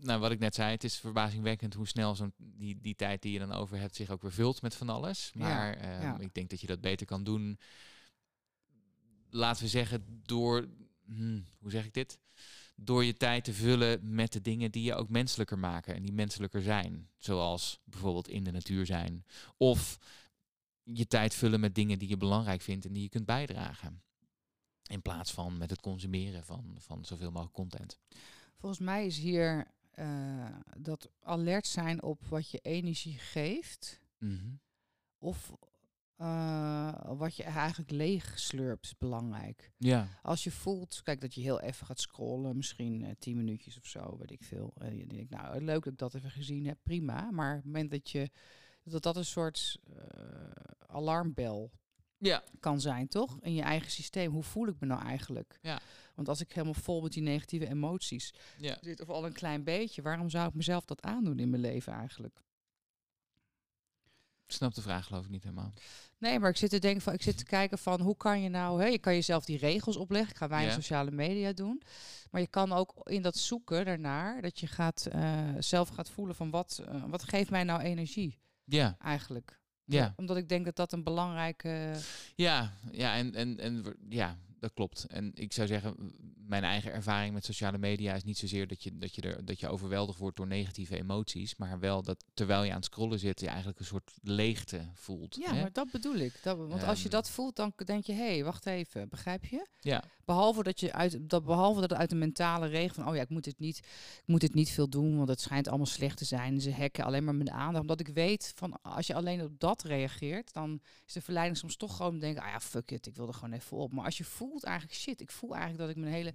nou, 0.00 0.20
wat 0.20 0.30
ik 0.30 0.38
net 0.38 0.54
zei, 0.54 0.70
het 0.70 0.84
is 0.84 0.96
verbazingwekkend 0.98 1.74
hoe 1.74 1.86
snel 1.88 2.14
zo'n 2.14 2.32
die, 2.36 2.80
die 2.80 2.94
tijd 2.94 3.22
die 3.22 3.32
je 3.32 3.38
dan 3.38 3.52
over 3.52 3.78
hebt 3.78 3.96
zich 3.96 4.10
ook 4.10 4.22
weer 4.22 4.32
vult 4.32 4.62
met 4.62 4.74
van 4.74 4.88
alles. 4.88 5.30
Ja, 5.34 5.40
Maar 5.40 5.74
ehm, 5.76 6.02
ja. 6.02 6.18
ik 6.18 6.34
denk 6.34 6.50
dat 6.50 6.60
je 6.60 6.66
dat 6.66 6.80
beter 6.80 7.06
kan 7.06 7.24
doen. 7.24 7.58
Laten 9.30 9.62
we 9.62 9.68
zeggen, 9.68 10.20
door, 10.22 10.68
hmm, 11.04 11.44
hoe 11.58 11.70
zeg 11.70 11.84
ik 11.84 11.94
dit? 11.94 12.18
Door 12.78 13.04
je 13.04 13.14
tijd 13.14 13.44
te 13.44 13.52
vullen 13.52 14.14
met 14.14 14.32
de 14.32 14.40
dingen 14.40 14.70
die 14.70 14.82
je 14.82 14.94
ook 14.94 15.08
menselijker 15.08 15.58
maken 15.58 15.94
en 15.94 16.02
die 16.02 16.12
menselijker 16.12 16.62
zijn. 16.62 17.08
Zoals 17.16 17.80
bijvoorbeeld 17.84 18.28
in 18.28 18.44
de 18.44 18.50
natuur 18.50 18.86
zijn. 18.86 19.24
Of 19.56 19.98
je 20.82 21.06
tijd 21.06 21.34
vullen 21.34 21.60
met 21.60 21.74
dingen 21.74 21.98
die 21.98 22.08
je 22.08 22.16
belangrijk 22.16 22.60
vindt 22.60 22.84
en 22.84 22.92
die 22.92 23.02
je 23.02 23.08
kunt 23.08 23.26
bijdragen. 23.26 24.02
In 24.86 25.02
plaats 25.02 25.32
van 25.32 25.56
met 25.56 25.70
het 25.70 25.80
consumeren 25.80 26.44
van, 26.44 26.76
van 26.78 27.04
zoveel 27.04 27.30
mogelijk 27.30 27.54
content. 27.54 27.98
Volgens 28.56 28.80
mij 28.80 29.06
is 29.06 29.18
hier 29.18 29.66
eh, 29.90 30.56
dat 30.78 31.10
alert 31.20 31.66
zijn 31.66 32.02
op 32.02 32.26
wat 32.26 32.50
je 32.50 32.58
energie 32.58 33.18
geeft. 33.18 34.00
Mhm. 34.18 34.54
Of 35.18 35.52
eh, 36.16 36.92
wat 37.18 37.36
je 37.36 37.42
eigenlijk 37.42 37.90
leeg 37.90 38.38
slurpt 38.38 38.84
is 38.84 38.96
belangrijk. 38.98 39.72
Ja. 39.78 40.08
Als 40.22 40.44
je 40.44 40.50
voelt, 40.50 41.00
kijk 41.02 41.20
dat 41.20 41.34
je 41.34 41.40
heel 41.40 41.60
even 41.60 41.86
gaat 41.86 42.00
scrollen, 42.00 42.56
misschien 42.56 43.04
eh, 43.04 43.10
tien 43.18 43.36
minuutjes 43.36 43.78
of 43.78 43.86
zo, 43.86 44.16
weet 44.18 44.30
ik 44.30 44.42
veel. 44.44 44.72
En 44.78 44.96
je 44.96 45.06
denkt, 45.06 45.30
nou 45.30 45.60
leuk 45.60 45.84
dat 45.84 45.92
ik 45.92 45.98
dat 45.98 46.14
even 46.14 46.30
gezien 46.30 46.66
heb, 46.66 46.78
prima. 46.82 47.30
Maar 47.30 47.50
op 47.50 47.56
het 47.56 47.64
moment 47.64 47.90
dat 47.90 48.10
je 48.10 48.30
dat 48.84 49.02
dat 49.02 49.16
een 49.16 49.24
soort 49.24 49.78
eh, 49.96 50.50
alarmbel 50.86 51.70
Ja. 52.18 52.42
kan 52.60 52.80
zijn, 52.80 53.08
toch? 53.08 53.38
In 53.40 53.54
je 53.54 53.62
eigen 53.62 53.90
systeem. 53.90 54.32
Hoe 54.32 54.42
voel 54.42 54.66
ik 54.68 54.80
me 54.80 54.86
nou 54.86 55.02
eigenlijk? 55.02 55.58
Ja. 55.62 55.80
Want 56.14 56.28
als 56.28 56.40
ik 56.40 56.52
helemaal 56.52 56.74
vol 56.74 57.02
met 57.02 57.12
die 57.12 57.22
negatieve 57.22 57.68
emoties 57.68 58.34
Ja. 58.58 58.78
zit, 58.80 59.00
of 59.00 59.08
al 59.08 59.26
een 59.26 59.32
klein 59.32 59.64
beetje, 59.64 60.02
waarom 60.02 60.30
zou 60.30 60.48
ik 60.48 60.54
mezelf 60.54 60.84
dat 60.84 61.02
aandoen 61.02 61.38
in 61.38 61.50
mijn 61.50 61.62
leven 61.62 61.92
eigenlijk? 61.92 62.44
Ik 64.46 64.52
snap 64.52 64.74
de 64.74 64.82
vraag 64.82 65.06
geloof 65.06 65.24
ik 65.24 65.30
niet 65.30 65.42
helemaal. 65.42 65.72
Nee, 66.18 66.38
maar 66.38 66.50
ik 66.50 66.56
zit 66.56 66.70
te 66.70 66.78
denken 66.78 67.02
van, 67.02 67.12
ik 67.12 67.22
zit 67.22 67.38
te 67.38 67.44
kijken 67.58 67.78
van 67.78 68.00
hoe 68.00 68.16
kan 68.16 68.40
je 68.42 68.48
nou, 68.48 68.80
hè, 68.80 68.86
je 68.86 68.98
kan 68.98 69.14
jezelf 69.14 69.44
die 69.44 69.58
regels 69.58 69.96
opleggen. 69.96 70.30
Ik 70.30 70.36
ga 70.36 70.48
weinig 70.48 70.74
sociale 70.74 71.10
media 71.10 71.52
doen, 71.52 71.82
maar 72.30 72.40
je 72.40 72.46
kan 72.46 72.72
ook 72.72 72.92
in 73.02 73.22
dat 73.22 73.36
zoeken 73.36 73.84
daarnaar 73.84 74.42
dat 74.42 74.60
je 74.60 74.66
gaat 74.66 75.06
eh, 75.06 75.48
zelf 75.58 75.88
gaat 75.88 76.10
voelen 76.10 76.34
van 76.34 76.50
wat, 76.50 76.82
eh, 76.88 77.04
wat 77.06 77.22
geeft 77.22 77.50
mij 77.50 77.64
nou 77.64 77.80
energie 77.80 78.38
Ja. 78.64 78.96
eigenlijk. 78.98 79.60
Ja. 79.84 80.12
Omdat 80.16 80.36
ik 80.36 80.48
denk 80.48 80.64
dat 80.64 80.76
dat 80.76 80.92
een 80.92 81.02
belangrijke. 81.02 81.94
Ja, 82.34 82.72
ja 82.90 83.14
en, 83.14 83.34
en, 83.34 83.58
en 83.58 83.96
ja, 84.08 84.38
dat 84.60 84.72
klopt. 84.72 85.04
En 85.04 85.30
ik 85.34 85.52
zou 85.52 85.66
zeggen, 85.66 86.12
mijn 86.46 86.64
eigen 86.64 86.92
ervaring 86.92 87.34
met 87.34 87.44
sociale 87.44 87.78
media 87.78 88.14
is 88.14 88.24
niet 88.24 88.38
zozeer 88.38 88.66
dat 88.66 88.82
je, 88.82 88.98
dat 88.98 89.14
je, 89.14 89.22
er, 89.22 89.44
dat 89.44 89.60
je 89.60 89.68
overweldigd 89.68 90.18
wordt 90.18 90.36
door 90.36 90.46
negatieve 90.46 90.98
emoties, 90.98 91.56
maar 91.56 91.78
wel 91.78 92.02
dat 92.02 92.24
terwijl 92.34 92.62
je 92.62 92.70
aan 92.70 92.76
het 92.76 92.84
scrollen 92.84 93.18
zit, 93.18 93.40
je 93.40 93.48
eigenlijk 93.48 93.78
een 93.78 93.84
soort 93.84 94.12
leegte 94.22 94.90
voelt. 94.94 95.36
Ja, 95.36 95.54
hè? 95.54 95.60
maar 95.60 95.72
dat 95.72 95.90
bedoel 95.90 96.16
ik. 96.16 96.38
Dat, 96.42 96.56
want 96.56 96.82
als 96.82 96.98
je 96.98 97.04
Ehm. 97.04 97.14
dat 97.14 97.30
voelt, 97.30 97.56
dan 97.56 97.72
denk 97.84 98.04
je, 98.04 98.12
hé, 98.12 98.32
hey, 98.32 98.44
wacht 98.44 98.66
even, 98.66 99.08
begrijp 99.08 99.44
je? 99.44 99.66
ja, 99.80 100.04
Behalve 100.24 100.62
dat 100.62 100.80
je 100.80 100.92
uit 100.92 101.18
dat 101.30 101.44
behalve 101.44 101.80
dat 101.80 101.92
uit 101.92 102.10
de 102.10 102.16
mentale 102.16 102.66
regel 102.66 102.94
van 102.94 103.08
oh 103.08 103.14
ja, 103.14 103.22
ik 103.22 103.28
moet 103.28 103.44
dit 103.44 103.58
niet, 103.58 103.78
ik 103.78 104.22
moet 104.26 104.40
dit 104.40 104.54
niet 104.54 104.70
veel 104.70 104.88
doen, 104.88 105.16
want 105.16 105.28
het 105.28 105.40
schijnt 105.40 105.68
allemaal 105.68 105.86
slecht 105.86 106.18
te 106.18 106.24
zijn. 106.24 106.60
Ze 106.60 106.72
hacken 106.72 107.04
alleen 107.04 107.24
maar 107.24 107.34
mijn 107.34 107.50
aandacht. 107.50 107.80
Omdat 107.80 108.00
ik 108.00 108.08
weet 108.08 108.52
van 108.56 108.82
als 108.82 109.06
je 109.06 109.14
alleen 109.14 109.42
op 109.42 109.60
dat 109.60 109.82
reageert, 109.82 110.52
dan 110.52 110.80
is 111.06 111.12
de 111.12 111.20
verleiding 111.20 111.58
soms 111.58 111.76
toch 111.76 111.96
gewoon 111.96 112.12
te 112.12 112.18
denken, 112.18 112.42
ah 112.42 112.48
ja, 112.48 112.60
fuck 112.60 112.90
it, 112.90 113.06
ik 113.06 113.16
wil 113.16 113.28
er 113.28 113.34
gewoon 113.34 113.52
even 113.52 113.76
op. 113.76 113.92
Maar 113.92 114.04
als 114.04 114.18
je 114.18 114.24
voelt 114.24 114.45
eigenlijk 114.54 114.94
shit, 114.98 115.20
ik 115.20 115.30
voel 115.30 115.50
eigenlijk 115.50 115.80
dat 115.80 115.90
ik 115.90 115.96
mijn 115.96 116.12
hele 116.12 116.28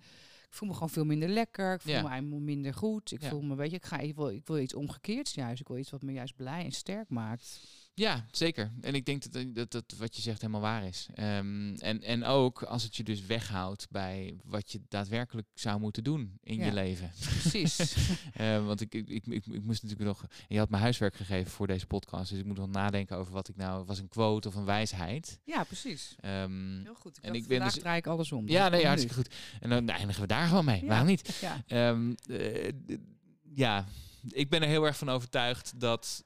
ik 0.51 0.57
voel 0.57 0.67
me 0.67 0.73
gewoon 0.73 0.89
veel 0.89 1.05
minder 1.05 1.29
lekker. 1.29 1.73
Ik 1.73 1.81
voel 1.81 1.91
Ja. 1.93 2.01
me 2.01 2.07
eigenlijk 2.09 2.41
minder 2.43 2.73
goed. 2.73 3.11
Ik 3.11 3.21
Ja. 3.21 3.29
voel 3.29 3.41
me, 3.41 3.55
weet 3.55 3.69
je, 3.69 3.75
ik 3.75 3.85
ga 3.85 3.97
ik 3.97 4.15
wil, 4.15 4.29
ik 4.29 4.47
wil 4.47 4.57
iets 4.57 4.73
omgekeerds 4.73 5.33
juist. 5.33 5.61
Ik 5.61 5.67
wil 5.67 5.77
iets 5.77 5.89
wat 5.89 6.01
me 6.01 6.11
juist 6.11 6.35
blij 6.35 6.63
en 6.65 6.71
sterk 6.71 7.09
maakt. 7.09 7.59
Ja, 8.01 8.25
zeker. 8.31 8.71
En 8.81 8.95
ik 8.95 9.05
denk 9.05 9.31
dat, 9.31 9.55
dat, 9.55 9.71
dat 9.71 9.93
wat 9.97 10.15
je 10.15 10.21
zegt 10.21 10.41
helemaal 10.41 10.61
waar 10.61 10.85
is. 10.87 11.07
Ehm, 11.13 11.73
en, 11.75 12.01
en 12.03 12.23
ook 12.23 12.63
als 12.63 12.83
het 12.83 12.95
je 12.95 13.03
dus 13.03 13.25
weghoudt 13.25 13.87
bij 13.89 14.39
wat 14.43 14.71
je 14.71 14.81
daadwerkelijk 14.87 15.47
zou 15.53 15.79
moeten 15.79 16.03
doen 16.03 16.37
in 16.43 16.55
Ja. 16.57 16.65
je 16.65 16.73
leven. 16.73 17.11
Precies. 17.19 17.79
Eh, 18.33 18.65
want 18.65 18.81
ik, 18.81 18.93
ik, 18.93 19.09
ik, 19.09 19.25
ik, 19.27 19.63
moest 19.63 19.83
natuurlijk 19.83 20.09
nog. 20.09 20.25
Je 20.47 20.57
had 20.57 20.69
me 20.69 20.77
huiswerk 20.77 21.15
gegeven 21.15 21.51
voor 21.51 21.67
deze 21.67 21.85
podcast. 21.87 22.29
Dus 22.29 22.39
ik 22.39 22.45
moet 22.45 22.57
nog 22.57 22.67
nadenken 22.67 23.17
over 23.17 23.33
wat 23.33 23.47
ik 23.49 23.55
nou. 23.55 23.85
Was 23.85 23.99
een 23.99 24.07
quote 24.09 24.47
of 24.47 24.55
een 24.55 24.65
wijsheid. 24.65 25.39
ja, 25.43 25.63
precies. 25.63 26.15
Ehm, 26.19 26.81
Heel 26.83 26.95
goed. 26.95 27.17
Ik 27.17 27.23
En 27.23 27.33
ik 27.33 27.47
ben 27.47 27.63
dus- 27.63 27.73
draai 27.73 27.97
ik 27.97 28.07
alles 28.07 28.31
om. 28.31 28.45
dus 28.45 28.55
ja, 28.55 28.69
nee, 28.69 28.85
hartstikke 28.85 29.15
goed. 29.15 29.35
En 29.59 29.69
dan 29.69 29.89
eindigen 29.89 30.21
we 30.21 30.27
daar 30.27 30.47
gewoon 30.47 30.65
mee. 30.65 30.81
Ja. 30.81 30.87
Waarom 30.87 31.07
niet? 31.07 31.37
Ja. 31.41 31.63
Ehm, 31.67 32.13
eh, 32.29 32.71
ja, 33.53 33.85
ik 34.29 34.49
ben 34.49 34.61
er 34.61 34.67
heel 34.67 34.85
erg 34.85 34.97
van 34.97 35.09
overtuigd 35.09 35.79
dat 35.79 36.23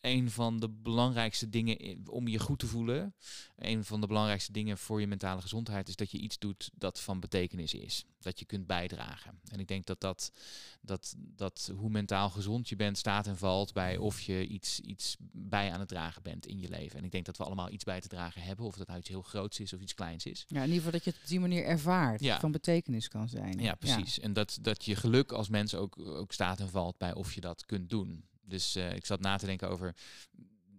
een 0.00 0.30
van 0.30 0.60
de 0.60 0.68
belangrijkste 0.68 1.48
dingen 1.48 2.02
om 2.08 2.28
je 2.28 2.38
goed 2.38 2.58
te 2.58 2.66
voelen, 2.66 3.14
een 3.56 3.84
van 3.84 4.00
de 4.00 4.06
belangrijkste 4.06 4.52
dingen 4.52 4.78
voor 4.78 5.00
je 5.00 5.06
mentale 5.06 5.40
gezondheid, 5.40 5.88
is 5.88 5.96
dat 5.96 6.10
je 6.10 6.18
iets 6.18 6.38
doet 6.38 6.70
dat 6.74 7.00
van 7.00 7.20
betekenis 7.20 7.74
is. 7.74 8.04
Dat 8.20 8.38
je 8.38 8.44
kunt 8.44 8.66
bijdragen. 8.66 9.40
En 9.50 9.60
ik 9.60 9.68
denk 9.68 9.86
dat 9.86 10.00
dat, 10.00 10.32
dat, 10.80 11.14
dat 11.18 11.72
hoe 11.76 11.90
mentaal 11.90 12.30
gezond 12.30 12.68
je 12.68 12.76
bent, 12.76 12.98
staat 12.98 13.26
en 13.26 13.36
valt 13.36 13.72
bij 13.72 13.96
of 13.96 14.20
je 14.20 14.46
iets, 14.46 14.80
iets 14.80 15.16
bij 15.32 15.72
aan 15.72 15.80
het 15.80 15.88
dragen 15.88 16.22
bent 16.22 16.46
in 16.46 16.58
je 16.58 16.68
leven. 16.68 16.98
En 16.98 17.04
ik 17.04 17.10
denk 17.10 17.24
dat 17.24 17.36
we 17.36 17.44
allemaal 17.44 17.70
iets 17.70 17.84
bij 17.84 18.00
te 18.00 18.08
dragen 18.08 18.42
hebben, 18.42 18.66
of 18.66 18.76
dat 18.76 18.86
nou 18.86 18.98
iets 18.98 19.08
heel 19.08 19.22
groots 19.22 19.60
is 19.60 19.72
of 19.72 19.80
iets 19.80 19.94
kleins 19.94 20.26
is. 20.26 20.44
Ja, 20.48 20.56
in 20.56 20.62
ieder 20.62 20.76
geval 20.76 20.92
dat 20.92 21.04
je 21.04 21.10
het 21.10 21.20
op 21.20 21.28
die 21.28 21.40
manier 21.40 21.64
ervaart. 21.64 22.20
Ja. 22.20 22.40
Van 22.40 22.52
betekenis 22.52 23.08
kan 23.08 23.28
zijn. 23.28 23.58
Ja, 23.58 23.74
precies. 23.74 24.20
En 24.20 24.32
dat, 24.32 24.58
dat 24.60 24.84
je 24.84 24.96
geluk 24.96 25.32
als 25.32 25.48
mens 25.48 25.74
ook, 25.74 25.98
ook 25.98 26.32
staat 26.32 26.60
en 26.60 26.68
valt 26.68 26.98
bij 26.98 27.14
of 27.14 27.32
je 27.32 27.40
dat 27.40 27.66
kunt 27.66 27.90
doen. 27.90 28.24
Dus 28.48 28.74
eh, 28.74 28.94
ik 28.94 29.06
zat 29.06 29.20
na 29.20 29.36
te 29.36 29.46
denken 29.46 29.68
over. 29.68 29.94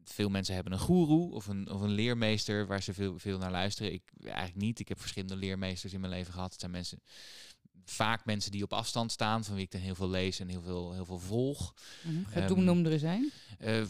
Veel 0.03 0.29
mensen 0.29 0.53
hebben 0.53 0.73
een 0.73 0.79
goeroe 0.79 1.33
of 1.33 1.47
een, 1.47 1.69
of 1.69 1.81
een 1.81 1.91
leermeester 1.91 2.67
waar 2.67 2.83
ze 2.83 2.93
veel, 2.93 3.19
veel 3.19 3.37
naar 3.37 3.51
luisteren. 3.51 3.93
Ik 3.93 4.03
eigenlijk 4.23 4.55
niet. 4.55 4.79
Ik 4.79 4.87
heb 4.87 4.99
verschillende 4.99 5.35
leermeesters 5.35 5.93
in 5.93 5.99
mijn 5.99 6.13
leven 6.13 6.33
gehad. 6.33 6.51
Het 6.51 6.59
zijn 6.59 6.71
mensen, 6.71 7.01
vaak 7.85 8.25
mensen 8.25 8.51
die 8.51 8.63
op 8.63 8.73
afstand 8.73 9.11
staan, 9.11 9.43
van 9.43 9.55
wie 9.55 9.63
ik 9.63 9.71
dan 9.71 9.81
heel 9.81 9.95
veel 9.95 10.09
lees 10.09 10.39
en 10.39 10.47
heel 10.47 10.61
veel, 10.61 10.93
heel 10.93 11.05
veel 11.05 11.19
volg. 11.19 11.73
Ehm, 12.33 12.63
noem 12.63 12.85
er 12.85 12.91
eens 12.91 13.01
een. 13.01 13.31
Eh, 13.59 13.81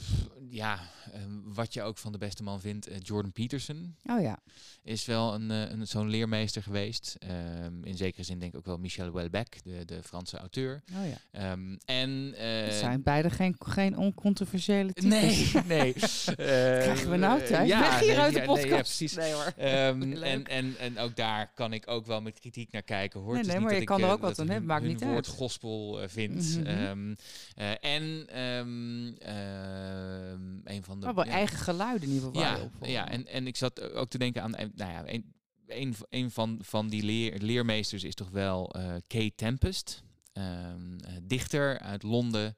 ja, 0.50 0.80
eh, 1.14 1.22
wat 1.44 1.74
je 1.74 1.82
ook 1.82 1.98
van 1.98 2.12
de 2.12 2.18
beste 2.18 2.44
man 2.44 2.60
vindt, 2.62 2.88
eh, 2.88 2.98
Jordan 3.02 3.32
Peterson 3.32 3.96
Oh 4.06 4.22
ja. 4.22 4.40
is 4.84 5.06
wel 5.06 5.34
een, 5.34 5.52
eh, 5.52 5.70
een, 5.72 5.88
zo'n 5.88 6.10
leermeester 6.10 6.64
geweest. 6.64 7.16
Ehm, 7.20 7.84
in 7.84 7.98
zekere 7.98 8.24
zin 8.24 8.40
denk 8.40 8.52
ik 8.52 8.58
ook 8.58 8.66
wel 8.66 8.78
Michel 8.78 9.06
Houellebecq, 9.06 9.62
de, 9.64 9.86
de 9.86 10.04
Franse 10.04 10.38
auteur. 10.38 10.84
Oh 10.94 11.08
ja. 11.08 11.18
Ehm, 11.32 11.76
en 11.86 12.34
Het 12.36 12.74
zijn 12.74 13.04
beide 13.04 13.30
geen, 13.30 13.56
geen 13.60 13.98
oncontroversiële 13.98 14.94
types. 14.94 15.10
Nee, 15.10 15.64
nee. 15.78 15.94
Krijgen 15.94 17.10
we 17.10 17.18
nou? 17.18 17.66
Ja, 17.66 17.80
Weg 17.80 18.00
hier 18.00 18.08
nee, 18.08 18.20
uit 18.20 18.34
de 18.34 18.42
podcast. 18.42 18.64
Nee, 18.66 18.76
ja, 18.76 18.82
precies. 18.82 19.16
Nee 19.16 19.34
hoor. 19.34 19.54
Ehm, 19.58 20.00
Leuk. 20.14 20.24
en, 20.24 20.48
en, 20.48 20.76
en 20.80 20.98
ook 20.98 21.16
daar 21.16 21.52
kan 21.56 21.74
ik 21.74 21.88
ook 21.88 22.06
wel 22.06 22.22
met 22.22 22.40
kritiek 22.40 22.72
naar 22.72 22.82
kijken. 22.84 23.20
Hoor. 23.20 23.34
Nee, 23.34 23.44
Het 23.44 23.52
nee, 23.52 23.60
maar 23.60 23.74
ik, 23.80 23.88
kan 23.88 24.00
er 24.00 24.06
eh, 24.06 24.12
ook 24.12 24.22
wat 24.22 24.40
aan 24.40 24.50
hebben, 24.50 24.68
maakt 24.68 24.86
niet 24.86 25.02
woord 25.04 25.16
uit. 25.16 25.28
gospel 25.28 26.02
eh, 26.02 26.10
vind. 26.10 26.58
Mhm. 26.58 26.66
Ehm, 26.66 27.16
eh, 27.56 27.72
en 27.84 28.28
ehm, 28.28 29.08
ehm, 29.08 30.60
een 30.64 30.84
van 30.84 31.00
de... 31.00 31.12
Ja, 31.16 31.26
eigen 31.26 31.58
geluiden 31.58 32.08
in 32.08 32.14
ieder 32.14 32.28
geval. 32.28 32.42
ja, 32.42 32.70
ja 32.82 33.10
en, 33.10 33.28
en 33.28 33.48
ik 33.48 33.56
zat 33.56 33.92
ook 33.92 34.10
te 34.10 34.18
denken 34.18 34.44
aan, 34.44 34.52
nou 34.52 34.92
ja, 34.92 35.04
een, 35.06 35.34
een, 35.68 35.96
een 36.10 36.32
van, 36.32 36.60
van 36.62 36.88
die 36.88 37.04
leer, 37.04 37.38
leermeesters 37.38 38.04
is 38.04 38.16
toch 38.16 38.30
wel 38.30 38.76
Kay 39.08 39.32
Tempest, 39.36 40.04
ehm, 40.34 40.98
eh, 41.00 41.14
dichter 41.24 41.80
uit 41.80 42.04
Londen, 42.04 42.58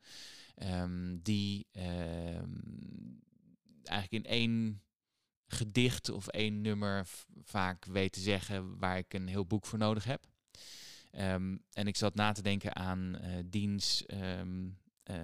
die 1.24 1.68
eigenlijk 3.84 4.26
in 4.26 4.26
één 4.26 4.82
gedicht 5.48 6.10
of 6.10 6.28
één 6.28 6.62
nummer 6.62 7.08
vaak 7.44 7.86
weet 7.86 8.12
te 8.12 8.20
zeggen 8.20 8.78
waar 8.80 8.98
ik 8.98 9.14
een 9.14 9.28
heel 9.28 9.46
boek 9.46 9.66
voor 9.66 9.80
nodig 9.80 10.04
heb. 10.04 10.31
Ehm, 11.12 11.58
en 11.74 11.88
ik 11.88 11.96
zat 11.96 12.16
na 12.16 12.32
te 12.32 12.42
denken 12.42 12.76
aan 12.76 13.18
eh 13.18 13.44
diens 13.46 14.06
ehm, 14.06 14.70
eh, 15.04 15.16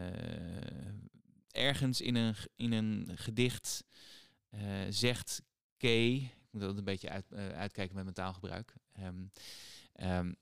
ergens 1.51 2.01
in 2.01 2.15
een, 2.15 2.35
in 2.55 2.71
een 2.71 3.11
gedicht 3.15 3.83
eh, 4.49 4.61
zegt 4.89 5.41
Kay, 5.77 6.13
ik 6.13 6.47
moet 6.51 6.61
altijd 6.61 6.79
een 6.79 6.85
beetje 6.85 7.09
uit, 7.09 7.33
uitkijken 7.33 7.95
met 7.95 8.03
mijn 8.03 8.15
taalgebruik. 8.15 8.73
Ehm, 8.93 9.25
ehm, 9.93 10.33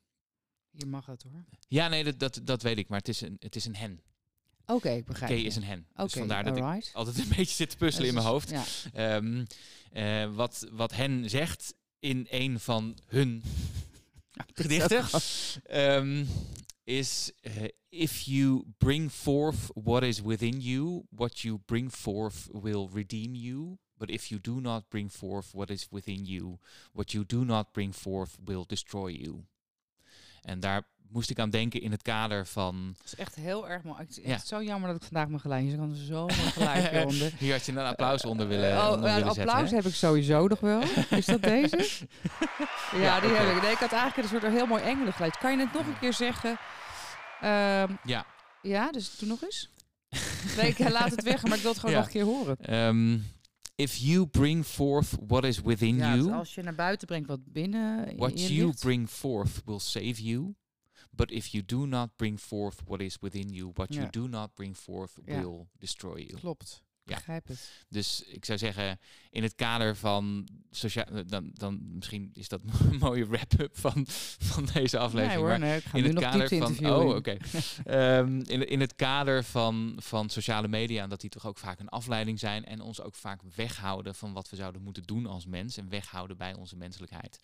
Je 0.71 0.85
mag 0.85 1.05
het 1.05 1.23
hoor. 1.23 1.45
ja, 1.67 1.87
nee, 1.87 2.03
dat, 2.03 2.19
dat, 2.19 2.39
dat 2.43 2.61
weet 2.61 2.77
ik, 2.77 2.87
maar 2.87 2.99
het 2.99 3.07
is 3.07 3.21
een, 3.21 3.35
het 3.39 3.55
is 3.55 3.65
een 3.65 3.75
hen. 3.75 4.01
Oké, 4.65 4.89
ik 4.89 5.05
begrijp 5.05 5.31
je. 5.31 5.43
is 5.43 5.55
een 5.55 5.63
hen. 5.63 5.87
Oké, 5.91 6.03
dus 6.03 6.13
vandaar 6.13 6.43
dat 6.43 6.57
ik 6.57 6.63
alright. 6.63 6.93
altijd 6.93 7.17
een 7.17 7.29
beetje 7.37 7.55
zit 7.55 7.69
te 7.69 7.77
puzzelen 7.77 8.07
in 8.07 8.13
mijn 8.13 8.25
hoofd. 8.25 8.49
Ja. 8.93 10.27
Wat, 10.27 10.67
wat 10.71 10.93
hen 10.95 11.29
zegt 11.29 11.73
in 11.99 12.27
een 12.29 12.59
van 12.59 12.97
hun 13.05 13.43
gedichten 14.55 15.05
ehm, 15.69 16.27
is 16.85 17.33
eh, 17.43 17.69
if 17.91 18.27
you 18.27 18.65
bring 18.79 19.09
forth 19.09 19.71
what 19.75 20.03
is 20.03 20.21
within 20.21 20.61
you, 20.61 21.05
what 21.09 21.43
you 21.43 21.59
bring 21.67 21.89
forth 21.89 22.49
will 22.53 22.87
redeem 22.89 23.35
you. 23.35 23.77
But 23.97 24.09
if 24.09 24.29
you 24.29 24.39
do 24.39 24.59
not 24.59 24.89
bring 24.89 25.07
forth 25.07 25.55
what 25.55 25.71
is 25.71 25.87
within 25.89 26.25
you, 26.25 26.59
what 26.93 27.13
you 27.13 27.23
do 27.23 27.45
not 27.45 27.73
bring 27.73 27.93
forth 27.93 28.37
will 28.45 28.65
destroy 28.65 29.07
you. 29.07 29.45
En 30.45 30.59
daar 30.59 30.81
moest 31.09 31.29
ik 31.29 31.39
aan 31.39 31.49
denken 31.49 31.81
in 31.81 31.91
het 31.91 32.01
kader 32.01 32.45
van. 32.47 32.93
Het 32.97 33.05
is 33.05 33.15
echt 33.15 33.35
heel 33.35 33.69
erg 33.69 33.83
mooi. 33.83 33.97
Het 33.99 34.09
is 34.09 34.23
Ja. 34.23 34.37
zo 34.45 34.63
jammer 34.63 34.87
dat 34.91 34.97
ik 35.01 35.03
vandaag 35.07 35.27
mijn 35.27 35.39
geluidje 35.39 35.75
kan 35.77 35.89
er 35.91 35.95
zo 36.05 36.19
mooi 36.25 36.33
geluidje 36.59 37.05
onder. 37.05 37.31
Hier 37.37 37.51
had 37.53 37.65
je 37.65 37.71
een 37.71 37.77
applaus 37.77 38.21
onder 38.25 38.47
willen, 38.47 38.77
oh, 38.77 38.91
onder 38.91 39.09
ja, 39.09 39.15
willen 39.15 39.29
applaus 39.29 39.57
zetten. 39.59 39.75
heb 39.75 39.85
ik 39.85 39.93
sowieso 39.93 40.47
nog 40.47 40.59
wel. 40.59 40.81
Is 41.09 41.25
dat 41.25 41.41
deze? 41.43 41.77
ja, 42.91 42.99
Ja, 43.01 43.19
die 43.19 43.29
heb 43.29 43.55
ik. 43.55 43.61
Nee, 43.61 43.71
ik 43.71 43.77
had 43.77 43.91
eigenlijk 43.91 44.31
een 44.31 44.39
soort 44.41 44.53
heel 44.53 44.65
mooi 44.65 44.83
engelengeluid. 44.83 45.37
Kan 45.37 45.51
je 45.51 45.57
het 45.57 45.73
nog 45.73 45.85
een 45.87 45.99
keer 45.99 46.13
zeggen? 46.13 46.57
Ehm, 47.41 47.93
Ja. 48.03 48.25
ja, 48.61 48.91
dus 48.91 49.17
doe 49.17 49.29
nog 49.29 49.43
eens. 49.43 49.69
Nee, 50.57 50.69
ik 50.69 50.89
laat 50.89 51.11
het 51.11 51.23
weg, 51.23 51.43
maar 51.43 51.55
ik 51.55 51.61
wil 51.61 51.71
het 51.71 51.79
gewoon 51.79 51.95
Ja. 51.95 52.01
nog 52.01 52.07
een 52.07 52.13
keer 52.13 52.23
horen. 52.23 52.57
Ehm, 52.61 53.17
if 53.77 54.01
you 54.01 54.25
bring 54.27 54.63
forth 54.65 55.15
what 55.27 55.43
is 55.45 55.61
within 55.61 55.95
Ja, 55.97 56.15
you, 56.15 56.31
als 56.31 56.55
je 56.55 56.61
naar 56.61 56.75
buiten 56.75 57.07
brengt 57.07 57.27
wat 57.27 57.39
binnen 57.53 58.17
What 58.17 58.39
je 58.47 58.53
you 58.53 58.67
ligt. 58.67 58.79
bring 58.79 59.09
forth 59.09 59.61
will 59.65 59.79
save 59.79 60.23
you. 60.23 60.55
But 61.11 61.31
if 61.31 61.47
you 61.47 61.63
do 61.65 61.85
not 61.85 62.09
bring 62.17 62.39
forth 62.39 62.81
what 62.85 63.01
is 63.01 63.17
within 63.21 63.53
you, 63.53 63.71
what 63.73 63.93
you 63.93 64.07
do 64.09 64.27
not 64.27 64.53
bring 64.55 64.75
forth 64.77 65.11
Ja. 65.25 65.41
will 65.41 65.67
destroy 65.79 66.17
you. 66.19 66.37
Klopt, 66.39 66.83
Ja. 67.05 67.15
begrijp 67.15 67.47
het. 67.47 67.71
Dus 67.89 68.23
ik 68.23 68.45
zou 68.45 68.57
zeggen, 68.57 68.99
in 69.29 69.43
het 69.43 69.55
kader 69.55 69.95
van 69.95 70.47
sociaal, 70.71 71.05
dan, 71.27 71.49
dan 71.53 71.79
misschien 71.93 72.29
is 72.33 72.47
dat 72.47 72.61
een 72.91 72.97
mooie 72.97 73.27
wrap-up 73.27 73.77
van, 73.77 74.05
van 74.39 74.67
deze 74.73 74.97
aflevering. 74.97 75.41
Nee 75.41 75.49
hoor, 75.49 75.59
nee, 75.59 75.77
ik 75.77 75.83
ga 75.83 75.97
in 75.97 76.03
het 76.03 76.19
kader 76.19 76.47
van, 76.47 76.85
oh, 76.85 77.15
oké. 77.15 77.37
Ehm, 77.83 78.39
in, 78.39 78.67
in 78.67 78.79
het 78.79 78.95
kader 78.95 79.43
van, 79.43 79.93
van 79.97 80.29
sociale 80.29 80.67
media, 80.67 81.03
en 81.03 81.09
dat 81.09 81.21
die 81.21 81.29
toch 81.29 81.47
ook 81.47 81.57
vaak 81.57 81.79
een 81.79 81.89
afleiding 81.89 82.39
zijn 82.39 82.65
en 82.65 82.81
ons 82.81 83.01
ook 83.01 83.15
vaak 83.15 83.41
weghouden 83.55 84.15
van 84.15 84.33
wat 84.33 84.49
we 84.49 84.55
zouden 84.55 84.81
moeten 84.81 85.03
doen 85.03 85.25
als 85.25 85.45
mens 85.45 85.77
en 85.77 85.89
weghouden 85.89 86.37
bij 86.37 86.53
onze 86.53 86.75
menselijkheid. 86.75 87.39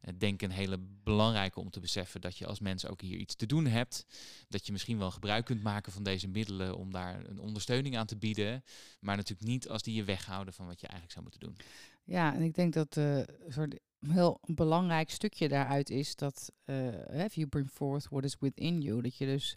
Eh, 0.00 0.14
denk 0.18 0.42
een 0.42 0.50
hele 0.50 0.78
belangrijke 1.04 1.60
om 1.60 1.70
te 1.70 1.80
beseffen 1.80 2.20
dat 2.20 2.38
je 2.38 2.46
als 2.46 2.60
mens 2.60 2.86
ook 2.86 3.00
hier 3.00 3.18
iets 3.18 3.34
te 3.34 3.46
doen 3.46 3.66
hebt. 3.66 4.06
Dat 4.48 4.66
je 4.66 4.72
misschien 4.72 4.98
wel 4.98 5.10
gebruik 5.10 5.44
kunt 5.44 5.62
maken 5.62 5.92
van 5.92 6.02
deze 6.02 6.28
middelen 6.28 6.76
om 6.76 6.92
daar 6.92 7.24
een 7.26 7.38
ondersteuning 7.38 7.96
aan 7.96 8.06
te 8.06 8.16
bieden. 8.16 8.64
Maar 9.06 9.16
natuurlijk 9.16 9.48
niet 9.48 9.68
als 9.68 9.82
die 9.82 9.94
je 9.94 10.04
weghouden 10.04 10.54
van 10.54 10.66
wat 10.66 10.80
je 10.80 10.86
eigenlijk 10.86 11.12
zou 11.12 11.24
moeten 11.24 11.48
doen. 11.48 11.56
Ja, 12.04 12.34
en 12.34 12.42
ik 12.42 12.54
denk 12.54 12.72
dat 12.72 12.96
eh, 12.96 13.16
een 13.18 13.52
soort 13.52 13.78
heel 14.00 14.40
belangrijk 14.40 15.10
stukje 15.10 15.48
daaruit 15.48 15.90
is 15.90 16.16
dat 16.16 16.52
eh 16.64 17.24
if 17.24 17.34
you 17.34 17.46
bring 17.46 17.70
forth 17.70 18.08
what 18.08 18.24
is 18.24 18.36
within 18.40 18.80
you, 18.80 19.02
dat 19.02 19.16
je 19.16 19.26
dus 19.26 19.56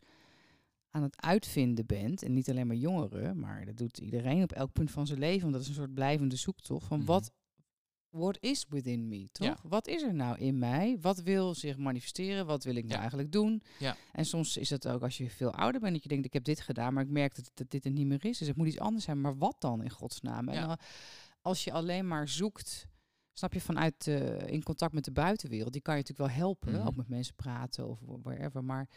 aan 0.89 1.03
het 1.03 1.21
uitvinden 1.21 1.85
bent. 1.85 2.23
En 2.23 2.33
niet 2.33 2.49
alleen 2.49 2.67
maar 2.67 2.75
jongeren, 2.75 3.39
maar 3.39 3.65
dat 3.65 3.77
doet 3.77 3.97
iedereen 3.97 4.43
op 4.43 4.51
elk 4.51 4.71
punt 4.73 4.91
van 4.91 5.07
zijn 5.07 5.19
leven. 5.19 5.41
Want 5.41 5.53
dat 5.53 5.61
is 5.61 5.67
een 5.67 5.73
soort 5.73 5.93
blijvende 5.93 6.35
zoektocht 6.35 6.87
van 6.87 6.97
Mhm. 6.97 7.07
wat 7.07 7.31
what 8.09 8.37
is 8.39 8.65
within 8.69 9.07
me, 9.07 9.27
toch? 9.31 9.47
Ja. 9.47 9.57
Wat 9.63 9.87
is 9.87 10.01
er 10.01 10.13
nou 10.13 10.37
in 10.37 10.59
mij? 10.59 10.97
Wat 11.01 11.21
wil 11.21 11.55
zich 11.55 11.77
manifesteren? 11.77 12.45
Wat 12.45 12.63
wil 12.63 12.75
ik 12.75 12.83
nou 12.83 12.93
Ja. 12.93 12.99
eigenlijk 12.99 13.31
doen? 13.31 13.61
Ja. 13.79 13.95
En 14.11 14.25
soms 14.25 14.57
is 14.57 14.69
het 14.69 14.87
ook 14.87 15.01
als 15.01 15.17
je 15.17 15.29
veel 15.29 15.53
ouder 15.53 15.81
bent, 15.81 15.93
dat 15.93 16.03
je 16.03 16.09
denkt, 16.09 16.25
ik 16.25 16.33
heb 16.33 16.43
dit 16.43 16.61
gedaan, 16.61 16.93
maar 16.93 17.03
ik 17.03 17.09
merk 17.09 17.35
dat, 17.35 17.51
dat 17.53 17.71
dit 17.71 17.85
er 17.85 17.91
niet 17.91 18.07
meer 18.07 18.25
is. 18.25 18.37
Dus 18.37 18.47
het 18.47 18.57
moet 18.57 18.67
iets 18.67 18.79
anders 18.79 19.05
zijn. 19.05 19.21
Maar 19.21 19.37
wat 19.37 19.55
dan 19.59 19.83
in 19.83 19.89
godsnaam? 19.89 20.49
En 20.49 20.67
dan, 20.67 20.77
als 21.41 21.63
je 21.63 21.71
alleen 21.71 22.07
maar 22.07 22.27
zoekt, 22.27 22.87
snap 23.33 23.53
je, 23.53 23.61
vanuit 23.61 24.07
in 24.45 24.63
contact 24.63 24.93
met 24.93 25.05
de 25.05 25.11
buitenwereld, 25.11 25.73
die 25.73 25.81
kan 25.81 25.95
je 25.95 25.99
natuurlijk 26.01 26.29
wel 26.29 26.39
helpen. 26.39 26.73
Mhm. 26.73 26.87
Ook 26.87 26.95
met 26.95 27.07
mensen 27.09 27.35
praten 27.35 27.87
of 27.89 27.99
wherever. 28.23 28.63
Maar 28.63 28.89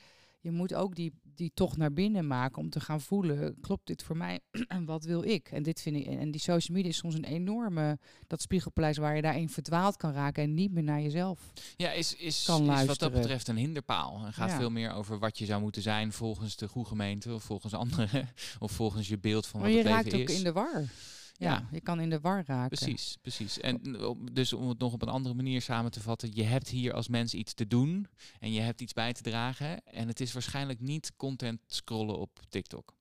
je 0.42 0.50
moet 0.50 0.74
ook 0.74 0.94
die, 0.94 1.12
die 1.34 1.50
tocht 1.54 1.76
naar 1.76 1.92
binnen 1.92 2.26
maken 2.26 2.58
om 2.62 2.70
te 2.70 2.80
gaan 2.80 3.00
voelen, 3.00 3.60
klopt 3.60 3.86
dit 3.86 4.02
voor 4.02 4.16
mij 4.16 4.40
en 4.68 4.84
wat 4.84 5.04
wil 5.04 5.22
ik? 5.24 5.48
En 5.52 5.62
dit 5.62 5.80
vind 5.80 5.96
ik, 5.96 6.06
en 6.06 6.30
die 6.30 6.40
social 6.40 6.76
media 6.76 6.90
is 6.90 6.96
soms 6.96 7.14
een 7.14 7.24
enorme, 7.24 7.98
dat 8.26 8.40
spiegelpaleis 8.42 8.96
waar 8.96 9.16
je 9.16 9.22
daarin 9.22 9.48
verdwaald 9.48 9.96
kan 9.96 10.12
raken 10.12 10.42
en 10.42 10.54
niet 10.54 10.72
meer 10.72 10.82
naar 10.82 11.00
jezelf. 11.00 11.52
Ja, 11.76 11.90
is, 11.92 12.16
is, 12.16 12.44
Kan 12.46 12.72
is 12.72 12.84
wat 12.84 12.98
dat 12.98 13.12
betreft 13.12 13.48
een 13.48 13.56
hinderpaal. 13.56 14.20
Het 14.20 14.34
gaat 14.34 14.50
Ja. 14.50 14.56
veel 14.58 14.70
meer 14.70 14.92
over 14.92 15.18
wat 15.18 15.38
je 15.38 15.44
zou 15.44 15.60
moeten 15.60 15.82
zijn 15.82 16.12
volgens 16.12 16.56
de 16.56 16.68
goede 16.68 16.88
gemeente 16.88 17.34
of 17.34 17.42
volgens 17.44 17.74
anderen. 17.74 18.28
Of 18.58 18.72
volgens 18.72 19.08
je 19.08 19.18
beeld 19.18 19.46
van 19.46 19.60
Maar 19.60 19.68
wat 19.68 19.78
je 19.78 19.84
het 19.84 19.92
raakt 19.92 20.04
leven 20.04 20.20
ook 20.20 20.28
is. 20.28 20.36
in 20.38 20.44
de 20.44 20.52
war. 20.52 20.84
Ja, 21.32 21.68
je 21.70 21.80
kan 21.80 22.00
in 22.00 22.10
de 22.10 22.20
war 22.20 22.44
raken. 22.46 22.78
Precies, 22.78 23.16
precies. 23.22 23.60
En 23.60 24.04
op- 24.06 24.34
dus 24.34 24.52
om 24.52 24.68
het 24.68 24.78
nog 24.78 24.92
op 24.92 25.02
een 25.02 25.08
andere 25.08 25.34
manier 25.34 25.62
samen 25.62 25.90
te 25.90 26.00
vatten, 26.00 26.30
je 26.34 26.42
hebt 26.42 26.68
hier 26.68 26.92
als 26.92 27.08
mens 27.08 27.34
iets 27.34 27.54
te 27.54 27.66
doen 27.66 28.06
en 28.40 28.52
je 28.52 28.60
hebt 28.60 28.80
iets 28.80 28.92
bij 28.92 29.12
te 29.12 29.22
dragen. 29.22 29.84
En 29.84 30.08
het 30.08 30.20
is 30.20 30.32
waarschijnlijk 30.32 30.80
niet 30.80 31.12
content 31.16 31.60
scrollen 31.66 32.18
op 32.18 32.40
TikTok. 32.48 32.94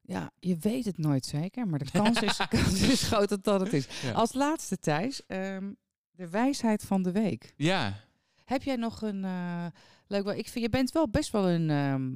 Ja, 0.00 0.30
je 0.40 0.56
weet 0.56 0.84
het 0.84 0.98
nooit 0.98 1.24
zeker, 1.26 1.68
maar 1.68 1.78
de 1.78 1.90
kans 2.00 2.22
is, 2.22 2.36
de 2.36 2.48
kans 2.48 2.80
is 2.80 3.02
groot 3.02 3.28
dat 3.28 3.44
dat 3.44 3.60
het 3.60 3.72
is. 3.72 3.86
Ja. 4.02 4.12
Als 4.12 4.32
laatste, 4.32 4.78
Thijs, 4.78 5.26
ehm, 5.26 5.72
de 6.10 6.28
wijsheid 6.28 6.82
van 6.82 7.02
de 7.02 7.12
week. 7.12 7.54
Ja, 7.56 8.00
Heb 8.44 8.62
jij 8.62 8.76
nog 8.76 9.02
een 9.02 9.24
eh, 9.24 9.66
leuk... 10.06 10.26
Ik 10.26 10.48
vind, 10.48 10.64
je 10.64 10.70
bent 10.70 10.92
wel 10.92 11.08
best 11.08 11.30
wel 11.30 11.48
een... 11.50 11.70
ehm, 11.70 12.10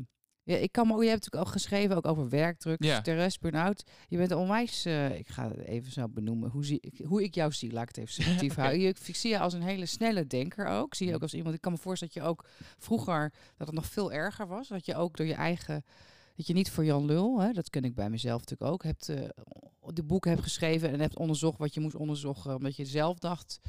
ja, 0.48 0.56
ik 0.56 0.72
kan 0.72 0.86
me, 0.86 0.92
ook- 0.94 1.02
je 1.02 1.08
hebt 1.08 1.24
natuurlijk 1.24 1.46
ook 1.46 1.52
geschreven 1.52 1.96
ook 1.96 2.06
over 2.06 2.28
werkdruk, 2.28 2.84
Ja. 2.84 3.00
stress, 3.00 3.38
burn-out. 3.38 3.82
Je 4.08 4.16
bent 4.16 4.32
onwijs, 4.32 4.84
eh, 4.84 5.18
ik 5.18 5.28
ga 5.28 5.48
het 5.48 5.58
even 5.58 5.92
zo 5.92 6.08
benoemen, 6.08 6.50
hoe, 6.50 6.64
zie, 6.64 6.78
ik, 6.80 7.00
hoe 7.06 7.22
ik 7.22 7.34
jou 7.34 7.52
zie, 7.52 7.72
laat 7.72 7.82
ik 7.82 7.88
het 7.88 7.98
even 7.98 8.12
subjectief 8.12 8.54
houden. 8.60 8.80
Ik 8.88 9.16
zie 9.16 9.30
je 9.30 9.38
als 9.38 9.52
een 9.52 9.62
hele 9.62 9.86
snelle 9.86 10.26
denker 10.26 10.66
ook. 10.66 10.94
Zie 10.94 11.06
je 11.08 11.14
ook 11.14 11.22
als 11.22 11.34
iemand, 11.34 11.54
ik 11.54 11.60
kan 11.60 11.72
me 11.72 11.78
voorstellen 11.78 12.14
dat 12.14 12.22
je 12.22 12.28
ook 12.28 12.44
vroeger, 12.78 13.32
dat 13.56 13.66
het 13.66 13.76
nog 13.76 13.86
veel 13.86 14.12
erger 14.12 14.46
was. 14.46 14.68
Dat 14.68 14.86
je 14.86 14.94
ook 14.96 15.16
door 15.16 15.26
je 15.26 15.34
eigen, 15.34 15.84
dat 16.36 16.46
je 16.46 16.52
niet 16.54 16.70
voor 16.70 16.84
Jan 16.84 17.04
Lul, 17.04 17.40
hè, 17.40 17.52
dat 17.52 17.70
ken 17.70 17.84
ik 17.84 17.94
bij 17.94 18.10
mezelf 18.10 18.40
natuurlijk 18.40 18.70
ook, 18.70 18.82
hebt 18.82 19.08
eh, 19.08 19.28
de 19.92 20.02
boeken 20.04 20.30
hebt 20.30 20.42
geschreven 20.42 20.90
en 20.90 21.00
hebt 21.00 21.16
onderzocht 21.16 21.58
wat 21.58 21.74
je 21.74 21.80
moest 21.80 21.94
onderzoeken, 21.96 22.54
omdat 22.54 22.76
je 22.76 22.84
zelf 22.84 23.18
dacht... 23.18 23.60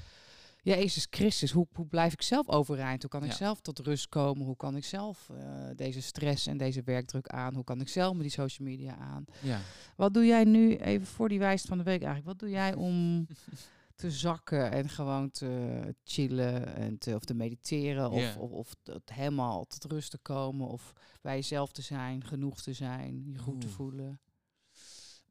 Jezus 0.62 1.07
Christus, 1.10 1.51
hoe, 1.51 1.68
hoe 1.74 1.86
blijf 1.88 2.14
ik 2.14 2.22
zelf 2.22 2.49
overeind? 2.49 3.01
Hoe 3.01 3.12
kan 3.12 3.24
ik 3.24 3.30
Ja. 3.30 3.36
zelf 3.36 3.62
tot 3.62 3.80
rust 3.80 4.10
komen? 4.10 4.45
Hoe 4.45 4.55
kan 4.55 4.76
ik 4.76 4.86
zelf 4.86 5.30
eh, 5.30 5.70
deze 5.76 6.01
stress 6.01 6.47
en 6.47 6.57
deze 6.57 6.82
werkdruk 6.84 7.28
aan? 7.28 7.55
Hoe 7.55 7.64
kan 7.64 7.82
ik 7.82 7.88
zelf 7.89 8.14
met 8.14 8.22
die 8.22 8.32
social 8.32 8.68
media 8.68 8.95
aan? 8.97 9.26
ja. 9.41 9.62
Wat 9.95 10.14
doe 10.14 10.26
jij 10.26 10.43
nu, 10.43 10.76
even 10.78 11.07
voor 11.07 11.30
die 11.30 11.39
wijst 11.39 11.66
van 11.66 11.78
de 11.78 11.84
week 11.84 12.01
eigenlijk, 12.03 12.26
wat 12.26 12.39
doe 12.39 12.49
jij 12.49 12.74
om 12.74 13.28
te 13.95 14.12
zakken 14.12 14.72
en 14.72 14.89
gewoon 14.89 15.32
te 15.32 15.95
chillen 16.03 16.76
en 16.76 16.97
te, 16.97 17.16
of 17.16 17.24
te 17.24 17.34
mediteren 17.34 18.10
of, 18.12 18.38
of, 18.38 18.51
of 18.51 18.76
het 18.84 19.14
helemaal 19.14 19.66
tot 19.66 19.91
rust 19.91 20.12
te 20.12 20.18
komen 20.18 20.68
of 20.68 20.93
bij 21.22 21.36
jezelf 21.36 21.72
te 21.72 21.82
zijn, 21.82 22.24
genoeg 22.26 22.62
te 22.62 22.74
zijn, 22.74 23.24
je 23.32 23.38
goed 23.38 23.62
te 23.62 23.68
voelen? 23.70 24.20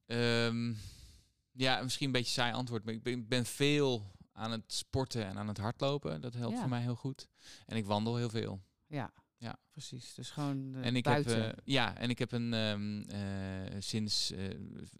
Ehm, 0.06 0.72
ja, 1.52 1.82
misschien 1.82 2.06
een 2.06 2.12
beetje 2.12 2.32
saai 2.32 2.52
antwoord, 2.52 2.84
maar 2.84 2.94
ik 2.94 3.02
ben, 3.02 3.12
ik 3.12 3.28
ben 3.28 3.46
veel 3.46 4.02
aan 4.38 4.50
het 4.50 4.72
sporten 4.72 5.26
en 5.26 5.38
aan 5.38 5.48
het 5.48 5.58
hardlopen. 5.58 6.20
Dat 6.20 6.34
helpt 6.34 6.54
Ja. 6.54 6.60
voor 6.60 6.68
mij 6.68 6.80
heel 6.80 6.96
goed. 6.96 7.28
En 7.66 7.76
ik 7.76 7.84
wandel 7.86 8.16
heel 8.16 8.30
veel. 8.30 8.60
Ja, 8.86 9.12
Ja. 9.36 9.58
precies. 9.70 10.14
Dus 10.14 10.30
gewoon 10.30 10.74
eh, 10.74 10.86
En 10.86 10.96
ik 10.96 11.04
buiten. 11.04 11.42
heb, 11.44 11.56
eh, 11.56 11.62
ja, 11.64 11.96
en 11.96 12.10
ik 12.10 12.18
heb 12.18 12.32
een, 12.32 12.54
ehm, 12.54 13.00
eh, 13.02 13.76
sinds 13.78 14.32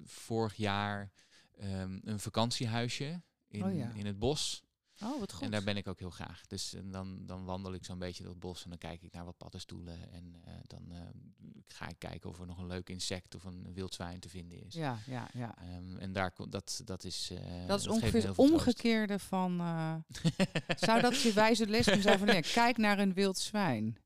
vorig 0.04 0.54
jaar 0.54 1.10
ehm, 1.58 1.98
een 2.02 2.20
vakantiehuisje 2.20 3.22
in, 3.48 3.64
Oh 3.64 3.74
ja. 3.74 3.90
in 3.94 4.06
het 4.06 4.18
bos. 4.18 4.62
Oh, 5.02 5.18
wat 5.18 5.32
goed. 5.32 5.42
En 5.44 5.50
daar 5.50 5.62
ben 5.62 5.76
ik 5.76 5.86
ook 5.88 5.98
heel 5.98 6.10
graag. 6.10 6.46
Dus 6.46 6.74
en 6.74 6.90
dan, 6.90 7.18
dan 7.26 7.44
wandel 7.44 7.74
ik 7.74 7.84
zo'n 7.84 7.98
beetje 7.98 8.22
door 8.22 8.32
het 8.32 8.40
bos 8.40 8.62
en 8.64 8.68
dan 8.68 8.78
kijk 8.78 9.02
ik 9.02 9.12
naar 9.12 9.24
wat 9.24 9.36
paddenstoelen. 9.36 10.12
En 10.12 10.34
eh, 10.44 10.52
dan 10.66 10.82
eh, 10.92 11.00
ga 11.66 11.88
ik 11.88 11.98
kijken 11.98 12.30
of 12.30 12.40
er 12.40 12.46
nog 12.46 12.58
een 12.58 12.66
leuk 12.66 12.88
insect 12.88 13.34
of 13.34 13.44
een 13.44 13.72
wild 13.74 13.94
zwijn 13.94 14.20
te 14.20 14.28
vinden 14.28 14.64
is. 14.66 14.74
ja, 14.74 14.98
ja, 15.06 15.28
ja. 15.34 15.54
Ehm, 15.58 15.96
en 15.96 16.12
daar 16.12 16.30
komt 16.30 16.52
dat, 16.52 16.80
dat 16.84 17.04
is. 17.04 17.30
eh, 17.30 17.66
Dat 17.66 17.80
is 17.80 17.86
ongeveer 17.88 18.26
het 18.26 18.38
omgekeerde 18.38 19.18
van. 19.18 19.60
eh, 19.60 19.94
zou 20.76 21.00
dat 21.00 21.20
je 21.20 21.32
wijze 21.32 21.66
les 21.66 21.84
kunnen 21.84 22.02
zijn 22.02 22.18
van 22.18 22.26
nee, 22.26 22.42
kijk 22.62 22.76
naar 22.76 22.98
een 22.98 23.14
wild 23.14 23.38
zwijn? 23.38 23.98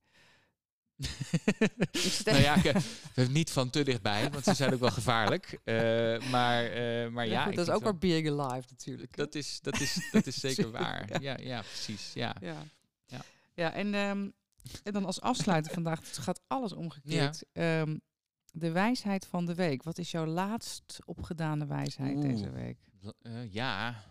Nou 2.25 2.39
ja, 2.41 2.55
ik, 2.65 2.73
we 3.15 3.23
niet 3.23 3.51
van 3.51 3.71
te 3.71 3.83
dichtbij, 3.83 4.31
want 4.31 4.45
ze 4.45 4.55
zijn 4.55 4.73
ook 4.73 4.81
wel 4.81 4.91
gevaarlijk. 4.91 5.59
Eh, 5.65 5.75
maar, 6.31 6.65
eh, 6.65 7.09
maar 7.09 7.27
ja, 7.27 7.43
goed, 7.43 7.51
ik 7.51 7.57
dat 7.57 7.69
is 7.69 7.75
ook 7.75 7.83
wel- 7.83 7.91
wel 7.91 7.99
being 7.99 8.41
alive 8.41 8.67
natuurlijk. 8.71 9.17
hè? 9.17 9.25
Dat 9.25 9.35
is, 9.35 9.59
dat 9.61 9.81
is, 9.81 10.09
dat 10.13 10.27
is 10.27 10.41
zeker 10.49 10.71
waar. 10.71 11.09
ja. 11.09 11.19
Ja. 11.21 11.37
Ja, 11.47 11.61
precies. 11.61 12.13
Ja. 12.13 12.37
Ja. 12.41 12.63
Ja. 13.07 13.21
Ja, 13.55 13.73
en, 13.73 13.95
ehm, 13.95 14.29
en 14.83 14.93
dan 14.93 15.05
als 15.05 15.21
afsluiter 15.21 15.73
vandaag 15.73 16.01
het 16.01 16.19
gaat 16.19 16.41
alles 16.47 16.73
omgekeerd. 16.73 17.45
Ehm, 17.53 17.97
de 18.53 18.71
wijsheid 18.71 19.27
van 19.27 19.47
de 19.47 19.55
week. 19.55 19.83
Wat 19.83 19.99
is 19.99 20.11
jouw 20.11 20.27
laatst 20.27 20.99
opgedane 21.05 21.67
wijsheid 21.67 22.17
Oeh. 22.17 22.29
deze 22.29 22.51
week? 22.51 22.79
Eh, 23.23 23.53
ja. 23.53 24.05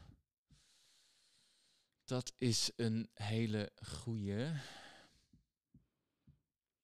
Dat 2.06 2.34
is 2.38 2.72
een 2.76 3.10
hele 3.14 3.72
goeie. 3.88 4.46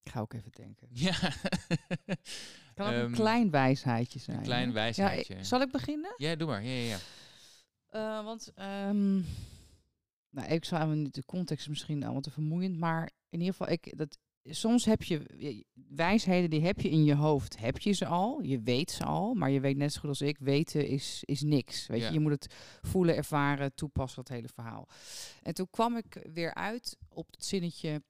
Ik 0.08 0.14
ga 0.14 0.20
ook 0.20 0.34
even 0.34 0.52
denken. 0.52 0.88
Ja. 0.92 1.12
Het 1.14 2.20
kan 2.76 2.88
ook 2.88 2.94
Ehm, 2.94 3.06
een 3.06 3.12
klein 3.12 3.52
wijsheidje 3.52 4.20
zijn. 4.20 4.38
Een 4.38 4.44
klein? 4.44 4.68
Ja, 4.68 4.74
wijsheidje. 4.74 5.36
ik- 5.36 5.46
zal 5.46 5.62
ik 5.62 5.72
beginnen? 5.72 6.14
Ja, 6.18 6.36
doe 6.36 6.48
maar. 6.48 6.64
Ja, 6.64 6.72
ja, 6.72 6.88
ja. 6.88 6.98
Eh, 7.88 8.24
want 8.24 8.52
ehm, 8.56 9.16
nou, 10.30 10.48
ik 10.50 10.66
zou 10.66 10.96
niet 10.96 11.14
de 11.16 11.26
context 11.26 11.62
is 11.64 11.70
misschien 11.70 12.04
allemaal 12.04 12.22
te 12.22 12.32
vermoeiend, 12.32 12.78
maar 12.78 13.10
in 13.30 13.40
ieder 13.40 13.56
geval, 13.56 13.70
ik, 13.74 13.98
dat, 13.98 14.18
soms 14.44 14.86
heb 14.86 15.04
je 15.04 15.66
wijsheden 15.90 16.50
die 16.50 16.62
heb 16.66 16.80
je 16.80 16.90
in 16.90 17.04
je 17.04 17.16
hoofd, 17.16 17.58
heb 17.60 17.78
je 17.80 17.92
ze 17.92 18.06
al, 18.06 18.42
je 18.42 18.62
weet 18.62 18.92
ze 18.92 19.04
al, 19.04 19.34
maar 19.34 19.50
je 19.50 19.60
weet 19.60 19.78
net 19.78 19.94
zo 19.94 20.00
goed 20.00 20.10
als 20.10 20.22
ik, 20.22 20.38
weten 20.40 20.88
is, 20.88 21.22
is 21.26 21.42
niks. 21.42 21.88
Weet 21.88 22.00
Ja. 22.02 22.08
je, 22.08 22.14
je 22.14 22.20
moet 22.20 22.32
het 22.32 22.54
voelen, 22.82 23.16
ervaren, 23.16 23.74
toepassen, 23.76 24.24
dat 24.24 24.36
hele 24.36 24.48
verhaal. 24.54 24.88
En 25.44 25.54
toen 25.54 25.68
kwam 25.70 25.98
ik 25.98 26.28
weer 26.34 26.54
uit 26.54 26.98
op 27.10 27.32
het 27.32 27.46
zinnetje, 27.46 28.04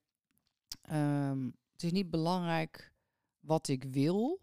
ehm, 0.81 1.49
het 1.77 1.85
is 1.85 1.91
niet 1.91 2.09
belangrijk 2.09 2.93
wat 3.39 3.67
ik 3.67 3.83
wil, 3.83 4.41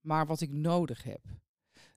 maar 0.00 0.26
wat 0.26 0.40
ik 0.40 0.52
nodig 0.52 1.02
heb. 1.02 1.20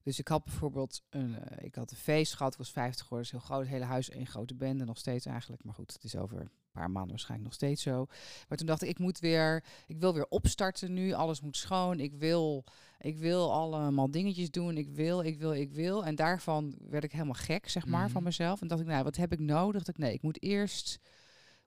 Dus 0.01 0.19
ik 0.19 0.27
had 0.27 0.43
bijvoorbeeld 0.43 1.01
een, 1.09 1.35
eh, 1.39 1.65
ik 1.65 1.75
had 1.75 1.91
een 1.91 1.97
feest 1.97 2.33
gehad, 2.33 2.55
was 2.57 2.71
50 2.71 3.03
geworden, 3.03 3.25
is 3.27 3.31
heel 3.31 3.45
groot, 3.45 3.59
het 3.61 3.69
hele 3.69 3.85
huis 3.85 4.09
één 4.09 4.27
grote 4.27 4.55
bende, 4.55 4.85
nog 4.85 4.97
steeds 4.97 5.25
eigenlijk. 5.25 5.63
Maar 5.63 5.73
goed, 5.73 5.93
het 5.93 6.03
is 6.03 6.15
over 6.15 6.39
een 6.39 6.49
paar 6.71 6.91
maanden 6.91 7.09
waarschijnlijk 7.11 7.49
nog 7.49 7.57
steeds 7.59 7.81
zo. 7.81 8.05
Maar 8.47 8.57
toen 8.57 8.67
dacht 8.67 8.81
ik, 8.81 8.89
ik 8.89 8.99
moet 8.99 9.19
weer, 9.19 9.63
ik 9.87 9.99
wil 9.99 10.13
weer 10.13 10.27
opstarten 10.27 10.93
nu, 10.93 11.11
alles 11.13 11.41
moet 11.41 11.57
schoon, 11.57 11.99
ik 11.99 12.13
wil, 12.13 12.63
ik 12.99 13.17
wil 13.17 13.53
allemaal 13.53 14.11
dingetjes 14.11 14.51
doen, 14.51 14.77
ik 14.77 14.89
wil, 14.89 15.21
ik 15.21 15.37
wil, 15.39 15.53
ik 15.53 15.71
wil. 15.71 16.05
En 16.05 16.15
daarvan 16.15 16.75
werd 16.89 17.03
ik 17.03 17.11
helemaal 17.11 17.33
gek, 17.33 17.69
zeg 17.69 17.85
maar, 17.85 18.05
van 18.09 18.15
Mhm. 18.21 18.23
mezelf. 18.23 18.61
En 18.61 18.67
dacht 18.67 18.81
ik, 18.81 18.87
nou, 18.87 19.03
wat 19.03 19.15
heb 19.15 19.31
ik 19.31 19.39
nodig? 19.39 19.83
Dat 19.83 19.95
ik, 19.95 20.01
nee, 20.01 20.13
ik 20.13 20.21
moet 20.21 20.41
eerst, 20.43 20.99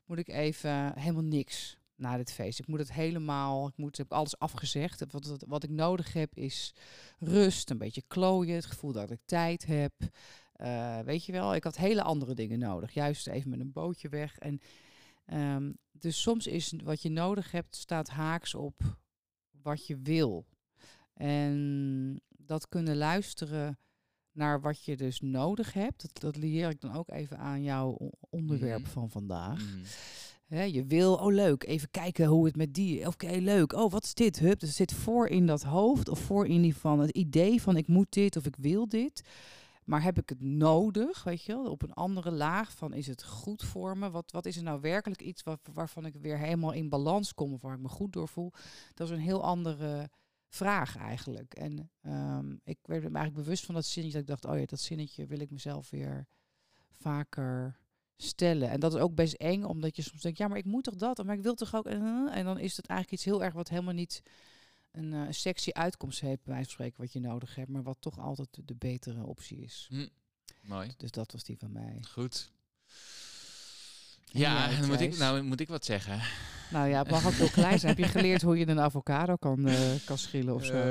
moet 0.04 0.18
ik 0.18 0.28
even 0.28 0.98
helemaal 0.98 1.22
niks. 1.22 1.78
Na 1.96 2.16
dit 2.16 2.32
feest. 2.32 2.58
Ik 2.58 2.66
moet 2.66 2.78
het 2.78 2.92
helemaal, 2.92 3.68
ik 3.68 3.76
moet, 3.76 3.96
heb 3.96 4.12
alles 4.12 4.38
afgezegd. 4.38 5.04
Wat, 5.10 5.26
wat, 5.26 5.44
wat 5.46 5.62
ik 5.62 5.70
nodig 5.70 6.12
heb 6.12 6.36
is 6.36 6.74
rust, 7.18 7.70
een 7.70 7.78
beetje 7.78 8.02
klooien, 8.06 8.54
het 8.54 8.66
gevoel 8.66 8.92
dat 8.92 9.10
ik 9.10 9.20
tijd 9.24 9.66
heb. 9.66 9.92
Uh, 10.56 10.98
weet 10.98 11.24
je 11.24 11.32
wel, 11.32 11.54
ik 11.54 11.64
had 11.64 11.76
hele 11.76 12.02
andere 12.02 12.34
dingen 12.34 12.58
nodig. 12.58 12.94
Juist 12.94 13.26
even 13.26 13.50
met 13.50 13.60
een 13.60 13.72
bootje 13.72 14.08
weg. 14.08 14.38
En 14.38 14.60
um, 15.32 15.78
dus 15.92 16.20
soms 16.20 16.46
is 16.46 16.72
wat 16.84 17.02
je 17.02 17.08
nodig 17.08 17.50
hebt, 17.50 17.76
staat 17.76 18.08
haaks 18.08 18.54
op 18.54 18.98
wat 19.62 19.86
je 19.86 19.98
wil. 20.02 20.46
En 21.14 22.20
dat 22.28 22.68
kunnen 22.68 22.96
luisteren 22.96 23.78
naar 24.32 24.60
wat 24.60 24.84
je 24.84 24.96
dus 24.96 25.20
nodig 25.20 25.72
hebt. 25.72 26.02
Dat, 26.02 26.20
dat 26.20 26.36
leer 26.36 26.70
ik 26.70 26.80
dan 26.80 26.94
ook 26.94 27.10
even 27.10 27.38
aan 27.38 27.62
jouw 27.62 28.10
onderwerp 28.30 28.84
mm. 28.84 28.86
van 28.86 29.10
vandaag. 29.10 29.60
Mm 29.60 29.82
je 30.48 30.84
wil, 30.84 31.14
oh 31.14 31.32
leuk, 31.32 31.64
even 31.64 31.90
kijken 31.90 32.26
hoe 32.26 32.44
het 32.44 32.56
met 32.56 32.74
die. 32.74 33.06
Oké, 33.06 33.30
leuk. 33.30 33.72
Oh, 33.72 33.90
wat 33.90 34.04
is 34.04 34.14
dit? 34.14 34.38
Hup, 34.38 34.60
dus 34.60 34.68
het 34.68 34.78
zit 34.78 34.92
voor 34.92 35.28
in 35.28 35.46
dat 35.46 35.62
hoofd 35.62 36.08
of 36.08 36.18
voor 36.18 36.46
in 36.46 36.62
die 36.62 36.76
van 36.76 36.98
het 36.98 37.10
idee 37.10 37.62
van 37.62 37.76
ik 37.76 37.88
moet 37.88 38.12
dit 38.12 38.36
of 38.36 38.46
ik 38.46 38.56
wil 38.56 38.88
dit. 38.88 39.22
Maar 39.84 40.02
heb 40.02 40.18
ik 40.18 40.28
het 40.28 40.42
nodig, 40.42 41.24
weet 41.24 41.42
je 41.42 41.52
wel, 41.52 41.70
op 41.70 41.82
een 41.82 41.92
andere 41.92 42.30
laag 42.30 42.72
van 42.72 42.92
is 42.92 43.06
het 43.06 43.24
goed 43.24 43.64
voor 43.64 43.98
me? 43.98 44.10
Wat, 44.10 44.30
wat 44.32 44.46
is 44.46 44.56
er 44.56 44.62
nou 44.62 44.80
werkelijk 44.80 45.22
iets 45.22 45.42
waarvan 45.72 46.06
ik 46.06 46.14
weer 46.16 46.38
helemaal 46.38 46.72
in 46.72 46.88
balans 46.88 47.34
kom 47.34 47.52
of 47.52 47.60
waar 47.60 47.74
ik 47.74 47.80
me 47.80 47.88
goed 47.88 48.12
door 48.12 48.28
voel? 48.28 48.52
Dat 48.94 49.08
is 49.08 49.14
een 49.14 49.20
heel 49.20 49.42
andere 49.42 50.10
vraag 50.48 50.96
eigenlijk. 50.96 51.54
En 51.54 51.90
um, 52.02 52.60
ik 52.64 52.78
werd 52.82 53.02
me 53.02 53.18
eigenlijk 53.18 53.34
bewust 53.34 53.64
van 53.64 53.74
dat 53.74 53.84
zinnetje 53.84 54.18
dat 54.18 54.28
ik 54.28 54.42
dacht, 54.42 54.54
oh 54.54 54.60
ja, 54.60 54.66
dat 54.66 54.80
zinnetje 54.80 55.26
wil 55.26 55.40
ik 55.40 55.50
mezelf 55.50 55.90
weer 55.90 56.26
vaker 56.90 57.78
stellen. 58.16 58.70
En 58.70 58.80
dat 58.80 58.94
is 58.94 59.00
ook 59.00 59.14
best 59.14 59.34
eng, 59.34 59.62
omdat 59.62 59.96
je 59.96 60.02
soms 60.02 60.22
denkt, 60.22 60.38
ja, 60.38 60.48
maar 60.48 60.58
ik 60.58 60.64
moet 60.64 60.84
toch 60.84 60.96
dat, 60.96 61.24
maar 61.24 61.36
ik 61.36 61.42
wil 61.42 61.54
toch 61.54 61.74
ook... 61.74 61.86
En 61.86 62.44
dan 62.44 62.58
is 62.58 62.76
het 62.76 62.86
eigenlijk 62.86 63.20
iets 63.20 63.24
heel 63.24 63.44
erg 63.44 63.54
wat 63.54 63.68
helemaal 63.68 63.94
niet 63.94 64.22
een 64.92 65.12
uh, 65.12 65.26
sexy 65.30 65.70
uitkomst 65.72 66.20
heeft, 66.20 66.44
bij 66.44 66.54
wijze 66.54 66.64
van 66.64 66.72
spreken, 66.72 67.00
wat 67.00 67.12
je 67.12 67.20
nodig 67.20 67.54
hebt, 67.54 67.68
maar 67.68 67.82
wat 67.82 67.96
toch 68.00 68.18
altijd 68.18 68.48
de 68.64 68.74
betere 68.74 69.24
optie 69.24 69.58
is. 69.58 69.86
Hm. 69.90 70.08
Mooi. 70.60 70.92
Dus 70.96 71.10
dat 71.10 71.32
was 71.32 71.44
die 71.44 71.58
van 71.58 71.72
mij. 71.72 71.98
Goed. 72.08 72.50
Ja, 74.32 74.68
dan 74.80 74.88
moet 74.88 75.00
ik, 75.00 75.18
nou 75.18 75.42
moet 75.42 75.60
ik 75.60 75.68
wat 75.68 75.84
zeggen. 75.84 76.20
Nou 76.70 76.88
ja, 76.88 76.98
het 76.98 77.10
mag 77.10 77.26
ook 77.26 77.32
heel 77.32 77.50
klein 77.50 77.78
zijn. 77.78 77.94
Heb 77.96 78.04
je 78.04 78.10
geleerd 78.10 78.42
hoe 78.42 78.58
je 78.58 78.68
een 78.68 78.80
avocado 78.80 79.36
kan, 79.36 79.68
uh, 79.68 79.74
kan 80.04 80.18
schillen 80.18 80.54
of 80.54 80.64
zo? 80.64 80.74
Uh, 80.74 80.82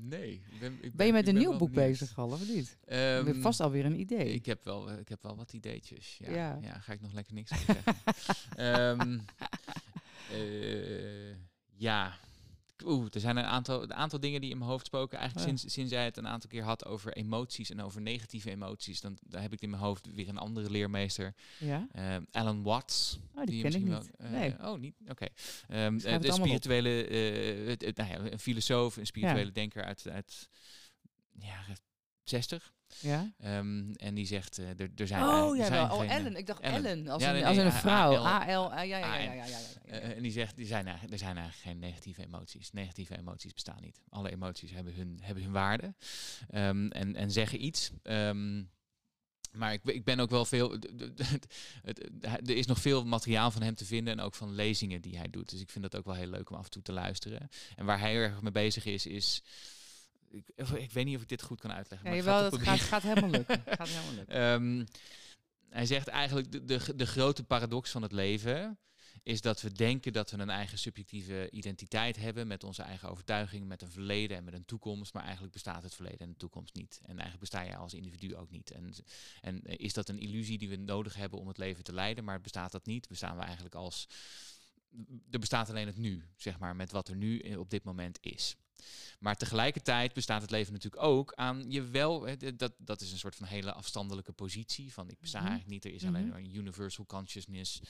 nee. 0.00 0.32
Ik 0.32 0.60
ben, 0.60 0.72
ik 0.72 0.80
ben, 0.80 0.92
ben, 0.94 1.06
je 1.06 1.12
met 1.12 1.28
een 1.28 1.34
nieuw 1.34 1.56
boek 1.56 1.72
bezig 1.72 2.18
al, 2.18 2.30
of 2.30 2.48
niet? 2.48 2.76
Um, 2.88 2.96
je 2.96 3.02
hebt 3.02 3.28
ehm, 3.28 3.40
vast 3.40 3.60
alweer 3.60 3.84
een 3.84 4.00
idee. 4.00 4.32
Ik 4.32 4.46
heb 4.46 4.64
wel, 4.64 4.90
ik 4.90 5.08
heb 5.08 5.22
wel 5.22 5.36
wat 5.36 5.52
ideetjes. 5.52 6.18
Ja, 6.24 6.30
ja. 6.30 6.58
ja 6.60 6.78
ga 6.78 6.92
ik 6.92 7.00
nog 7.00 7.12
lekker 7.12 7.34
niks 7.34 7.52
over 7.52 7.74
zeggen. 7.74 9.00
um, 9.00 9.24
uh, 10.40 11.34
ja, 11.76 12.18
Oeh, 12.84 13.06
er 13.10 13.20
zijn 13.20 13.36
een 13.36 13.44
aantal, 13.44 13.82
een 13.82 13.94
aantal 13.94 14.20
dingen 14.20 14.40
die 14.40 14.50
in 14.50 14.58
mijn 14.58 14.70
hoofd 14.70 14.86
spoken. 14.86 15.18
Eigenlijk 15.18 15.48
sinds, 15.48 15.74
sinds 15.74 15.92
jij 15.92 16.04
het 16.04 16.16
een 16.16 16.28
aantal 16.28 16.50
keer 16.50 16.62
had 16.62 16.84
over 16.86 17.12
emoties 17.12 17.70
en 17.70 17.82
over 17.82 18.00
negatieve 18.00 18.50
emoties. 18.50 19.00
Dan 19.00 19.18
daar 19.20 19.42
heb 19.42 19.52
ik 19.52 19.60
in 19.60 19.70
mijn 19.70 19.82
hoofd 19.82 20.12
weer 20.14 20.28
een 20.28 20.38
andere 20.38 20.70
leermeester. 20.70 21.34
Ja? 21.58 21.88
Uh, 21.96 22.16
Alan 22.30 22.62
Watts. 22.62 23.18
Oh, 23.34 23.44
die, 23.44 23.62
ken 23.62 23.74
ik 23.74 23.80
niet. 23.80 23.88
Wel, 23.88 24.02
uh, 24.20 24.30
nee. 24.30 24.54
Oh, 24.60 24.78
niet? 24.78 24.94
Oké. 25.08 25.28
Okay. 25.68 25.86
Um, 25.86 25.94
uh, 25.94 26.20
de 26.20 26.32
spirituele, 26.32 27.08
uh, 27.78 27.92
nou 27.94 28.10
ja, 28.10 28.32
een 28.32 28.38
filosoof, 28.38 28.96
een 28.96 29.06
spirituele 29.06 29.52
denker 29.52 29.84
uit, 29.84 30.08
uit 30.08 30.48
ja, 31.38 31.64
60. 32.22 32.74
Ja. 33.00 33.32
Um, 33.44 33.94
en 33.94 34.14
die 34.14 34.26
zegt, 34.26 34.58
uh, 34.58 34.68
er, 34.68 34.90
er 34.96 35.06
zijn. 35.06 35.22
Oh 35.22 35.56
ja, 35.56 35.66
zijn 35.66 35.90
oh 35.90 36.12
Ellen. 36.12 36.36
Ik 36.36 36.46
dacht 36.46 36.60
Ellen, 36.60 37.08
als, 37.08 37.22
een, 37.22 37.44
als 37.44 37.56
een 37.56 37.72
vrouw. 37.72 38.24
A-L. 38.24 38.46
Ja, 38.46 38.80
ja, 38.82 38.98
ja, 38.98 39.16
ja, 39.16 39.32
ja, 39.32 39.44
ja, 39.44 39.98
En 39.98 40.22
die 40.22 40.32
zegt, 40.32 40.56
die 40.56 40.66
zijn 40.66 40.86
er 40.86 41.18
zijn 41.18 41.36
eigenlijk 41.36 41.56
geen 41.56 41.78
negatieve 41.78 42.24
emoties. 42.24 42.72
Negatieve 42.72 43.18
emoties 43.18 43.52
bestaan 43.52 43.80
niet. 43.80 44.00
Alle 44.08 44.30
emoties 44.30 44.70
hebben 44.70 44.94
hun, 44.94 45.18
hebben 45.22 45.42
hun 45.42 45.52
waarde 45.52 45.94
um, 46.54 46.90
en, 46.90 47.14
en 47.14 47.30
zeggen 47.30 47.64
iets. 47.64 47.90
Um, 48.02 48.70
maar 49.56 49.72
ik, 49.72 49.84
ik, 49.84 50.04
ben 50.04 50.20
ook 50.20 50.30
wel 50.30 50.44
veel. 50.44 50.78
Er 52.22 52.56
is 52.56 52.66
nog 52.66 52.80
veel 52.80 53.04
materiaal 53.04 53.50
van 53.50 53.62
hem 53.62 53.74
te 53.74 53.84
vinden 53.84 54.18
en 54.18 54.24
ook 54.24 54.34
van 54.34 54.54
lezingen 54.54 55.00
die 55.00 55.16
hij 55.16 55.30
doet. 55.30 55.50
Dus 55.50 55.60
ik 55.60 55.70
vind 55.70 55.84
dat 55.84 55.96
ook 55.96 56.04
wel 56.04 56.14
heel 56.14 56.30
leuk 56.30 56.50
om 56.50 56.56
af 56.56 56.64
en 56.64 56.70
toe 56.70 56.82
te 56.82 56.92
luisteren. 56.92 57.48
En 57.76 57.84
waar 57.84 58.00
hij 58.00 58.14
erg 58.14 58.40
mee 58.40 58.52
bezig 58.52 58.84
is, 58.84 59.06
is 59.06 59.42
ik, 60.30 60.48
ik, 60.56 60.92
weet 60.92 61.04
niet 61.04 61.16
of 61.16 61.22
ik 61.22 61.28
dit 61.28 61.42
goed 61.42 61.60
kan 61.60 61.72
uitleggen. 61.72 62.14
Ja, 62.14 62.24
maar 62.24 62.44
het 62.44 62.58
gaat, 62.58 62.80
gaat, 62.80 63.02
helemaal 63.02 63.30
lukken. 63.30 63.62
gaat 63.78 63.88
helemaal 63.88 64.14
lukken. 64.14 64.42
Um, 64.42 64.86
hij 65.68 65.86
zegt 65.86 66.08
eigenlijk 66.08 66.52
de, 66.52 66.64
de, 66.64 66.96
de 66.96 67.06
grote 67.06 67.44
paradox 67.44 67.90
van 67.90 68.02
het 68.02 68.12
leven 68.12 68.78
is 69.22 69.40
dat 69.40 69.60
we 69.60 69.72
denken 69.72 70.12
dat 70.12 70.30
we 70.30 70.38
een 70.38 70.50
eigen 70.50 70.78
subjectieve 70.78 71.50
identiteit 71.50 72.16
hebben 72.16 72.46
met 72.46 72.64
onze 72.64 72.82
eigen 72.82 73.08
overtuiging, 73.08 73.66
met 73.66 73.82
een 73.82 73.90
verleden 73.90 74.36
en 74.36 74.44
met 74.44 74.54
een 74.54 74.64
toekomst, 74.64 75.12
maar 75.12 75.22
eigenlijk 75.22 75.52
bestaat 75.52 75.82
het 75.82 75.94
verleden 75.94 76.18
en 76.18 76.28
de 76.28 76.36
toekomst 76.36 76.74
niet. 76.74 77.00
En 77.02 77.18
eigenlijk 77.18 77.40
besta 77.40 77.60
je 77.60 77.76
als 77.76 77.94
individu 77.94 78.36
ook 78.36 78.50
niet. 78.50 78.70
En, 78.70 78.94
en 79.40 79.62
is 79.62 79.92
dat 79.92 80.08
een 80.08 80.18
illusie 80.18 80.58
die 80.58 80.68
we 80.68 80.76
nodig 80.76 81.14
hebben 81.14 81.38
om 81.38 81.48
het 81.48 81.58
leven 81.58 81.84
te 81.84 81.92
leiden, 81.92 82.24
maar 82.24 82.40
bestaat 82.40 82.72
dat 82.72 82.86
niet? 82.86 83.08
Bestaan 83.08 83.36
we 83.36 83.42
eigenlijk 83.42 83.74
als 83.74 84.08
er 85.30 85.38
bestaat 85.38 85.68
alleen 85.68 85.86
het 85.86 85.96
nu, 85.96 86.24
zeg 86.36 86.58
maar, 86.58 86.76
met 86.76 86.90
wat 86.90 87.08
er 87.08 87.16
nu 87.16 87.38
op 87.38 87.70
dit 87.70 87.84
moment 87.84 88.18
is. 88.20 88.56
Maar 89.18 89.36
tegelijkertijd 89.36 90.12
bestaat 90.12 90.42
het 90.42 90.50
leven 90.50 90.72
natuurlijk 90.72 91.02
ook 91.02 91.32
aan 91.34 91.64
je 91.68 91.82
wel. 91.82 92.26
Dat, 92.56 92.72
dat 92.78 93.00
is 93.00 93.12
een 93.12 93.18
soort 93.18 93.34
van 93.34 93.46
hele 93.46 93.72
afstandelijke 93.72 94.32
positie. 94.32 94.92
Van 94.92 95.10
ik 95.10 95.20
besta 95.20 95.38
mhm. 95.38 95.48
eigenlijk 95.48 95.74
niet. 95.74 95.84
Er 95.92 96.00
is 96.00 96.04
alleen 96.06 96.22
mhm. 96.22 96.30
maar 96.30 96.40
een 96.40 96.56
universal 96.56 97.06
consciousness. 97.06 97.80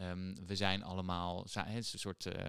Um, 0.00 0.46
we 0.46 0.56
zijn 0.56 0.82
allemaal. 0.82 1.46
Het 1.52 1.76
is 1.76 1.92
een 1.92 1.98
soort 1.98 2.26
uh, 2.26 2.48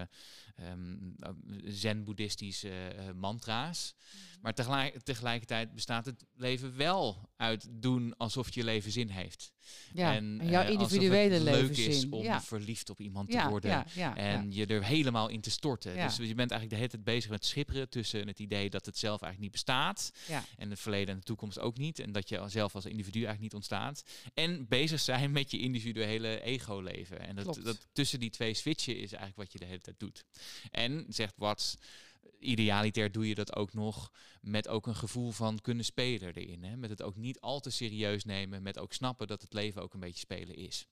um, 0.70 1.16
zen-boeddhistische 1.64 2.94
uh, 2.96 3.12
mantra's. 3.14 3.94
Mhm. 3.94 4.40
Maar 4.42 4.54
tegelijk, 4.54 5.00
tegelijkertijd 5.02 5.74
bestaat 5.74 6.04
het 6.04 6.24
leven 6.34 6.76
wel 6.76 7.30
uit 7.36 7.68
doen 7.70 8.16
alsof 8.16 8.54
je 8.54 8.64
leven 8.64 8.92
zin 8.92 9.08
heeft. 9.08 9.52
Ja, 9.92 10.14
en, 10.14 10.40
en 10.40 10.48
jouw 10.48 10.62
uh, 10.62 10.70
individuele 10.70 11.34
het 11.34 11.42
leven 11.42 11.60
leuk 11.60 11.76
is 11.76 12.08
om 12.08 12.22
ja. 12.22 12.40
verliefd 12.40 12.90
op 12.90 13.00
iemand 13.00 13.30
te 13.30 13.48
worden. 13.48 13.84
Ja, 13.94 14.16
en 14.16 14.52
je 14.52 14.66
er 14.66 14.84
helemaal 14.84 15.28
in 15.28 15.40
te 15.40 15.50
storten. 15.50 15.94
Dus 15.96 16.16
je 16.16 16.34
bent 16.34 16.50
eigenlijk 16.50 16.70
de 16.70 16.76
hele 16.76 16.88
tijd 16.88 17.04
bezig 17.04 17.30
met 17.30 17.44
schipperen 17.44 17.81
tussen 17.88 18.26
het 18.26 18.38
idee 18.38 18.70
dat 18.70 18.86
het 18.86 18.98
zelf 18.98 19.22
eigenlijk 19.22 19.40
niet 19.40 19.64
bestaat. 19.64 20.12
En 20.56 20.70
het 20.70 20.80
verleden 20.80 21.14
en 21.14 21.20
de 21.20 21.26
toekomst 21.26 21.58
ook 21.58 21.78
niet. 21.78 21.98
En 21.98 22.12
dat 22.12 22.28
je 22.28 22.42
zelf 22.46 22.74
als 22.74 22.84
individu 22.84 23.18
eigenlijk 23.18 23.42
niet 23.42 23.54
ontstaat. 23.54 24.02
En 24.34 24.68
bezig 24.68 25.00
zijn 25.00 25.32
met 25.32 25.50
je 25.50 25.58
individuele 25.58 26.40
ego-leven. 26.40 27.20
En 27.20 27.36
dat, 27.36 27.60
dat 27.62 27.86
tussen 27.92 28.20
die 28.20 28.30
twee 28.30 28.54
switchen 28.54 28.94
is 28.94 29.12
eigenlijk 29.12 29.36
wat 29.36 29.52
je 29.52 29.58
de 29.58 29.64
hele 29.64 29.80
tijd 29.80 29.98
doet. 29.98 30.24
En 30.70 31.06
zegt 31.08 31.34
Watts 31.36 31.76
idealitair 32.38 33.12
doe 33.12 33.28
je 33.28 33.34
dat 33.34 33.56
ook 33.56 33.72
nog 33.72 34.12
met 34.40 34.68
ook 34.68 34.86
een 34.86 34.96
gevoel 34.96 35.30
van 35.30 35.60
kunnen 35.60 35.84
spelen 35.84 36.34
erin. 36.34 36.64
Hè? 36.64 36.76
Met 36.76 36.90
het 36.90 37.02
ook 37.02 37.16
niet 37.16 37.40
al 37.40 37.60
te 37.60 37.70
serieus 37.70 38.24
nemen, 38.24 38.62
met 38.62 38.78
ook 38.78 38.92
snappen 38.92 39.26
dat 39.26 39.42
het 39.42 39.52
leven 39.52 39.82
ook 39.82 39.94
een 39.94 40.00
beetje 40.00 40.18
spelen 40.18 40.56
is. 40.56 40.86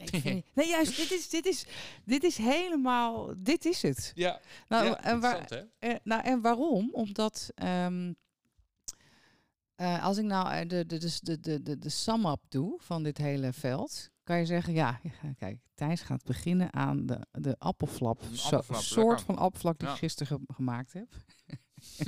nee, 0.54 0.68
juist, 0.68 0.96
dit 0.96 1.10
is, 1.10 1.28
dit, 1.28 1.46
is, 1.46 1.64
dit 2.04 2.24
is 2.24 2.36
helemaal, 2.36 3.32
dit 3.36 3.64
is 3.64 3.82
het. 3.82 4.12
Ja, 4.14 4.40
nou, 4.68 4.96
en, 5.00 5.20
waar, 5.20 5.66
eh, 5.78 5.94
nou 6.02 6.22
en 6.22 6.40
waarom? 6.40 6.88
Omdat 6.92 7.50
um, 7.62 8.16
uh, 9.80 10.04
als 10.04 10.18
ik 10.18 10.24
nou 10.24 10.52
eh, 10.52 10.68
de, 10.68 10.86
de, 10.86 11.18
de, 11.22 11.40
de, 11.40 11.62
de, 11.62 11.78
de 11.78 11.88
sum-up 11.88 12.40
doe 12.48 12.78
van 12.78 13.02
dit 13.02 13.18
hele 13.18 13.52
veld, 13.52 14.10
kan 14.22 14.38
je 14.38 14.46
zeggen, 14.46 14.72
ja, 14.72 15.00
kijk, 15.38 15.58
Thijs 15.74 16.00
gaat 16.00 16.24
beginnen 16.24 16.72
aan 16.72 17.06
de, 17.06 17.26
de 17.30 17.56
appelflap. 17.58 18.22
Een 18.22 18.36
so, 18.36 18.62
soort 18.70 19.20
van 19.20 19.36
appelflap 19.36 19.78
die 19.78 19.88
ik 19.88 19.94
gisteren 19.94 20.44
gemaakt 20.46 20.92
heb. 20.92 21.08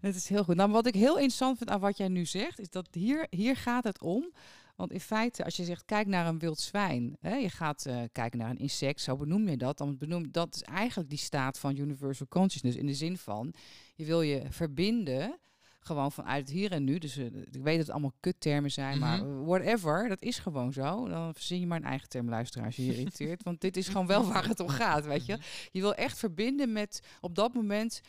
het 0.00 0.14
is 0.14 0.28
heel 0.28 0.44
goed. 0.44 0.56
Nou, 0.56 0.70
wat 0.70 0.86
ik 0.86 0.94
heel 0.94 1.14
interessant 1.14 1.58
vind 1.58 1.70
aan 1.70 1.80
wat 1.80 1.96
jij 1.96 2.08
nu 2.08 2.26
zegt, 2.26 2.58
is 2.58 2.70
dat 2.70 2.88
hier, 2.90 3.26
hier 3.30 3.56
gaat 3.56 3.84
het 3.84 4.00
om 4.02 4.32
want 4.80 4.92
in 4.92 5.00
feite, 5.00 5.44
als 5.44 5.56
je 5.56 5.64
zegt, 5.64 5.84
kijk 5.84 6.06
naar 6.06 6.26
een 6.26 6.38
wild 6.38 6.60
zwijn, 6.60 7.16
hè, 7.20 7.34
je 7.34 7.48
gaat 7.48 7.86
uh, 7.86 8.02
kijken 8.12 8.38
naar 8.38 8.50
een 8.50 8.58
insect, 8.58 9.00
zo 9.00 9.16
benoem 9.16 9.48
je 9.48 9.56
dat. 9.56 9.78
Dan 9.78 9.98
benoem, 9.98 10.30
dat 10.30 10.54
is 10.54 10.62
eigenlijk 10.62 11.08
die 11.08 11.18
staat 11.18 11.58
van 11.58 11.76
universal 11.76 12.26
consciousness. 12.28 12.76
In 12.76 12.86
de 12.86 12.94
zin 12.94 13.18
van, 13.18 13.54
je 13.94 14.04
wil 14.04 14.22
je 14.22 14.42
verbinden 14.48 15.38
gewoon 15.80 16.12
vanuit 16.12 16.50
hier 16.50 16.72
en 16.72 16.84
nu. 16.84 16.98
Dus 16.98 17.16
uh, 17.16 17.26
ik 17.26 17.62
weet 17.62 17.76
dat 17.76 17.86
het 17.86 17.90
allemaal 17.90 18.14
kuttermen 18.20 18.70
zijn, 18.70 18.98
maar 18.98 19.24
mhm. 19.24 19.44
whatever, 19.44 20.08
dat 20.08 20.22
is 20.22 20.38
gewoon 20.38 20.72
zo. 20.72 21.08
Dan 21.08 21.34
verzin 21.34 21.60
je 21.60 21.66
maar 21.66 21.78
een 21.78 21.84
eigen 21.84 22.08
term, 22.08 22.28
luisteraar, 22.28 22.66
als 22.66 22.76
je 22.76 22.86
je 22.86 22.96
irriteert. 22.96 23.42
want 23.42 23.60
dit 23.60 23.76
is 23.76 23.88
gewoon 23.88 24.06
wel 24.06 24.26
waar 24.32 24.48
het 24.48 24.60
om 24.60 24.68
gaat, 24.68 25.04
weet 25.04 25.26
je. 25.26 25.32
Mhm. 25.32 25.42
Je 25.70 25.80
wil 25.80 25.94
echt 25.94 26.18
verbinden 26.18 26.72
met 26.72 27.02
op 27.20 27.34
dat 27.34 27.54
moment 27.54 28.00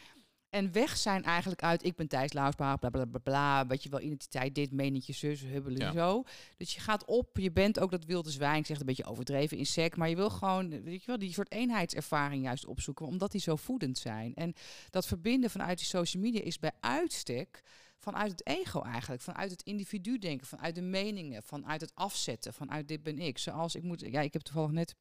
En 0.51 0.71
weg 0.71 0.97
zijn 0.97 1.23
eigenlijk 1.23 1.63
uit, 1.63 1.83
ik 1.85 1.95
ben 1.95 2.07
Thijs 2.07 2.33
Lausbaar, 2.33 2.77
bla 2.77 2.89
bla 2.89 3.05
bla 3.05 3.19
bla, 3.23 3.67
weet 3.67 3.83
je 3.83 3.89
wel, 3.89 4.01
identiteit, 4.01 4.55
dit, 4.55 4.71
menentje, 4.71 5.13
zus, 5.13 5.41
hubbelen, 5.41 5.79
Ja. 5.81 5.91
zo. 5.91 6.23
Dus 6.57 6.73
je 6.73 6.79
gaat 6.79 7.05
op, 7.05 7.37
je 7.37 7.51
bent 7.51 7.79
ook 7.79 7.91
dat 7.91 8.05
wilde 8.05 8.31
zwijn, 8.31 8.59
ik 8.59 8.65
zeg 8.65 8.79
een 8.79 8.85
beetje 8.85 9.05
overdreven 9.05 9.57
in 9.57 9.65
sec, 9.65 9.95
maar 9.97 10.09
je 10.09 10.15
wil 10.15 10.29
gewoon, 10.29 10.69
weet 10.83 10.99
je 10.99 11.05
wel, 11.07 11.17
die 11.17 11.33
soort 11.33 11.51
eenheidservaring 11.51 12.43
juist 12.43 12.65
opzoeken, 12.65 13.05
omdat 13.05 13.31
die 13.31 13.41
zo 13.41 13.55
voedend 13.55 13.97
zijn. 13.97 14.33
En 14.33 14.53
dat 14.89 15.05
verbinden 15.07 15.49
vanuit 15.49 15.77
die 15.77 15.87
social 15.87 16.23
media 16.23 16.41
is 16.41 16.59
bij 16.59 16.71
uitstek 16.79 17.61
vanuit 17.97 18.31
het 18.31 18.47
ego 18.47 18.81
eigenlijk, 18.81 19.21
vanuit 19.21 19.51
het 19.51 19.61
individu 19.63 20.17
denken, 20.17 20.47
vanuit 20.47 20.75
de 20.75 20.81
meningen, 20.81 21.43
vanuit 21.43 21.81
het 21.81 21.91
afzetten, 21.95 22.53
vanuit 22.53 22.87
dit 22.87 23.03
ben 23.03 23.19
ik. 23.19 23.37
Zoals 23.37 23.75
ik 23.75 23.83
moet, 23.83 24.01
ja, 24.11 24.21
ik 24.21 24.33
heb 24.33 24.41
toevallig 24.41 24.71
net 24.71 24.95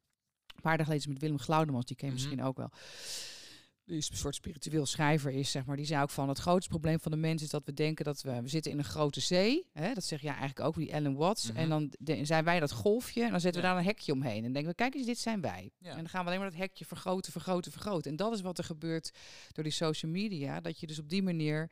een 0.54 0.60
paar 0.62 0.76
dagen 0.76 0.92
geleden 0.92 1.12
met 1.12 1.20
Willem 1.22 1.38
Glaudemans, 1.38 1.84
die 1.86 1.96
ken 1.96 2.08
je 2.08 2.14
Mhm. 2.14 2.22
misschien 2.24 2.44
ook 2.46 2.56
wel. 2.56 2.70
Een 3.90 4.02
soort 4.02 4.34
spiritueel 4.34 4.86
schrijver 4.86 5.32
is, 5.32 5.50
zeg 5.50 5.64
maar. 5.64 5.76
Die 5.76 5.84
zei 5.86 6.02
ook 6.02 6.10
van 6.10 6.28
het 6.28 6.38
grootste 6.38 6.70
probleem 6.70 7.00
van 7.00 7.10
de 7.10 7.16
mens 7.16 7.42
is 7.42 7.48
dat 7.50 7.64
we 7.64 7.72
denken 7.72 8.04
dat 8.04 8.22
we, 8.22 8.42
we 8.42 8.48
zitten 8.48 8.72
in 8.72 8.78
een 8.78 8.84
grote 8.84 9.20
zee. 9.20 9.66
Hè? 9.72 9.94
Dat 9.94 10.04
zeg 10.04 10.20
je 10.20 10.28
eigenlijk 10.28 10.60
ook, 10.60 10.74
die 10.74 10.90
Ellen 10.90 11.14
Watts. 11.14 11.48
Mhm. 11.48 11.56
En 11.56 11.68
dan 11.68 11.92
de- 11.98 12.24
zijn 12.24 12.44
wij 12.44 12.60
dat 12.60 12.72
golfje 12.72 13.24
en 13.24 13.30
dan 13.30 13.40
zetten 13.40 13.60
we 13.60 13.66
Ja. 13.66 13.72
daar 13.72 13.82
een 13.82 13.88
hekje 13.88 14.12
omheen. 14.12 14.44
En 14.44 14.52
denken 14.52 14.70
we, 14.70 14.76
kijk 14.76 14.94
eens, 14.94 15.06
dit 15.06 15.18
zijn 15.18 15.40
wij. 15.40 15.70
Ja. 15.78 15.90
En 15.90 15.96
dan 15.96 16.08
gaan 16.08 16.20
we 16.20 16.26
alleen 16.26 16.40
maar 16.40 16.50
dat 16.50 16.58
hekje 16.58 16.84
vergroten, 16.84 17.32
vergroten, 17.32 17.72
vergroten. 17.72 18.10
En 18.10 18.16
dat 18.16 18.32
is 18.32 18.40
wat 18.40 18.58
er 18.58 18.64
gebeurt 18.64 19.10
door 19.52 19.64
die 19.64 19.72
social 19.72 20.12
media. 20.12 20.60
Dat 20.60 20.80
je 20.80 20.86
dus 20.86 20.98
op 20.98 21.08
die 21.08 21.22
manier 21.22 21.70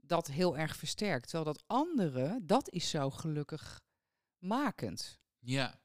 dat 0.00 0.26
heel 0.26 0.58
erg 0.58 0.76
versterkt. 0.76 1.28
Terwijl 1.28 1.52
dat 1.52 1.62
andere, 1.66 2.38
dat 2.42 2.68
is 2.70 2.90
zo 2.90 3.10
gelukkig 3.10 3.80
makend. 4.38 5.18
Ja, 5.38 5.80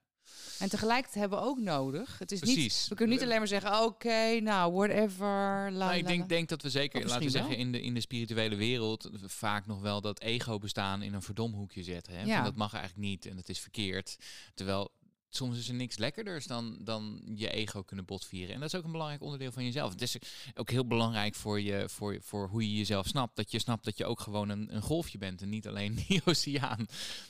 En 0.60 0.70
tegelijkertijd 0.70 1.20
hebben 1.20 1.40
we 1.40 1.46
ook 1.46 1.60
nodig. 1.60 2.20
Het 2.20 2.32
is 2.32 2.42
niet, 2.42 2.54
precies. 2.54 2.88
we 2.88 2.96
kunnen 2.96 3.16
niet 3.16 3.26
alleen 3.26 3.38
maar 3.38 3.48
zeggen, 3.48 3.84
oké, 3.84 4.40
nou, 4.40 4.74
whatever. 4.74 5.72
La, 5.72 5.86
Nou, 5.86 5.96
ik 5.96 6.08
denk, 6.08 6.30
denk 6.30 6.50
dat 6.50 6.62
we 6.62 6.70
zeker, 6.70 7.04
Of 7.04 7.10
laten 7.10 7.24
we 7.24 7.30
zeggen, 7.30 7.58
in 7.58 7.72
de, 7.72 7.82
in 7.82 7.94
de 7.94 8.00
spirituele 8.00 8.56
wereld 8.56 9.10
vaak 9.26 9.68
nog 9.68 9.82
wel 9.82 10.02
dat 10.02 10.20
ego-bestaan 10.22 11.02
in 11.02 11.14
een 11.14 11.22
verdomhoekje 11.22 11.84
zetten. 11.84 12.14
Hè? 12.14 12.24
Ja. 12.24 12.36
Van 12.36 12.44
dat 12.44 12.56
mag 12.56 12.74
eigenlijk 12.74 13.08
niet 13.08 13.26
en 13.26 13.36
dat 13.36 13.50
is 13.50 13.60
verkeerd. 13.60 14.18
Terwijl 14.54 14.92
soms 15.36 15.58
is 15.58 15.68
er 15.68 15.74
niks 15.74 15.98
lekkerders 15.98 16.48
dan, 16.48 16.78
dan 16.82 17.22
je 17.36 17.50
ego 17.50 17.82
kunnen 17.84 18.06
botvieren. 18.06 18.54
En 18.54 18.60
dat 18.60 18.74
is 18.74 18.80
ook 18.80 18.86
een 18.86 18.92
belangrijk 18.92 19.22
onderdeel 19.22 19.52
van 19.52 19.64
jezelf. 19.64 19.92
Het 19.92 20.02
is 20.02 20.18
ook 20.54 20.70
heel 20.70 20.88
belangrijk 20.88 21.36
voor, 21.36 21.62
je, 21.62 21.90
voor, 21.90 22.18
voor 22.22 22.48
hoe 22.48 22.72
je 22.72 22.78
jezelf 22.78 23.08
snapt. 23.08 23.36
Dat 23.36 23.52
je 23.52 23.60
snapt 23.60 23.86
dat 23.86 23.98
je 23.98 24.06
ook 24.06 24.20
gewoon 24.20 24.50
een, 24.50 24.76
een 24.76 24.82
golfje 24.82 25.18
bent 25.18 25.42
en 25.42 25.50
niet 25.50 25.68
alleen 25.68 25.96
die 26.08 26.22
oceaan. 26.26 26.86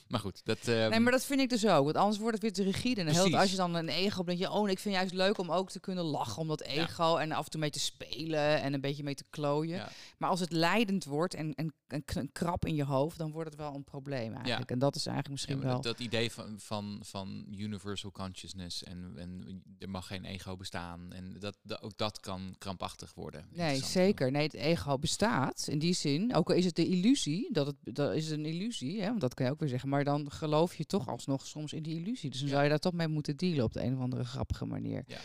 Maar 0.08 0.20
goed, 0.20 0.41
dat... 0.43 0.68
ehm, 0.68 0.89
Nee, 0.89 0.99
maar 0.99 1.12
dat 1.12 1.26
vind 1.26 1.39
ik 1.39 1.49
dus 1.49 1.66
ook. 1.68 1.84
Want 1.84 1.95
anders 1.95 2.18
wordt 2.18 2.34
het 2.34 2.41
weer 2.41 2.54
te 2.54 2.72
rigide. 2.72 3.02
En 3.02 3.08
heel, 3.08 3.38
als 3.38 3.52
je 3.52 3.58
dan 3.58 3.76
een 3.76 3.89
ego 3.89 4.24
denk 4.24 4.39
je, 4.39 4.52
oh, 4.52 4.70
ik 4.70 4.80
vind 4.80 4.95
juist 4.95 5.14
leuk 5.14 5.38
om 5.38 5.52
ook 5.52 5.70
te 5.70 5.80
kunnen 5.80 6.04
lachen 6.04 6.41
om 6.41 6.47
dat 6.47 6.62
ego. 6.62 7.16
En 7.16 7.32
af 7.32 7.45
en 7.45 7.52
toe 7.52 7.60
mee 7.60 7.70
te 7.70 7.80
spelen 7.80 8.62
en 8.62 8.74
een 8.74 8.82
beetje 8.82 9.04
mee 9.04 9.16
te 9.16 9.26
klooien. 9.30 9.78
Ja. 9.78 9.89
Maar 10.18 10.30
als 10.30 10.39
het 10.39 10.52
leidend 10.52 11.06
wordt 11.06 11.34
en, 11.34 11.54
en, 11.54 11.74
en 11.88 12.32
krap 12.32 12.66
in 12.66 12.76
je 12.76 12.84
hoofd, 12.84 13.18
dan 13.18 13.32
wordt 13.32 13.49
het 13.49 13.60
wel 13.60 13.76
een 13.76 13.84
probleem 13.84 14.34
eigenlijk. 14.34 14.72
En 14.72 14.80
dat 14.80 14.95
is 14.95 15.06
eigenlijk 15.06 15.28
Ja, 15.28 15.32
misschien 15.32 15.70
wel... 15.70 15.82
dat, 15.82 15.84
dat 15.84 15.99
idee 15.99 16.32
van, 16.32 16.60
van, 16.60 16.99
van 17.02 17.45
universal 17.91 18.11
consciousness 18.11 18.83
en, 18.83 19.13
en 19.17 19.61
er 19.79 19.89
mag 19.89 20.07
geen 20.07 20.25
ego 20.25 20.55
bestaan. 20.57 21.13
En 21.13 21.35
dat, 21.39 21.57
dat, 21.63 21.81
ook 21.81 21.97
dat 21.97 22.19
kan 22.19 22.55
krampachtig 22.57 23.13
worden. 23.13 23.45
Nee, 23.53 23.83
zeker. 23.83 24.31
Nee, 24.31 24.43
het 24.43 24.53
ego 24.53 24.97
bestaat 24.97 25.65
in 25.69 25.79
die 25.79 25.93
zin. 25.93 26.35
Ook 26.35 26.49
al 26.49 26.55
is 26.55 26.65
het 26.65 26.75
de 26.75 26.87
illusie, 26.87 27.49
dat 27.53 27.65
het 27.67 27.75
dat 27.83 28.13
is 28.13 28.29
een 28.29 28.45
illusie, 28.45 29.01
hè, 29.01 29.07
want 29.07 29.21
dat 29.21 29.33
kan 29.33 29.45
je 29.45 29.51
ook 29.51 29.59
weer 29.59 29.69
zeggen. 29.69 29.89
Maar 29.89 30.03
dan 30.03 30.31
geloof 30.31 30.75
je 30.75 30.85
toch 30.85 31.07
alsnog 31.07 31.45
soms 31.47 31.73
in 31.73 31.83
die 31.83 31.95
illusie. 31.99 32.29
Dus 32.29 32.39
dan 32.39 32.47
Ja. 32.47 32.53
zou 32.53 32.63
je 32.63 32.69
daar 32.69 32.79
toch 32.79 32.93
mee 32.93 33.07
moeten 33.07 33.37
dealen 33.37 33.63
op 33.63 33.73
de 33.73 33.83
een 33.83 33.95
of 33.95 34.01
andere 34.01 34.23
grappige 34.23 34.65
manier. 34.65 35.03
Ja. 35.07 35.17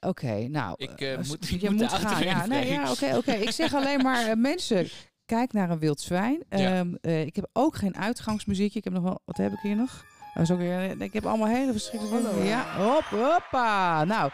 Oké, 0.00 0.48
nou. 0.48 0.74
Ik, 0.76 0.90
eh, 1.00 1.12
eh, 1.12 1.26
moet- 1.26 1.48
je 1.60 1.70
moet 1.70 1.92
gaan. 1.92 2.24
Ja, 2.24 2.46
nee, 2.46 2.66
ja, 2.70 2.90
oké, 2.90 3.16
oké. 3.16 3.32
Ik 3.32 3.50
zeg 3.50 3.74
alleen 3.74 4.02
maar, 4.02 4.26
eh, 4.26 4.36
mensen, 4.36 4.88
kijk 5.26 5.52
naar 5.52 5.70
een 5.70 5.78
wild 5.78 6.00
zwijn. 6.00 6.42
Ja. 6.50 6.78
Ehm, 6.78 6.94
eh, 7.00 7.20
ik 7.26 7.36
heb 7.36 7.48
ook 7.52 7.76
geen 7.76 7.96
uitgangsmuziekje. 7.96 8.78
Ik 8.78 8.84
heb 8.84 8.92
nog 8.92 9.02
wel, 9.02 9.20
wat 9.24 9.36
heb 9.36 9.52
ik 9.52 9.58
hier 9.62 9.76
nog? 9.76 10.04
Ook 10.38 10.58
weer, 10.58 11.02
ik 11.02 11.12
heb 11.12 11.26
allemaal 11.26 11.48
hele 11.48 11.72
verschrikkelijke 11.72 12.30
dingen. 12.30 12.44
Ja, 12.44 12.76
hop, 12.76 13.04
hoppa. 13.04 14.04
Nou, 14.04 14.30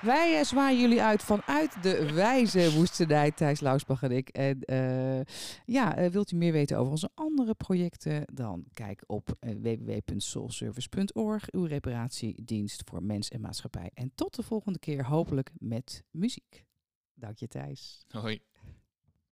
wij 0.00 0.38
eh, 0.38 0.44
zwaaien 0.44 0.80
jullie 0.80 1.02
uit 1.02 1.22
vanuit 1.22 1.82
de 1.82 2.12
wijze 2.12 2.72
woestenij, 2.72 3.30
Thijs 3.30 3.60
Lausbach 3.60 4.02
en 4.02 4.10
ik. 4.10 4.28
En 4.28 4.60
eh, 4.60 5.20
ja, 5.64 5.96
eh, 5.96 6.10
wilt 6.10 6.30
u 6.30 6.36
meer 6.36 6.52
weten 6.52 6.78
over 6.78 6.90
onze 6.90 7.10
andere 7.14 7.54
projecten? 7.54 8.24
Dan 8.32 8.64
kijk 8.72 9.04
op 9.06 9.36
eh, 9.40 9.54
www.soulservice.org, 9.62 11.52
uw 11.52 11.64
reparatiedienst 11.64 12.82
voor 12.84 13.02
mens 13.02 13.28
en 13.28 13.40
maatschappij. 13.40 13.90
En 13.94 14.12
tot 14.14 14.34
de 14.34 14.42
volgende 14.42 14.78
keer, 14.78 15.04
hopelijk 15.04 15.50
met 15.58 16.04
muziek. 16.10 16.66
Dank 17.14 17.38
je, 17.38 17.48
Thijs. 17.48 18.04
Hoi. 18.08 18.40